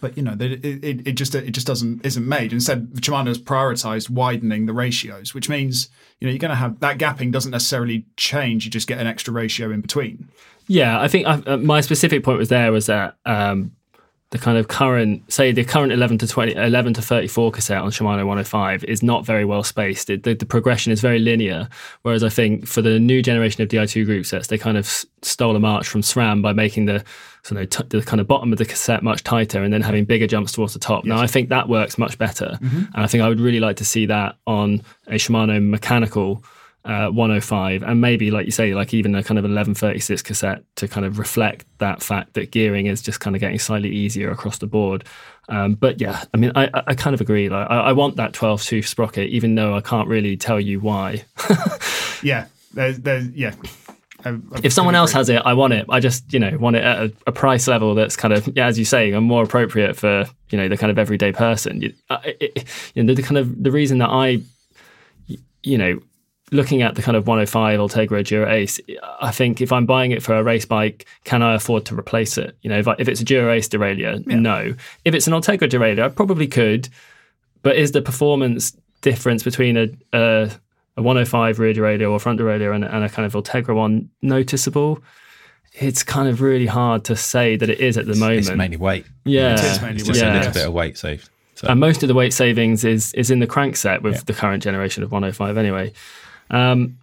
but 0.00 0.16
you 0.16 0.22
know 0.22 0.36
it, 0.38 0.64
it, 0.64 1.06
it 1.06 1.12
just 1.12 1.34
it 1.34 1.52
just 1.52 1.66
doesn't 1.66 2.04
isn't 2.04 2.28
made 2.28 2.52
instead 2.52 2.90
Shimano 2.94 3.28
has 3.28 3.38
prioritized 3.38 4.10
widening 4.10 4.66
the 4.66 4.72
ratios 4.72 5.32
which 5.32 5.48
means 5.48 5.88
you 6.18 6.26
know 6.26 6.32
you're 6.32 6.38
going 6.38 6.50
to 6.50 6.56
have 6.56 6.80
that 6.80 6.98
gapping 6.98 7.30
doesn't 7.30 7.52
necessarily 7.52 8.04
change 8.16 8.64
you 8.64 8.70
just 8.70 8.88
get 8.88 8.98
an 8.98 9.06
extra 9.06 9.32
ratio 9.32 9.70
in 9.70 9.80
between 9.80 10.28
Yeah, 10.68 11.00
I 11.00 11.08
think 11.08 11.26
I, 11.26 11.32
uh, 11.46 11.56
my 11.56 11.80
specific 11.80 12.22
point 12.22 12.38
was 12.38 12.48
there 12.48 12.70
was 12.70 12.86
that 12.86 13.16
um, 13.26 13.72
the 14.30 14.38
kind 14.38 14.56
of 14.56 14.68
current, 14.68 15.30
say 15.32 15.50
the 15.50 15.64
current 15.64 15.92
11 15.92 16.18
to 16.18 16.26
20, 16.28 16.54
11 16.54 16.94
to 16.94 17.02
34 17.02 17.50
cassette 17.50 17.78
on 17.78 17.90
Shimano 17.90 18.18
105 18.18 18.84
is 18.84 19.02
not 19.02 19.26
very 19.26 19.44
well 19.44 19.64
spaced. 19.64 20.08
It, 20.08 20.22
the, 20.22 20.34
the 20.34 20.46
progression 20.46 20.92
is 20.92 21.00
very 21.00 21.18
linear. 21.18 21.68
Whereas 22.02 22.22
I 22.22 22.28
think 22.28 22.68
for 22.68 22.80
the 22.80 23.00
new 23.00 23.22
generation 23.22 23.60
of 23.62 23.68
Di2 23.68 24.06
group 24.06 24.24
sets, 24.24 24.46
they 24.46 24.56
kind 24.56 24.78
of 24.78 24.84
s- 24.84 25.04
stole 25.22 25.56
a 25.56 25.60
march 25.60 25.88
from 25.88 26.02
SRAM 26.02 26.42
by 26.42 26.52
making 26.52 26.84
the, 26.84 27.04
so 27.42 27.56
t- 27.64 27.84
the 27.88 28.02
kind 28.02 28.20
of 28.20 28.28
bottom 28.28 28.52
of 28.52 28.58
the 28.58 28.64
cassette 28.64 29.02
much 29.02 29.24
tighter 29.24 29.64
and 29.64 29.72
then 29.72 29.82
having 29.82 30.04
bigger 30.04 30.28
jumps 30.28 30.52
towards 30.52 30.74
the 30.74 30.78
top. 30.78 31.04
Now 31.04 31.18
I 31.18 31.26
think 31.26 31.48
that 31.48 31.68
works 31.68 31.98
much 31.98 32.16
better. 32.16 32.56
Mm-hmm. 32.62 32.84
And 32.94 33.04
I 33.04 33.08
think 33.08 33.24
I 33.24 33.28
would 33.28 33.40
really 33.40 33.60
like 33.60 33.78
to 33.78 33.84
see 33.84 34.06
that 34.06 34.36
on 34.46 34.82
a 35.08 35.14
Shimano 35.14 35.60
mechanical 35.60 36.44
uh, 36.84 37.08
105 37.10 37.82
and 37.82 38.00
maybe 38.00 38.30
like 38.30 38.46
you 38.46 38.52
say 38.52 38.72
like 38.74 38.94
even 38.94 39.14
a 39.14 39.22
kind 39.22 39.38
of 39.38 39.42
1136 39.44 40.22
cassette 40.22 40.62
to 40.76 40.88
kind 40.88 41.04
of 41.04 41.18
reflect 41.18 41.66
that 41.78 42.02
fact 42.02 42.32
that 42.34 42.50
gearing 42.50 42.86
is 42.86 43.02
just 43.02 43.20
kind 43.20 43.36
of 43.36 43.40
getting 43.40 43.58
slightly 43.58 43.90
easier 43.90 44.30
across 44.30 44.58
the 44.58 44.66
board. 44.66 45.04
Um, 45.48 45.74
but 45.74 46.00
yeah 46.00 46.22
i 46.32 46.36
mean 46.36 46.52
i, 46.54 46.70
I- 46.72 46.94
kind 46.94 47.12
of 47.12 47.20
agree. 47.20 47.48
Like 47.48 47.68
I, 47.70 47.80
I 47.80 47.92
want 47.92 48.16
that 48.16 48.32
12 48.32 48.62
tooth 48.62 48.86
sprocket 48.86 49.28
even 49.28 49.54
though 49.56 49.74
i 49.74 49.80
can't 49.80 50.08
really 50.08 50.36
tell 50.36 50.58
you 50.60 50.80
why. 50.80 51.24
Yeah 52.22 52.46
there's 52.72 52.98
there's 53.00 53.28
yeah. 53.30 53.54
I- 54.24 54.30
I 54.30 54.38
if 54.62 54.72
someone 54.72 54.94
else 54.94 55.12
has 55.12 55.28
it 55.28 55.42
i 55.44 55.52
want 55.54 55.72
it. 55.72 55.86
I 55.90 56.00
just 56.00 56.32
you 56.32 56.38
know 56.38 56.56
want 56.58 56.76
it 56.76 56.84
at 56.84 56.98
a, 56.98 57.12
a 57.26 57.32
price 57.32 57.66
level 57.68 57.94
that's 57.94 58.16
kind 58.16 58.32
of 58.32 58.48
yeah, 58.56 58.66
as 58.66 58.78
you 58.78 58.84
say 58.86 59.10
more 59.18 59.42
appropriate 59.42 59.96
for 59.96 60.24
you 60.50 60.56
know 60.58 60.68
the 60.68 60.76
kind 60.78 60.90
of 60.90 60.98
everyday 60.98 61.32
person. 61.32 61.82
You, 61.82 61.92
uh, 62.08 62.18
it, 62.24 62.64
you 62.94 63.02
know 63.02 63.14
the 63.14 63.22
kind 63.22 63.36
of 63.38 63.62
the 63.62 63.70
reason 63.70 63.98
that 63.98 64.08
i 64.10 64.40
you 65.62 65.76
know, 65.76 66.00
looking 66.52 66.82
at 66.82 66.94
the 66.96 67.02
kind 67.02 67.16
of 67.16 67.26
105 67.26 67.78
Ultegra 67.78 68.24
Dura-Ace, 68.26 68.80
I 69.20 69.30
think 69.30 69.60
if 69.60 69.72
I'm 69.72 69.86
buying 69.86 70.10
it 70.10 70.22
for 70.22 70.34
a 70.34 70.42
race 70.42 70.64
bike, 70.64 71.06
can 71.24 71.42
I 71.42 71.54
afford 71.54 71.84
to 71.86 71.94
replace 71.98 72.36
it? 72.38 72.56
You 72.62 72.70
know, 72.70 72.78
if, 72.78 72.88
I, 72.88 72.96
if 72.98 73.08
it's 73.08 73.20
a 73.20 73.24
Dura-Ace 73.24 73.68
derailleur, 73.68 74.26
no. 74.26 74.74
If 75.04 75.14
it's 75.14 75.26
an 75.26 75.32
Ultegra 75.32 75.68
derailleur, 75.68 76.02
I 76.04 76.08
probably 76.08 76.46
could. 76.48 76.88
But 77.62 77.76
is 77.76 77.92
the 77.92 78.02
performance 78.02 78.76
difference 79.02 79.42
between 79.42 79.76
a, 79.76 79.88
a, 80.12 80.50
a 80.96 81.02
105 81.02 81.58
rear 81.58 81.72
derailleur 81.74 82.10
or 82.10 82.18
front 82.18 82.40
derailleur 82.40 82.74
and, 82.74 82.84
and 82.84 83.04
a 83.04 83.08
kind 83.08 83.26
of 83.26 83.32
Ultegra 83.34 83.74
one 83.74 84.10
noticeable? 84.22 85.02
It's 85.74 86.02
kind 86.02 86.28
of 86.28 86.40
really 86.40 86.66
hard 86.66 87.04
to 87.04 87.14
say 87.16 87.54
that 87.56 87.70
it 87.70 87.78
is 87.80 87.96
at 87.96 88.06
the 88.06 88.16
moment. 88.16 88.38
It's 88.40 88.50
mainly 88.50 88.76
weight. 88.76 89.06
yeah, 89.24 89.52
It 89.52 89.60
is 89.64 89.80
mainly 89.80 90.00
It's 90.00 90.08
weight, 90.08 90.14
just 90.14 90.24
a 90.24 90.32
little 90.32 90.52
bit 90.52 90.66
of 90.66 90.72
weight 90.72 90.98
saved. 90.98 91.28
So 91.54 91.68
And 91.68 91.78
most 91.78 92.02
of 92.02 92.08
the 92.08 92.14
weight 92.14 92.32
savings 92.32 92.84
is 92.84 93.12
is 93.14 93.30
in 93.30 93.38
the 93.38 93.46
crankset 93.46 94.02
with 94.02 94.14
Yeah. 94.16 94.20
the 94.26 94.32
current 94.32 94.62
generation 94.64 95.04
of 95.04 95.12
105 95.12 95.56
anyway. 95.56 95.92
Um, 96.50 96.98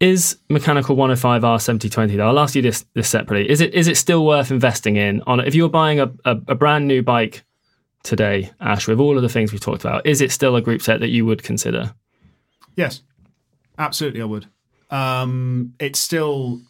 is 0.00 0.38
mechanical 0.48 0.94
105 0.94 1.42
R7020 1.42 2.16
though? 2.16 2.28
I'll 2.28 2.38
ask 2.38 2.54
you 2.54 2.62
this 2.62 2.84
this 2.94 3.08
separately. 3.08 3.50
Is 3.50 3.60
it 3.60 3.74
is 3.74 3.88
it 3.88 3.96
still 3.96 4.24
worth 4.24 4.50
investing 4.50 4.96
in 4.96 5.22
on 5.26 5.40
if 5.40 5.54
you 5.54 5.64
were 5.64 5.68
buying 5.68 5.98
a, 5.98 6.06
a, 6.24 6.36
a 6.48 6.54
brand 6.54 6.86
new 6.86 7.02
bike 7.02 7.44
today, 8.02 8.50
Ash, 8.60 8.86
with 8.86 9.00
all 9.00 9.16
of 9.16 9.22
the 9.22 9.28
things 9.28 9.52
we've 9.52 9.60
talked 9.60 9.84
about, 9.84 10.06
is 10.06 10.20
it 10.20 10.32
still 10.32 10.56
a 10.56 10.62
group 10.62 10.82
set 10.82 11.00
that 11.00 11.08
you 11.08 11.26
would 11.26 11.42
consider? 11.42 11.94
Yes, 12.76 13.02
absolutely, 13.76 14.22
I 14.22 14.24
would. 14.24 14.46
Um, 14.90 15.74
it's 15.78 15.98
still, 15.98 16.60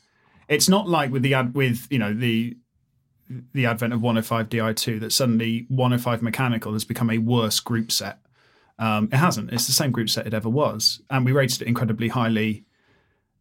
it's 0.49 0.69
not 0.69 0.89
like 0.89 1.13
with 1.13 1.23
the 1.23 1.35
ad 1.35 1.55
with 1.55 1.87
you 1.91 1.99
know 1.99 2.15
the 2.15 2.57
the 3.53 3.67
advent 3.67 3.93
of 3.93 4.01
105 4.01 4.49
Di2 4.49 5.01
that 5.01 5.13
suddenly 5.13 5.67
105 5.69 6.23
mechanical 6.23 6.73
has 6.73 6.85
become 6.85 7.11
a 7.11 7.19
worse 7.19 7.61
group 7.61 7.93
set. 7.93 8.19
Um, 8.79 9.09
it 9.13 9.17
hasn't. 9.17 9.53
It's 9.53 9.67
the 9.67 9.73
same 9.73 9.91
group 9.91 10.09
set 10.09 10.27
it 10.27 10.35
ever 10.35 10.49
was, 10.49 11.01
and 11.11 11.25
we 11.25 11.33
rated 11.33 11.63
it 11.63 11.69
incredibly 11.69 12.09
highly 12.09 12.65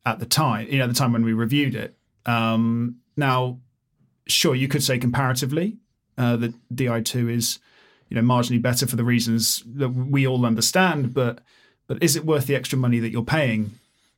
at 0.06 0.20
the 0.20 0.26
time. 0.26 0.68
You 0.68 0.80
know, 0.80 0.86
at 0.86 0.88
the 0.88 0.96
time 0.96 1.14
when 1.14 1.24
we 1.24 1.34
reviewed 1.34 1.76
it. 1.76 1.98
Um, 2.26 2.98
now, 3.16 3.60
sure, 4.28 4.56
you 4.56 4.68
could 4.68 4.84
say 4.84 4.98
comparatively 4.98 5.78
uh, 6.18 6.36
that 6.38 6.54
Di2 6.74 7.30
is 7.32 7.60
you 8.10 8.16
know 8.16 8.22
marginally 8.22 8.62
better 8.62 8.88
for 8.88 8.96
the 8.96 9.04
reasons 9.04 9.64
that 9.66 9.90
we 9.90 10.26
all 10.28 10.46
understand, 10.46 11.14
but 11.14 11.42
but 11.88 12.02
is 12.02 12.16
it 12.16 12.26
worth 12.26 12.48
the 12.48 12.56
extra 12.56 12.78
money 12.78 13.00
that 13.00 13.12
you're 13.12 13.24
paying 13.24 13.72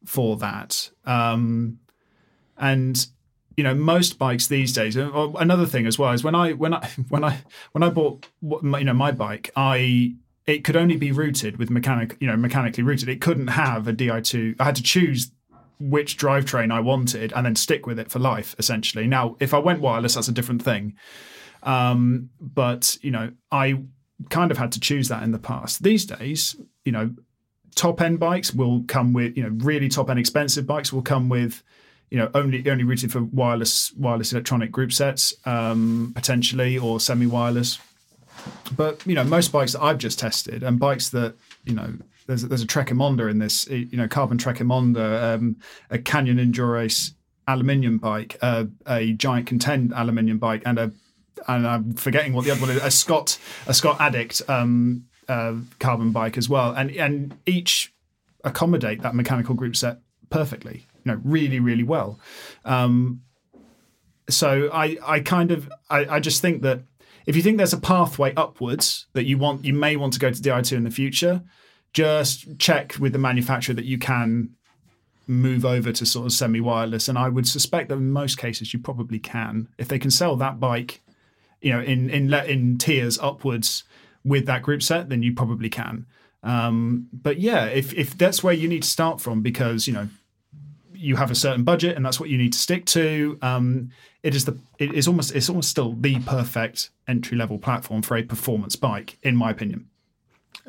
for 0.05 0.37
that? 0.37 0.89
Um, 1.05 1.79
and 2.57 3.07
you 3.57 3.63
know, 3.63 3.75
most 3.75 4.17
bikes 4.17 4.47
these 4.47 4.71
days. 4.71 4.95
uh, 4.95 5.31
Another 5.37 5.65
thing 5.65 5.85
as 5.85 5.99
well 5.99 6.13
is 6.13 6.23
when 6.23 6.33
I 6.33 6.53
when 6.53 6.73
I 6.73 6.87
when 7.09 7.23
I 7.25 7.39
when 7.73 7.83
I 7.83 7.89
bought 7.89 8.25
you 8.41 8.83
know 8.85 8.93
my 8.93 9.11
bike, 9.11 9.51
I 9.55 10.15
it 10.49 10.63
could 10.63 10.75
only 10.75 10.97
be 10.97 11.11
routed 11.11 11.57
with 11.57 11.69
mechanic 11.69 12.17
you 12.19 12.27
know 12.27 12.35
mechanically 12.35 12.83
routed. 12.83 13.07
It 13.07 13.21
couldn't 13.21 13.47
have 13.47 13.87
a 13.87 13.93
Di2. 13.93 14.55
I 14.59 14.63
had 14.63 14.75
to 14.75 14.83
choose 14.83 15.31
which 15.79 16.17
drivetrain 16.17 16.73
I 16.73 16.79
wanted 16.81 17.31
and 17.33 17.45
then 17.45 17.55
stick 17.55 17.85
with 17.85 17.99
it 17.99 18.09
for 18.11 18.19
life 18.19 18.55
essentially. 18.59 19.07
Now, 19.07 19.37
if 19.39 19.53
I 19.53 19.59
went 19.59 19.79
wireless, 19.79 20.15
that's 20.15 20.27
a 20.27 20.33
different 20.33 20.61
thing. 20.61 20.95
Um, 21.63 22.31
but 22.41 22.97
you 23.01 23.11
know, 23.11 23.31
I 23.51 23.83
kind 24.29 24.51
of 24.51 24.57
had 24.57 24.71
to 24.73 24.79
choose 24.79 25.07
that 25.09 25.23
in 25.23 25.31
the 25.31 25.39
past. 25.39 25.83
These 25.83 26.05
days, 26.05 26.55
you 26.83 26.91
know, 26.91 27.13
top 27.75 28.01
end 28.01 28.19
bikes 28.19 28.53
will 28.53 28.83
come 28.87 29.13
with 29.13 29.37
you 29.37 29.43
know 29.43 29.55
really 29.63 29.87
top 29.87 30.09
end 30.09 30.19
expensive 30.19 30.65
bikes 30.65 30.91
will 30.91 31.03
come 31.03 31.29
with 31.29 31.63
you 32.09 32.17
know 32.17 32.29
only 32.33 32.67
only 32.69 32.83
routed 32.83 33.11
for 33.11 33.23
wireless 33.23 33.93
wireless 33.93 34.31
electronic 34.33 34.71
group 34.71 34.91
sets 34.91 35.33
um, 35.45 36.11
potentially 36.15 36.77
or 36.77 36.99
semi 36.99 37.27
wireless. 37.27 37.77
But 38.75 39.05
you 39.05 39.15
know 39.15 39.23
most 39.23 39.51
bikes 39.51 39.73
that 39.73 39.81
I've 39.81 39.97
just 39.97 40.19
tested 40.19 40.63
and 40.63 40.79
bikes 40.79 41.09
that 41.09 41.35
you 41.65 41.73
know 41.73 41.93
there's 42.27 42.43
there's 42.43 42.61
a 42.61 42.67
Trek 42.67 42.89
Émonda 42.89 43.29
in 43.29 43.39
this 43.39 43.67
you 43.67 43.97
know 43.97 44.07
carbon 44.07 44.37
Trek 44.37 44.57
Émonda, 44.57 45.35
um, 45.35 45.57
a 45.89 45.97
Canyon 45.97 46.37
Endurace 46.37 47.13
aluminium 47.47 47.97
bike, 47.97 48.37
uh, 48.41 48.65
a 48.85 49.13
Giant 49.13 49.47
Contend 49.47 49.91
aluminium 49.93 50.37
bike, 50.37 50.61
and 50.65 50.77
a 50.77 50.91
and 51.47 51.67
I'm 51.67 51.93
forgetting 51.93 52.33
what 52.33 52.45
the 52.45 52.51
other 52.51 52.61
one 52.61 52.69
is 52.69 52.83
a 52.83 52.91
Scott 52.91 53.39
a 53.67 53.73
Scott 53.73 53.99
Addict 53.99 54.41
um, 54.47 55.05
uh, 55.27 55.55
carbon 55.79 56.11
bike 56.11 56.37
as 56.37 56.47
well, 56.47 56.71
and 56.73 56.91
and 56.91 57.35
each 57.45 57.93
accommodate 58.43 59.01
that 59.01 59.15
mechanical 59.15 59.55
group 59.55 59.75
set 59.75 59.99
perfectly, 60.29 60.85
you 61.03 61.11
know, 61.11 61.19
really 61.23 61.59
really 61.59 61.83
well. 61.83 62.19
Um, 62.63 63.21
so 64.29 64.69
I 64.71 64.97
I 65.03 65.19
kind 65.21 65.51
of 65.51 65.71
I, 65.89 66.05
I 66.05 66.19
just 66.19 66.41
think 66.41 66.61
that 66.61 66.81
if 67.29 67.35
you 67.35 67.43
think 67.43 67.57
there's 67.57 67.73
a 67.73 67.79
pathway 67.79 68.33
upwards 68.33 69.05
that 69.13 69.25
you 69.25 69.37
want 69.37 69.63
you 69.63 69.71
may 69.71 69.95
want 69.95 70.13
to 70.13 70.19
go 70.19 70.31
to 70.31 70.41
Di2 70.41 70.75
in 70.75 70.83
the 70.83 70.89
future, 70.89 71.43
just 71.93 72.57
check 72.57 72.95
with 72.99 73.13
the 73.13 73.19
manufacturer 73.19 73.75
that 73.75 73.85
you 73.85 73.99
can 73.99 74.55
move 75.27 75.63
over 75.63 75.91
to 75.91 76.07
sort 76.07 76.25
of 76.25 76.31
semi-wireless. 76.31 77.07
And 77.07 77.19
I 77.19 77.29
would 77.29 77.47
suspect 77.47 77.89
that 77.89 77.97
in 77.97 78.09
most 78.09 78.39
cases 78.39 78.73
you 78.73 78.79
probably 78.79 79.19
can. 79.19 79.67
If 79.77 79.89
they 79.89 79.99
can 79.99 80.09
sell 80.09 80.37
that 80.37 80.59
bike 80.59 81.01
you 81.61 81.71
know 81.71 81.81
in 81.81 82.09
in 82.09 82.33
in 82.33 82.79
tiers 82.79 83.19
upwards 83.19 83.83
with 84.25 84.47
that 84.47 84.63
group 84.63 84.81
set 84.81 85.09
then 85.09 85.21
you 85.21 85.35
probably 85.35 85.69
can. 85.69 86.07
Um 86.41 87.09
but 87.13 87.39
yeah 87.39 87.65
if 87.65 87.93
if 87.93 88.17
that's 88.17 88.43
where 88.43 88.55
you 88.55 88.67
need 88.67 88.81
to 88.81 88.89
start 88.89 89.21
from 89.21 89.43
because 89.43 89.85
you 89.85 89.93
know 89.93 90.09
you 90.99 91.15
have 91.15 91.31
a 91.31 91.35
certain 91.35 91.63
budget 91.63 91.95
and 91.95 92.05
that's 92.05 92.19
what 92.19 92.29
you 92.29 92.37
need 92.37 92.51
to 92.53 92.59
stick 92.59 92.85
to 92.85 93.37
um 93.41 93.89
it 94.21 94.35
is 94.35 94.43
the 94.45 94.57
it 94.79 94.91
is 94.93 95.07
almost 95.07 95.33
it's 95.33 95.47
almost 95.49 95.69
still 95.69 95.93
the 95.93 96.19
perfect 96.21 96.89
entry 97.07 97.37
level 97.37 97.57
platform 97.57 98.01
for 98.01 98.17
a 98.17 98.23
performance 98.23 98.75
bike 98.75 99.17
in 99.23 99.35
my 99.35 99.49
opinion 99.49 99.85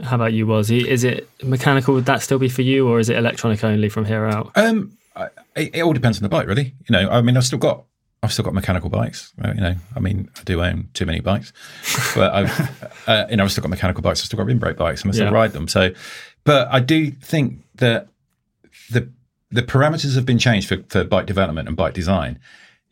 How 0.05 0.17
about 0.17 0.33
you, 0.33 0.47
Wazzy? 0.47 0.85
Is 0.87 1.03
it 1.05 1.29
mechanical? 1.43 1.95
Would 1.95 2.07
that 2.07 2.23
still 2.23 2.39
be 2.39 2.49
for 2.49 2.63
you, 2.63 2.89
or 2.89 3.01
is 3.01 3.09
it 3.11 3.17
electronic 3.19 3.63
only 3.65 3.89
from 3.91 4.05
here 4.07 4.25
out? 4.27 4.51
Um, 4.57 4.97
I, 5.17 5.25
it, 5.57 5.75
it 5.77 5.83
all 5.83 5.93
depends 5.93 6.17
on 6.19 6.23
the 6.23 6.29
bike, 6.31 6.47
really. 6.47 6.75
You 6.89 6.93
know, 6.95 7.11
I 7.11 7.21
mean, 7.21 7.37
I've 7.37 7.45
still 7.45 7.59
got, 7.59 7.85
I've 8.23 8.33
still 8.33 8.45
got 8.45 8.55
mechanical 8.55 8.89
bikes. 8.89 9.33
You 9.45 9.61
know, 9.61 9.75
I 9.97 10.01
mean, 10.01 10.31
I 10.39 10.43
do 10.45 10.63
own 10.63 10.89
too 10.95 11.05
many 11.07 11.21
bikes, 11.21 11.53
but 12.15 12.33
I've, 12.33 12.53
uh, 13.09 13.27
you 13.31 13.37
know, 13.37 13.45
I've 13.45 13.53
still 13.53 13.63
got 13.63 13.71
mechanical 13.71 14.01
bikes. 14.03 14.21
I've 14.21 14.27
still 14.27 14.39
got 14.39 14.47
rim 14.47 14.59
brake 14.59 14.77
bikes, 14.79 15.03
and 15.03 15.11
I 15.11 15.13
still 15.15 15.27
Yeah. 15.27 15.33
ride 15.41 15.53
them. 15.53 15.67
So, 15.69 15.91
but 16.45 16.69
I 16.71 16.81
do 16.81 17.11
think 17.11 17.65
that 17.75 18.09
the 18.91 19.11
the 19.51 19.63
parameters 19.63 20.15
have 20.15 20.27
been 20.27 20.39
changed 20.39 20.69
for, 20.69 20.83
for 20.89 21.05
bike 21.05 21.27
development 21.27 21.69
and 21.69 21.77
bike 21.77 21.95
design. 21.95 22.39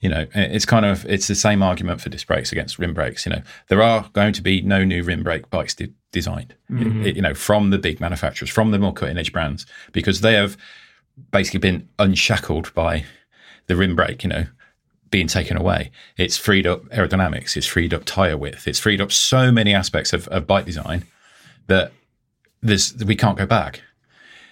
You 0.01 0.09
know, 0.09 0.27
it's 0.35 0.64
kind 0.64 0.87
of 0.87 1.05
it's 1.07 1.27
the 1.27 1.35
same 1.35 1.62
argument 1.62 2.01
for 2.01 2.09
disc 2.09 2.27
brakes 2.27 2.53
against 2.53 2.79
rim 2.79 2.94
brakes. 2.94 3.27
You 3.27 3.33
know, 3.33 3.42
there 3.68 3.83
are 3.83 4.09
going 4.12 4.33
to 4.35 4.42
be 4.42 4.61
no 4.61 4.85
new 4.85 5.03
rim 5.03 5.25
brake 5.25 5.50
bikes 5.50 5.75
de- 5.75 5.92
designed. 6.13 6.54
y- 6.71 6.77
mm-hmm. 6.77 7.02
You 7.02 7.23
know, 7.23 7.35
from 7.35 7.71
the 7.71 7.79
big 7.79 8.00
manufacturers, 8.00 8.50
from 8.50 8.71
the 8.71 8.79
more 8.79 8.92
cutting 8.92 9.19
edge 9.19 9.33
brands, 9.33 9.67
because 9.92 10.21
they 10.21 10.35
have 10.35 10.56
basically 11.33 11.59
been 11.59 11.88
unshackled 11.98 12.73
by 12.75 13.04
the 13.67 13.75
rim 13.75 13.96
brake. 13.96 14.23
You 14.23 14.29
know, 14.29 14.44
being 15.11 15.27
taken 15.27 15.56
away. 15.56 15.90
It's 16.17 16.37
freed 16.37 16.67
up 16.67 16.85
aerodynamics. 16.87 17.56
It's 17.56 17.67
freed 17.67 17.94
up 17.94 18.04
tire 18.04 18.37
width. 18.37 18.69
It's 18.69 18.79
freed 18.79 19.00
up 19.00 19.13
so 19.13 19.50
many 19.50 19.75
aspects 19.75 20.13
of, 20.13 20.29
of 20.29 20.46
bike 20.46 20.65
design 20.67 21.04
that 21.67 21.92
there's 22.63 22.94
we 23.04 23.17
can't 23.17 23.38
go 23.38 23.46
back. 23.46 23.83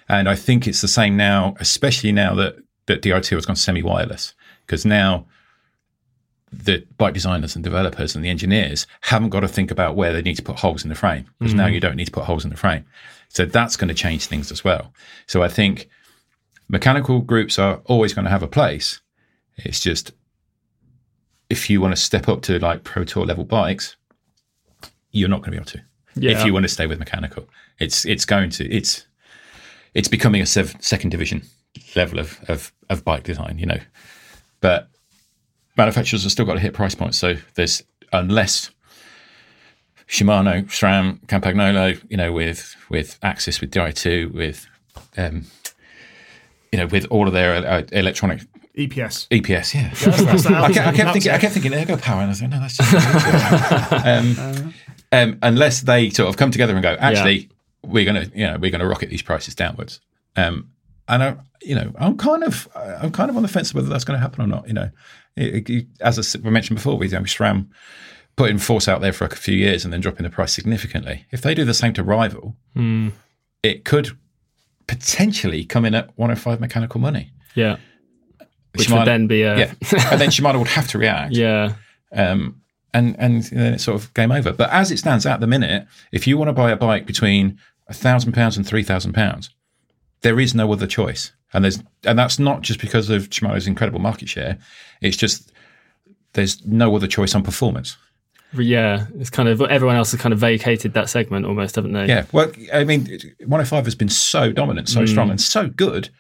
And 0.09 0.29
I 0.29 0.35
think 0.35 0.67
it's 0.67 0.81
the 0.81 0.89
same 0.89 1.17
now, 1.17 1.57
especially 1.59 2.13
now 2.13 2.35
that, 2.35 2.57
that 2.87 3.03
Di2 3.03 3.31
has 3.31 3.47
gone 3.47 3.57
semi 3.57 3.83
wireless, 3.83 4.35
because 4.67 4.85
now 4.85 5.27
the 6.53 6.87
bike 6.97 7.13
designers 7.15 7.57
and 7.57 7.65
developers 7.65 8.15
and 8.15 8.25
the 8.25 8.29
engineers 8.29 8.87
haven't 9.03 9.31
got 9.31 9.41
to 9.41 9.49
think 9.49 9.71
about 9.71 9.97
where 9.97 10.13
they 10.13 10.23
need 10.23 10.37
to 10.37 10.43
put 10.43 10.61
holes 10.61 10.85
in 10.85 10.89
the 10.89 10.95
frame, 10.95 11.27
because 11.39 11.55
now 11.55 11.65
mm-hmm. 11.67 11.75
you 11.75 11.81
don't 11.81 11.97
need 11.97 12.07
to 12.07 12.13
put 12.13 12.25
holes 12.25 12.45
in 12.45 12.51
the 12.51 12.57
frame. 12.57 12.85
So 13.29 13.45
that's 13.45 13.77
going 13.77 13.89
to 13.89 13.95
change 13.95 14.27
things 14.27 14.53
as 14.53 14.63
well. 14.63 14.93
So 15.27 15.43
I 15.43 15.49
think 15.49 15.89
mechanical 16.69 17.21
groups 17.21 17.59
are 17.59 17.81
always 17.87 18.15
going 18.15 18.25
to 18.25 18.31
have 18.31 18.43
a 18.43 18.49
place. 18.49 19.01
It's 19.57 19.81
just 19.81 20.13
if 21.49 21.71
you 21.71 21.81
want 21.81 21.95
to 21.95 22.01
step 22.01 22.29
up 22.29 22.43
to 22.43 22.59
like 22.59 22.85
pro 22.85 23.05
tour 23.05 23.25
level 23.25 23.45
bikes, 23.45 23.97
you're 25.11 25.29
not 25.29 25.41
going 25.41 25.47
to 25.47 25.51
be 25.53 25.57
able 25.57 25.67
to. 25.67 25.83
Yeah. 26.15 26.39
If 26.39 26.47
you 26.47 26.53
want 26.53 26.65
to 26.65 26.69
stay 26.69 26.87
with 26.87 26.99
mechanical, 26.99 27.49
it's 27.79 28.05
it's 28.05 28.25
going 28.25 28.51
to 28.51 28.65
it's 28.71 29.06
it's 29.95 30.09
becoming 30.09 30.41
a 30.41 30.47
sev- 30.47 30.77
second 30.81 31.11
division 31.11 31.43
level 31.95 32.19
of, 32.19 32.39
of 32.49 32.73
of 32.89 33.05
bike 33.05 33.23
design, 33.23 33.59
you 33.59 33.67
know. 33.67 33.81
But 34.61 34.89
manufacturers 35.77 36.23
have 36.23 36.33
still 36.33 36.47
got 36.47 36.55
to 36.55 36.61
hit 36.61 36.75
price 36.75 36.95
points. 36.95 37.19
So 37.19 37.37
there's 37.55 37.83
unless 38.13 38.71
Shimano, 40.09 40.65
SRAM, 40.67 41.21
Campagnolo, 41.27 42.01
you 42.09 42.17
know, 42.17 42.33
with 42.33 42.77
with 42.89 43.19
AXS, 43.21 43.61
with 43.61 43.71
Di2, 43.71 44.33
with 44.33 44.67
um, 45.17 45.47
you 46.73 46.79
know, 46.79 46.87
with 46.87 47.07
all 47.11 47.27
of 47.27 47.33
their 47.33 47.55
uh, 47.55 47.83
electronic 47.93 48.43
EPS. 48.77 49.29
EPS, 49.29 49.75
yeah. 49.75 49.91
that's 49.91 50.45
the 50.45 50.55
I, 50.55 50.73
kept, 50.73 50.87
I 50.87 50.93
kept 50.93 51.13
thinking, 51.13 51.33
I 51.33 51.39
kept 51.39 51.55
thinking 51.55 51.73
Ergopower, 51.73 52.19
and 52.19 52.25
I 52.25 52.29
was 52.29 52.43
like, 52.43 52.51
no, 52.51 52.61
that's 52.61 52.77
just 52.77 53.93
um, 54.07 54.75
um, 55.13 55.39
unless 55.43 55.81
they 55.81 56.11
sort 56.11 56.29
of 56.29 56.37
come 56.37 56.51
together 56.51 56.75
and 56.75 56.83
go, 56.83 56.97
actually, 57.01 57.49
we're 57.87 58.05
gonna, 58.05 58.27
you 58.35 58.47
know, 58.47 58.59
we're 58.59 58.71
gonna 58.71 58.87
rocket 58.87 59.11
these 59.11 59.23
prices 59.23 59.55
downwards. 59.55 60.01
Um, 60.37 60.71
and 61.09 61.23
I, 61.23 61.37
you 61.63 61.75
know, 61.75 61.93
I'm 61.99 62.17
kind 62.17 62.43
of, 62.45 62.69
I'm 62.75 63.13
kind 63.13 63.31
of 63.31 63.37
on 63.37 63.43
the 63.43 63.49
fence 63.49 63.73
whether 63.73 63.89
that's 63.89 64.05
going 64.05 64.17
to 64.19 64.21
happen 64.21 64.43
or 64.43 64.47
not. 64.49 64.67
You 64.67 64.75
know, 64.75 64.91
It- 65.37 65.69
it- 65.71 65.87
as 66.01 66.37
I 66.37 66.39
mentioned 66.51 66.77
before, 66.79 66.97
we 66.99 67.07
you 67.07 67.13
know, 67.13 67.21
SRAM 67.23 67.69
putting 68.35 68.59
Force 68.59 68.89
out 68.89 69.01
there 69.01 69.13
for 69.13 69.25
a 69.25 69.31
few 69.37 69.55
years 69.57 69.85
and 69.85 69.93
then 69.93 70.01
dropping 70.01 70.25
the 70.25 70.31
price 70.31 70.53
significantly. 70.53 71.25
If 71.31 71.41
they 71.43 71.55
do 71.55 71.65
the 71.65 71.75
same 71.75 71.93
to 71.95 72.03
Rival, 72.03 72.57
it 73.63 73.85
could 73.85 74.19
potentially 74.87 75.65
come 75.65 75.85
in 75.85 75.95
at 75.95 76.11
105 76.17 76.61
mechanical 76.61 77.01
money. 77.01 77.33
Yeah. 77.55 77.77
Which 78.75 78.91
would 78.91 79.07
then 79.07 79.27
be 79.27 79.43
a 79.43 79.57
yeah, 79.57 79.65
and 80.11 80.21
then 80.21 80.29
Shimano 80.31 80.59
would 80.59 80.69
have 80.69 80.89
to 80.89 80.99
react. 80.99 81.33
yeah. 81.35 81.75
um, 82.13 82.61
and 82.93 83.17
and 83.19 83.43
then 83.45 83.75
it's 83.75 83.85
sort 83.85 83.95
of 84.01 84.13
game 84.13 84.31
over. 84.33 84.53
But 84.53 84.71
as 84.71 84.91
it 84.91 84.99
stands 84.99 85.25
at 85.25 85.41
the 85.41 85.47
minute, 85.47 85.87
if 86.13 86.27
you 86.27 86.37
want 86.37 86.49
to 86.49 86.53
buy 86.53 86.71
a 86.71 86.77
bike 86.77 87.07
between 87.07 87.59
thousand 87.93 88.33
pounds 88.33 88.57
and 88.57 88.67
three 88.67 88.83
thousand 88.83 89.13
pounds, 89.13 89.51
there 90.23 90.41
is 90.41 90.55
no 90.55 90.73
other 90.73 90.87
choice, 90.87 91.33
and 91.53 91.65
there's 91.65 91.83
and 92.05 92.19
that's 92.19 92.39
not 92.39 92.63
just 92.63 92.81
because 92.81 93.11
of 93.11 93.31
Shimano's 93.31 93.67
incredible 93.67 94.01
market 94.01 94.29
share. 94.29 94.59
It's 95.01 95.17
just 95.17 95.53
there's 96.33 96.65
no 96.67 96.95
other 96.95 97.07
choice 97.07 97.35
on 97.35 97.43
performance. 97.43 97.97
Yeah. 98.55 99.07
It's 99.19 99.31
kind 99.31 99.49
of 99.49 99.61
everyone 99.63 99.97
else 99.97 100.13
has 100.13 100.21
kind 100.21 100.33
of 100.33 100.39
vacated 100.39 100.95
that 100.95 101.09
segment 101.09 101.47
almost, 101.47 101.77
haven't 101.77 101.93
they? 101.93 102.07
Yeah, 102.07 102.27
well, 102.33 102.51
I 102.73 102.85
mean, 102.85 103.07
105 103.41 103.85
has 103.85 103.95
been 103.95 104.09
so 104.09 104.53
dominant, 104.53 104.89
so 104.89 105.05
strong, 105.05 105.29
mm. 105.29 105.33
and 105.33 105.41
so 105.41 105.69
good. 105.69 106.11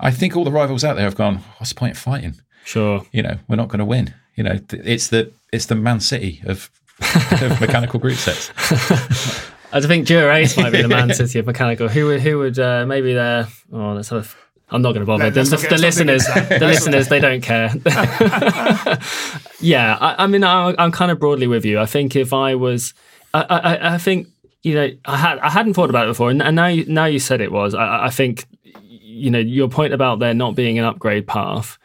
I 0.00 0.10
think 0.10 0.36
all 0.36 0.44
the 0.44 0.50
rivals 0.50 0.84
out 0.84 0.96
there 0.96 1.04
have 1.04 1.16
gone. 1.16 1.36
What's 1.58 1.70
the 1.70 1.76
point 1.76 1.92
of 1.92 1.98
fighting? 1.98 2.34
Sure. 2.64 3.04
You 3.12 3.22
know, 3.22 3.38
we're 3.48 3.56
not 3.56 3.68
going 3.68 3.78
to 3.78 3.84
win. 3.84 4.14
You 4.34 4.44
know, 4.44 4.60
it's 4.70 5.08
the 5.08 5.32
it's 5.52 5.66
the 5.66 5.74
Man 5.74 6.00
City 6.00 6.42
of, 6.44 6.70
of 7.42 7.60
mechanical 7.60 8.00
group 8.00 8.16
sets. 8.16 8.50
I 9.72 9.80
think 9.80 10.06
Dura 10.06 10.32
might 10.56 10.72
be 10.72 10.82
the 10.82 10.88
Man 10.88 11.12
City 11.12 11.38
of 11.38 11.46
mechanical. 11.46 11.88
Who 11.88 12.06
would 12.06 12.20
who 12.20 12.38
would 12.38 12.58
uh, 12.58 12.86
maybe 12.86 13.14
they're 13.14 13.46
oh 13.72 13.92
let's 13.92 14.08
have 14.10 14.24
a 14.24 14.28
I'm 14.68 14.82
not 14.82 14.92
going 14.92 15.02
to 15.02 15.06
bother. 15.06 15.30
The, 15.30 15.44
the, 15.44 15.50
not 15.50 15.60
get- 15.60 15.70
the 15.70 15.78
let's 15.78 15.96
not 15.98 16.06
get 16.06 16.14
listeners, 16.14 16.48
the 16.58 16.66
listeners, 16.66 17.08
they 17.08 17.20
don't 17.20 17.40
care. 17.40 17.68
yeah, 19.60 19.96
I, 20.00 20.24
I 20.24 20.26
mean, 20.26 20.42
I, 20.42 20.74
I'm 20.76 20.90
kind 20.90 21.12
of 21.12 21.20
broadly 21.20 21.46
with 21.46 21.64
you. 21.64 21.78
I 21.78 21.86
think 21.86 22.16
if 22.16 22.32
I 22.32 22.56
was, 22.56 22.92
I, 23.32 23.42
I, 23.42 23.94
I 23.94 23.98
think 23.98 24.28
you 24.62 24.74
know, 24.74 24.90
I 25.04 25.16
had 25.16 25.38
I 25.38 25.50
hadn't 25.50 25.74
thought 25.74 25.90
about 25.90 26.06
it 26.06 26.10
before, 26.10 26.30
and, 26.30 26.42
and 26.42 26.56
now 26.56 26.66
you, 26.66 26.84
now 26.86 27.04
you 27.04 27.20
said 27.20 27.40
it 27.40 27.52
was. 27.52 27.74
I, 27.74 28.06
I 28.06 28.10
think 28.10 28.46
you 28.82 29.30
know 29.30 29.38
your 29.38 29.68
point 29.68 29.92
about 29.92 30.18
there 30.18 30.34
not 30.34 30.56
being 30.56 30.78
an 30.78 30.84
upgrade 30.84 31.28
path 31.28 31.78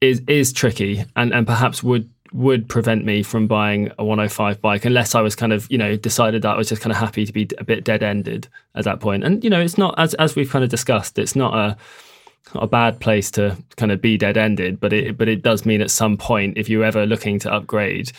is 0.00 0.22
is 0.26 0.52
tricky, 0.52 1.04
and 1.14 1.32
and 1.32 1.46
perhaps 1.46 1.82
would 1.84 2.10
would 2.34 2.68
prevent 2.68 3.04
me 3.04 3.22
from 3.22 3.46
buying 3.46 3.92
a 3.96 4.04
105 4.04 4.60
bike 4.60 4.84
unless 4.84 5.14
I 5.14 5.20
was 5.20 5.36
kind 5.36 5.52
of 5.52 5.70
you 5.70 5.78
know 5.78 5.96
decided 5.96 6.42
that 6.42 6.54
I 6.54 6.56
was 6.56 6.68
just 6.68 6.82
kind 6.82 6.90
of 6.90 6.98
happy 6.98 7.24
to 7.24 7.32
be 7.32 7.48
a 7.58 7.64
bit 7.64 7.84
dead 7.84 8.02
ended 8.02 8.48
at 8.74 8.84
that 8.84 9.00
point. 9.00 9.22
And 9.22 9.42
you 9.42 9.48
know, 9.48 9.60
it's 9.60 9.78
not 9.78 9.94
as 9.98 10.14
as 10.14 10.34
we've 10.34 10.50
kind 10.50 10.64
of 10.64 10.70
discussed, 10.70 11.18
it's 11.18 11.36
not 11.36 11.54
a 11.54 11.76
not 12.54 12.64
a 12.64 12.66
bad 12.66 13.00
place 13.00 13.30
to 13.32 13.56
kind 13.76 13.92
of 13.92 14.00
be 14.00 14.18
dead 14.18 14.36
ended, 14.36 14.80
but 14.80 14.92
it 14.92 15.16
but 15.16 15.28
it 15.28 15.42
does 15.42 15.64
mean 15.64 15.80
at 15.80 15.92
some 15.92 16.16
point 16.16 16.58
if 16.58 16.68
you're 16.68 16.84
ever 16.84 17.06
looking 17.06 17.38
to 17.38 17.52
upgrade, 17.52 18.10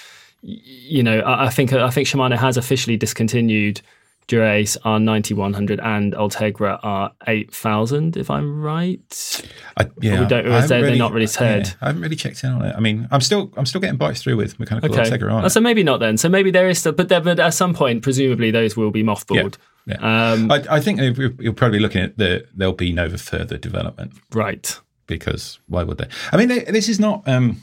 you 0.41 1.03
know, 1.03 1.19
I, 1.19 1.47
I 1.47 1.49
think 1.49 1.73
I 1.73 1.89
think 1.89 2.07
Shimano 2.07 2.37
has 2.37 2.55
officially 2.55 2.95
discontinued 2.95 3.81
Dura-Ace 4.27 4.77
R9100 4.83 5.79
and 5.83 6.13
Ultegra 6.13 6.81
R8000, 6.81 8.17
if 8.17 8.29
I'm 8.29 8.61
right. 8.61 9.41
I, 9.77 9.87
yeah, 10.01 10.21
we 10.21 10.25
don't- 10.27 10.47
or 10.47 10.51
I 10.53 10.57
is 10.57 10.63
haven't 10.63 10.81
they- 10.81 10.87
they're 10.89 10.95
not 10.97 11.11
really 11.13 11.27
said? 11.27 11.67
yeah, 11.67 11.73
I 11.81 11.85
haven't 11.87 12.01
really 12.01 12.15
checked 12.15 12.43
in 12.43 12.51
on 12.51 12.65
it. 12.65 12.73
I 12.75 12.79
mean, 12.79 13.07
I'm 13.11 13.21
still 13.21 13.51
I'm 13.57 13.65
still 13.65 13.81
getting 13.81 13.97
bikes 13.97 14.21
through 14.21 14.37
with 14.37 14.59
mechanical 14.59 14.91
Okay, 14.91 15.09
Ultegra 15.09 15.31
on 15.31 15.45
Oh, 15.45 15.47
so 15.47 15.59
maybe 15.59 15.83
not 15.83 15.99
then. 15.99 16.17
So 16.17 16.29
maybe 16.29 16.51
there 16.51 16.67
is 16.69 16.79
still, 16.79 16.91
but, 16.93 17.09
there, 17.09 17.21
but 17.21 17.39
at 17.39 17.53
some 17.53 17.73
point, 17.73 18.01
presumably 18.03 18.51
those 18.51 18.75
will 18.75 18.91
be 18.91 19.03
mothballed. 19.03 19.57
Yeah. 19.85 19.97
Um, 20.31 20.51
I, 20.51 20.63
I 20.69 20.79
think 20.79 20.99
you're 21.39 21.53
probably 21.53 21.79
looking 21.79 22.01
at 22.01 22.17
the 22.17 22.45
there'll 22.55 22.73
be 22.73 22.91
no 22.91 23.09
further 23.17 23.57
development 23.57 24.13
right. 24.33 24.79
because 25.05 25.59
why 25.67 25.83
would 25.83 25.99
they? 25.99 26.07
I 26.31 26.37
mean, 26.37 26.47
they- 26.47 26.63
this 26.63 26.89
is 26.89 26.99
not. 26.99 27.27
Um, 27.27 27.61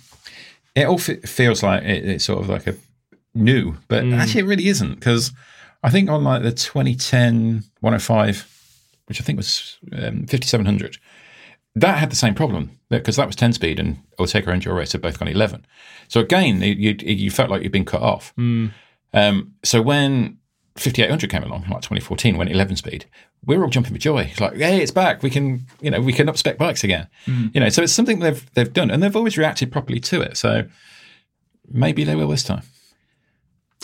it 0.76 0.86
all 0.86 0.98
fe- 0.98 1.20
feels 1.20 1.62
like 1.64 1.82
it, 1.82 2.04
it's 2.08 2.24
sort 2.24 2.40
of 2.40 2.48
like 2.48 2.68
a 2.68 2.76
new, 3.34 3.74
but 3.88 4.04
Mm. 4.04 4.16
actually 4.16 4.40
it 4.42 4.46
really 4.46 4.68
isn't 4.68 4.94
because 4.94 5.32
I 5.83 5.91
think 5.91 6.09
on 6.09 6.24
like 6.24 6.43
the 6.43 6.53
2010 6.53 7.64
105, 7.80 8.49
which 9.07 9.20
I 9.20 9.24
think 9.24 9.37
was 9.37 9.78
um, 9.93 10.26
5700, 10.26 10.99
that 11.74 11.99
had 11.99 12.11
the 12.11 12.16
same 12.16 12.35
problem 12.35 12.78
because 12.91 13.16
that 13.16 13.26
was 13.26 13.37
10 13.37 13.55
speed 13.55 13.80
and 13.80 13.99
Ultegra 14.18 14.53
and 14.53 14.62
Dura-Ace 14.62 14.93
had 14.93 15.01
both 15.01 15.18
gone 15.18 15.28
11. 15.28 15.66
So 16.09 16.20
again, 16.20 16.61
you, 16.61 16.74
you, 16.74 16.97
you 17.01 17.30
felt 17.30 17.51
like 17.51 17.62
you'd 17.62 17.72
been 17.72 17.85
cut 17.85 18.03
off. 18.03 18.35
Um, 19.14 19.55
so 19.64 19.80
when 19.80 20.39
5800 20.76 21.30
came 21.30 21.43
along, 21.43 21.62
like 21.62 21.80
2014, 21.83 22.37
went 22.37 22.51
11 22.51 22.76
speed, 22.76 23.07
we 23.45 23.57
were 23.57 23.64
all 23.64 23.70
jumping 23.70 23.93
for 23.93 23.99
joy. 23.99 24.20
It's 24.30 24.41
like, 24.41 24.57
hey, 24.57 24.80
it's 24.80 24.91
back. 24.91 25.22
We 25.22 25.30
can, 25.30 25.66
you 25.80 25.91
know, 25.91 26.01
we 26.01 26.12
can 26.12 26.28
up 26.28 26.37
spec 26.37 26.59
bikes 26.59 26.85
again. 26.85 27.09
You 27.55 27.61
know, 27.61 27.68
so 27.70 27.83
it's 27.83 27.93
something 27.93 28.20
they've 28.20 28.49
they've 28.55 28.72
done, 28.72 28.91
and 28.91 29.03
they've 29.03 29.16
always 29.16 29.37
reacted 29.37 29.72
properly 29.72 29.99
to 30.01 30.20
it. 30.20 30.37
So 30.37 30.64
maybe 31.68 32.05
they 32.05 32.14
will 32.14 32.28
this 32.28 32.45
time. 32.45 32.62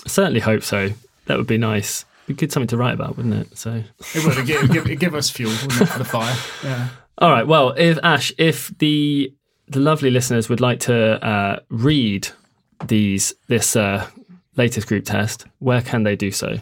I 0.05 0.09
certainly 0.09 0.41
hope 0.41 0.63
so. 0.63 0.91
That 1.29 1.37
would 1.39 1.47
be 1.47 1.59
nice. 1.59 2.05
Be 2.26 2.35
good 2.35 2.53
something 2.53 2.68
to 2.68 2.76
write 2.76 2.95
about, 2.95 3.16
wouldn't 3.16 3.35
it? 3.35 3.57
So, 3.57 3.83
It 4.14 4.24
would 4.24 4.47
give, 4.47 4.70
give, 4.70 4.99
give 4.99 5.14
us 5.14 5.31
fuel 5.31 5.53
wouldn't 5.53 5.81
it, 5.81 5.87
for 5.87 5.99
the 5.99 6.05
fire. 6.05 6.37
Yeah. 6.64 6.89
all 7.18 7.31
right. 7.31 7.47
Well, 7.47 7.70
if 7.76 7.99
Ash, 8.03 8.33
if 8.37 8.76
the 8.79 9.33
the 9.66 9.81
lovely 9.81 10.11
listeners 10.11 10.49
would 10.49 10.61
like 10.61 10.81
to 10.81 11.24
uh, 11.24 11.61
read 11.68 12.29
these 12.87 13.35
this 13.47 13.76
uh, 13.76 14.09
latest 14.57 14.89
group 14.89 15.05
test, 15.05 15.47
where 15.59 15.83
can 15.83 16.03
they 16.03 16.16
do 16.16 16.31
so? 16.31 16.59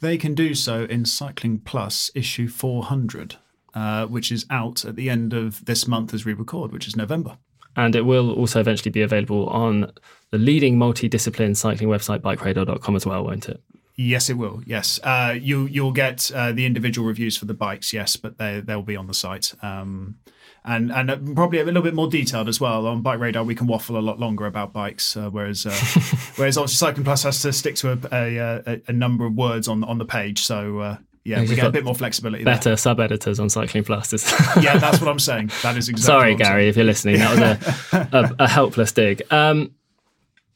They 0.00 0.16
can 0.16 0.34
do 0.34 0.54
so 0.54 0.84
in 0.84 1.04
Cycling 1.04 1.58
Plus 1.58 2.10
issue 2.14 2.48
400, 2.48 3.36
uh, 3.74 4.06
which 4.06 4.32
is 4.32 4.46
out 4.48 4.84
at 4.84 4.96
the 4.96 5.10
end 5.10 5.34
of 5.34 5.64
this 5.64 5.86
month 5.86 6.14
as 6.14 6.24
we 6.24 6.32
record, 6.32 6.72
which 6.72 6.86
is 6.86 6.96
November. 6.96 7.36
And 7.76 7.94
it 7.94 8.02
will 8.02 8.32
also 8.32 8.60
eventually 8.60 8.90
be 8.90 9.02
available 9.02 9.46
on 9.48 9.92
the 10.30 10.38
leading 10.38 10.76
multidiscipline 10.76 11.56
cycling 11.56 11.88
website, 11.88 12.20
bikeradar.com 12.20 12.96
as 12.96 13.06
well, 13.06 13.24
won't 13.24 13.48
it? 13.48 13.62
Yes, 14.02 14.30
it 14.30 14.38
will. 14.38 14.62
Yes, 14.64 14.98
uh, 15.04 15.36
you 15.38 15.66
you'll 15.66 15.92
get 15.92 16.30
uh, 16.34 16.52
the 16.52 16.64
individual 16.64 17.06
reviews 17.06 17.36
for 17.36 17.44
the 17.44 17.52
bikes. 17.52 17.92
Yes, 17.92 18.16
but 18.16 18.38
they 18.38 18.60
they'll 18.60 18.80
be 18.82 18.96
on 18.96 19.06
the 19.06 19.12
site. 19.12 19.52
Um, 19.60 20.16
and 20.64 20.90
and 20.90 21.10
uh, 21.10 21.18
probably 21.34 21.58
a 21.60 21.64
little 21.64 21.82
bit 21.82 21.92
more 21.92 22.08
detailed 22.08 22.48
as 22.48 22.58
well 22.58 22.86
on 22.86 23.02
BikeRadar. 23.02 23.44
We 23.44 23.54
can 23.54 23.66
waffle 23.66 23.98
a 23.98 24.00
lot 24.00 24.18
longer 24.18 24.46
about 24.46 24.72
bikes, 24.72 25.18
uh, 25.18 25.28
whereas 25.28 25.66
uh, 25.66 25.70
whereas 26.36 26.56
obviously 26.56 26.76
Cycling 26.86 27.04
Plus 27.04 27.24
has 27.24 27.42
to 27.42 27.52
stick 27.52 27.74
to 27.76 27.92
a 27.92 27.98
a, 28.10 28.62
a, 28.66 28.80
a 28.88 28.92
number 28.92 29.26
of 29.26 29.34
words 29.34 29.68
on 29.68 29.84
on 29.84 29.98
the 29.98 30.06
page. 30.06 30.44
So 30.44 30.78
uh, 30.78 30.96
yeah, 31.24 31.42
we 31.42 31.54
get 31.54 31.66
a 31.66 31.70
bit 31.70 31.84
more 31.84 31.94
flexibility. 31.94 32.42
Better 32.42 32.76
sub 32.76 33.00
editors 33.00 33.38
on 33.38 33.50
Cycling 33.50 33.84
Plus. 33.84 34.12
Yeah, 34.62 34.78
that's 34.78 34.98
what 34.98 35.10
I'm 35.10 35.18
saying. 35.30 35.50
That 35.62 35.76
is 35.76 35.90
exactly. 35.90 36.02
Sorry, 36.06 36.32
what 36.32 36.46
I'm 36.46 36.52
Gary, 36.52 36.62
saying. 36.62 36.68
if 36.70 36.76
you're 36.76 36.86
listening. 36.86 37.18
That 37.18 37.60
was 37.92 37.92
a, 37.92 38.16
a, 38.16 38.44
a 38.44 38.48
helpless 38.48 38.92
dig. 38.92 39.22
Um, 39.30 39.72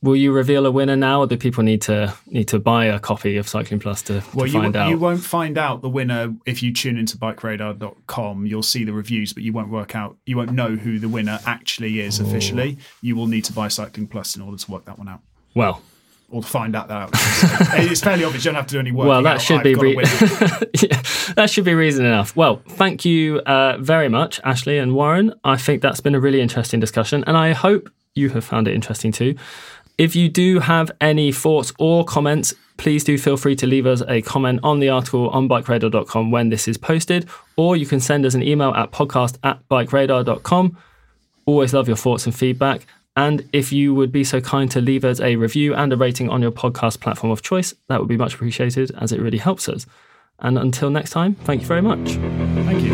will 0.05 0.15
you 0.15 0.33
reveal 0.33 0.67
a 0.67 0.71
winner 0.71 0.97
now, 0.97 1.21
or 1.21 1.27
do 1.27 1.37
people 1.37 1.65
need 1.65 1.83
to 1.83 2.15
need 2.27 2.47
to 2.49 2.59
buy 2.59 2.85
a 2.85 3.01
copy 3.01 3.37
of 3.39 3.49
Cycling 3.49 3.81
Plus 3.81 4.03
to, 4.03 4.21
to 4.21 4.37
Well, 4.37 4.47
you, 4.47 4.61
find 4.61 4.77
out? 4.77 4.91
you 4.91 4.99
won't 4.99 5.25
find 5.25 5.57
out 5.59 5.81
the 5.81 5.89
winner 5.89 6.35
if 6.47 6.63
you 6.63 6.73
tune 6.73 6.99
into 6.99 7.17
bikeradar.com. 7.17 8.47
You'll 8.47 8.63
see 8.63 8.85
the 8.85 8.93
reviews, 8.93 9.33
but 9.33 9.43
you 9.43 9.53
won't 9.53 9.71
work 9.71 9.97
out, 9.97 10.17
you 10.27 10.37
won't 10.37 10.53
know 10.53 10.77
who 10.77 10.99
the 10.99 11.09
winner 11.09 11.41
actually 11.47 12.01
is 12.01 12.21
officially. 12.21 12.79
You 13.01 13.17
will 13.17 13.27
need 13.27 13.45
to 13.47 13.53
buy 13.53 13.69
Cycling 13.69 14.07
Plus 14.07 14.37
in 14.37 14.43
order 14.43 14.59
to 14.59 14.71
work 14.71 14.85
that 14.85 14.99
one 14.99 15.09
out. 15.09 15.21
Well, 15.55 15.83
or 16.31 16.43
find 16.43 16.77
out 16.77 16.89
that. 16.89 17.17
So 17.17 17.49
it's 17.91 18.01
fairly 18.01 18.25
obvious. 18.25 18.45
You 18.45 18.51
don't 18.51 18.57
have 18.57 18.67
to 18.67 18.75
do 18.75 18.81
any 18.81 18.93
work. 18.93 19.09
Well, 19.09 19.23
that 19.23 19.37
out, 19.37 19.41
should 19.41 19.59
"I've 19.59 19.65
be 19.65 19.75
re- 19.75 19.95
yeah, 20.83 21.03
that 21.37 21.49
should 21.49 21.65
be 21.65 21.75
reason 21.75 22.05
enough. 22.05 22.37
Well, 22.37 22.61
thank 22.69 23.05
you 23.05 23.39
uh, 23.41 23.79
very 23.79 24.09
much, 24.09 24.41
Ashley 24.45 24.79
and 24.79 24.95
Warren. 24.95 25.33
I 25.45 25.57
think 25.57 25.81
that's 25.81 26.01
been 26.01 26.15
a 26.15 26.21
really 26.21 26.41
interesting 26.41 26.81
discussion, 26.81 27.25
and 27.27 27.37
I 27.37 27.53
hope 27.53 27.89
you 28.15 28.31
have 28.31 28.45
found 28.45 28.69
it 28.69 28.75
interesting 28.75 29.13
too. 29.13 29.37
If 29.97 30.17
you 30.17 30.29
do 30.29 30.59
have 30.59 30.91
any 31.01 31.31
thoughts 31.31 31.73
or 31.79 32.05
comments, 32.05 32.53
please 32.77 33.05
do 33.05 33.17
feel 33.17 33.37
free 33.37 33.55
to 33.57 33.67
leave 33.67 33.87
us 33.87 34.03
a 34.09 34.23
comment 34.23 34.61
on 34.63 34.81
the 34.81 34.89
article 34.89 35.29
on 35.31 35.49
bikeradar.com 35.49 36.31
when 36.31 36.49
this 36.49 36.67
is 36.67 36.77
posted, 36.77 37.29
or 37.57 37.77
you 37.77 37.87
can 37.87 38.01
send 38.01 38.27
us 38.27 38.35
an 38.35 38.43
email 38.43 38.75
at 38.75 38.91
podcast 38.91 39.39
at 39.45 39.67
bikeradar.com. 39.69 40.77
Always 41.47 41.73
love 41.73 41.87
your 41.87 41.97
thoughts 41.97 42.27
and 42.27 42.35
feedback. 42.35 42.87
And 43.17 43.49
if 43.53 43.73
you 43.73 43.95
would 43.95 44.11
be 44.11 44.25
so 44.25 44.41
kind 44.41 44.69
to 44.73 44.81
leave 44.81 45.05
us 45.05 45.21
a 45.21 45.37
review 45.37 45.75
and 45.75 45.93
a 45.93 45.97
rating 45.97 46.29
on 46.29 46.43
your 46.43 46.51
podcast 46.51 47.01
platform 47.01 47.31
of 47.31 47.43
choice, 47.43 47.73
that 47.89 48.01
would 48.01 48.09
be 48.09 48.17
much 48.17 48.35
appreciated 48.35 48.91
as 48.99 49.13
it 49.13 49.21
really 49.21 49.39
helps 49.39 49.69
us. 49.69 49.87
And 50.41 50.59
until 50.59 50.91
next 50.91 51.11
time, 51.11 51.37
thank 51.37 51.61
you 51.61 51.69
very 51.69 51.83
much. 51.83 52.15
Thank 52.67 52.83
you. 52.83 52.94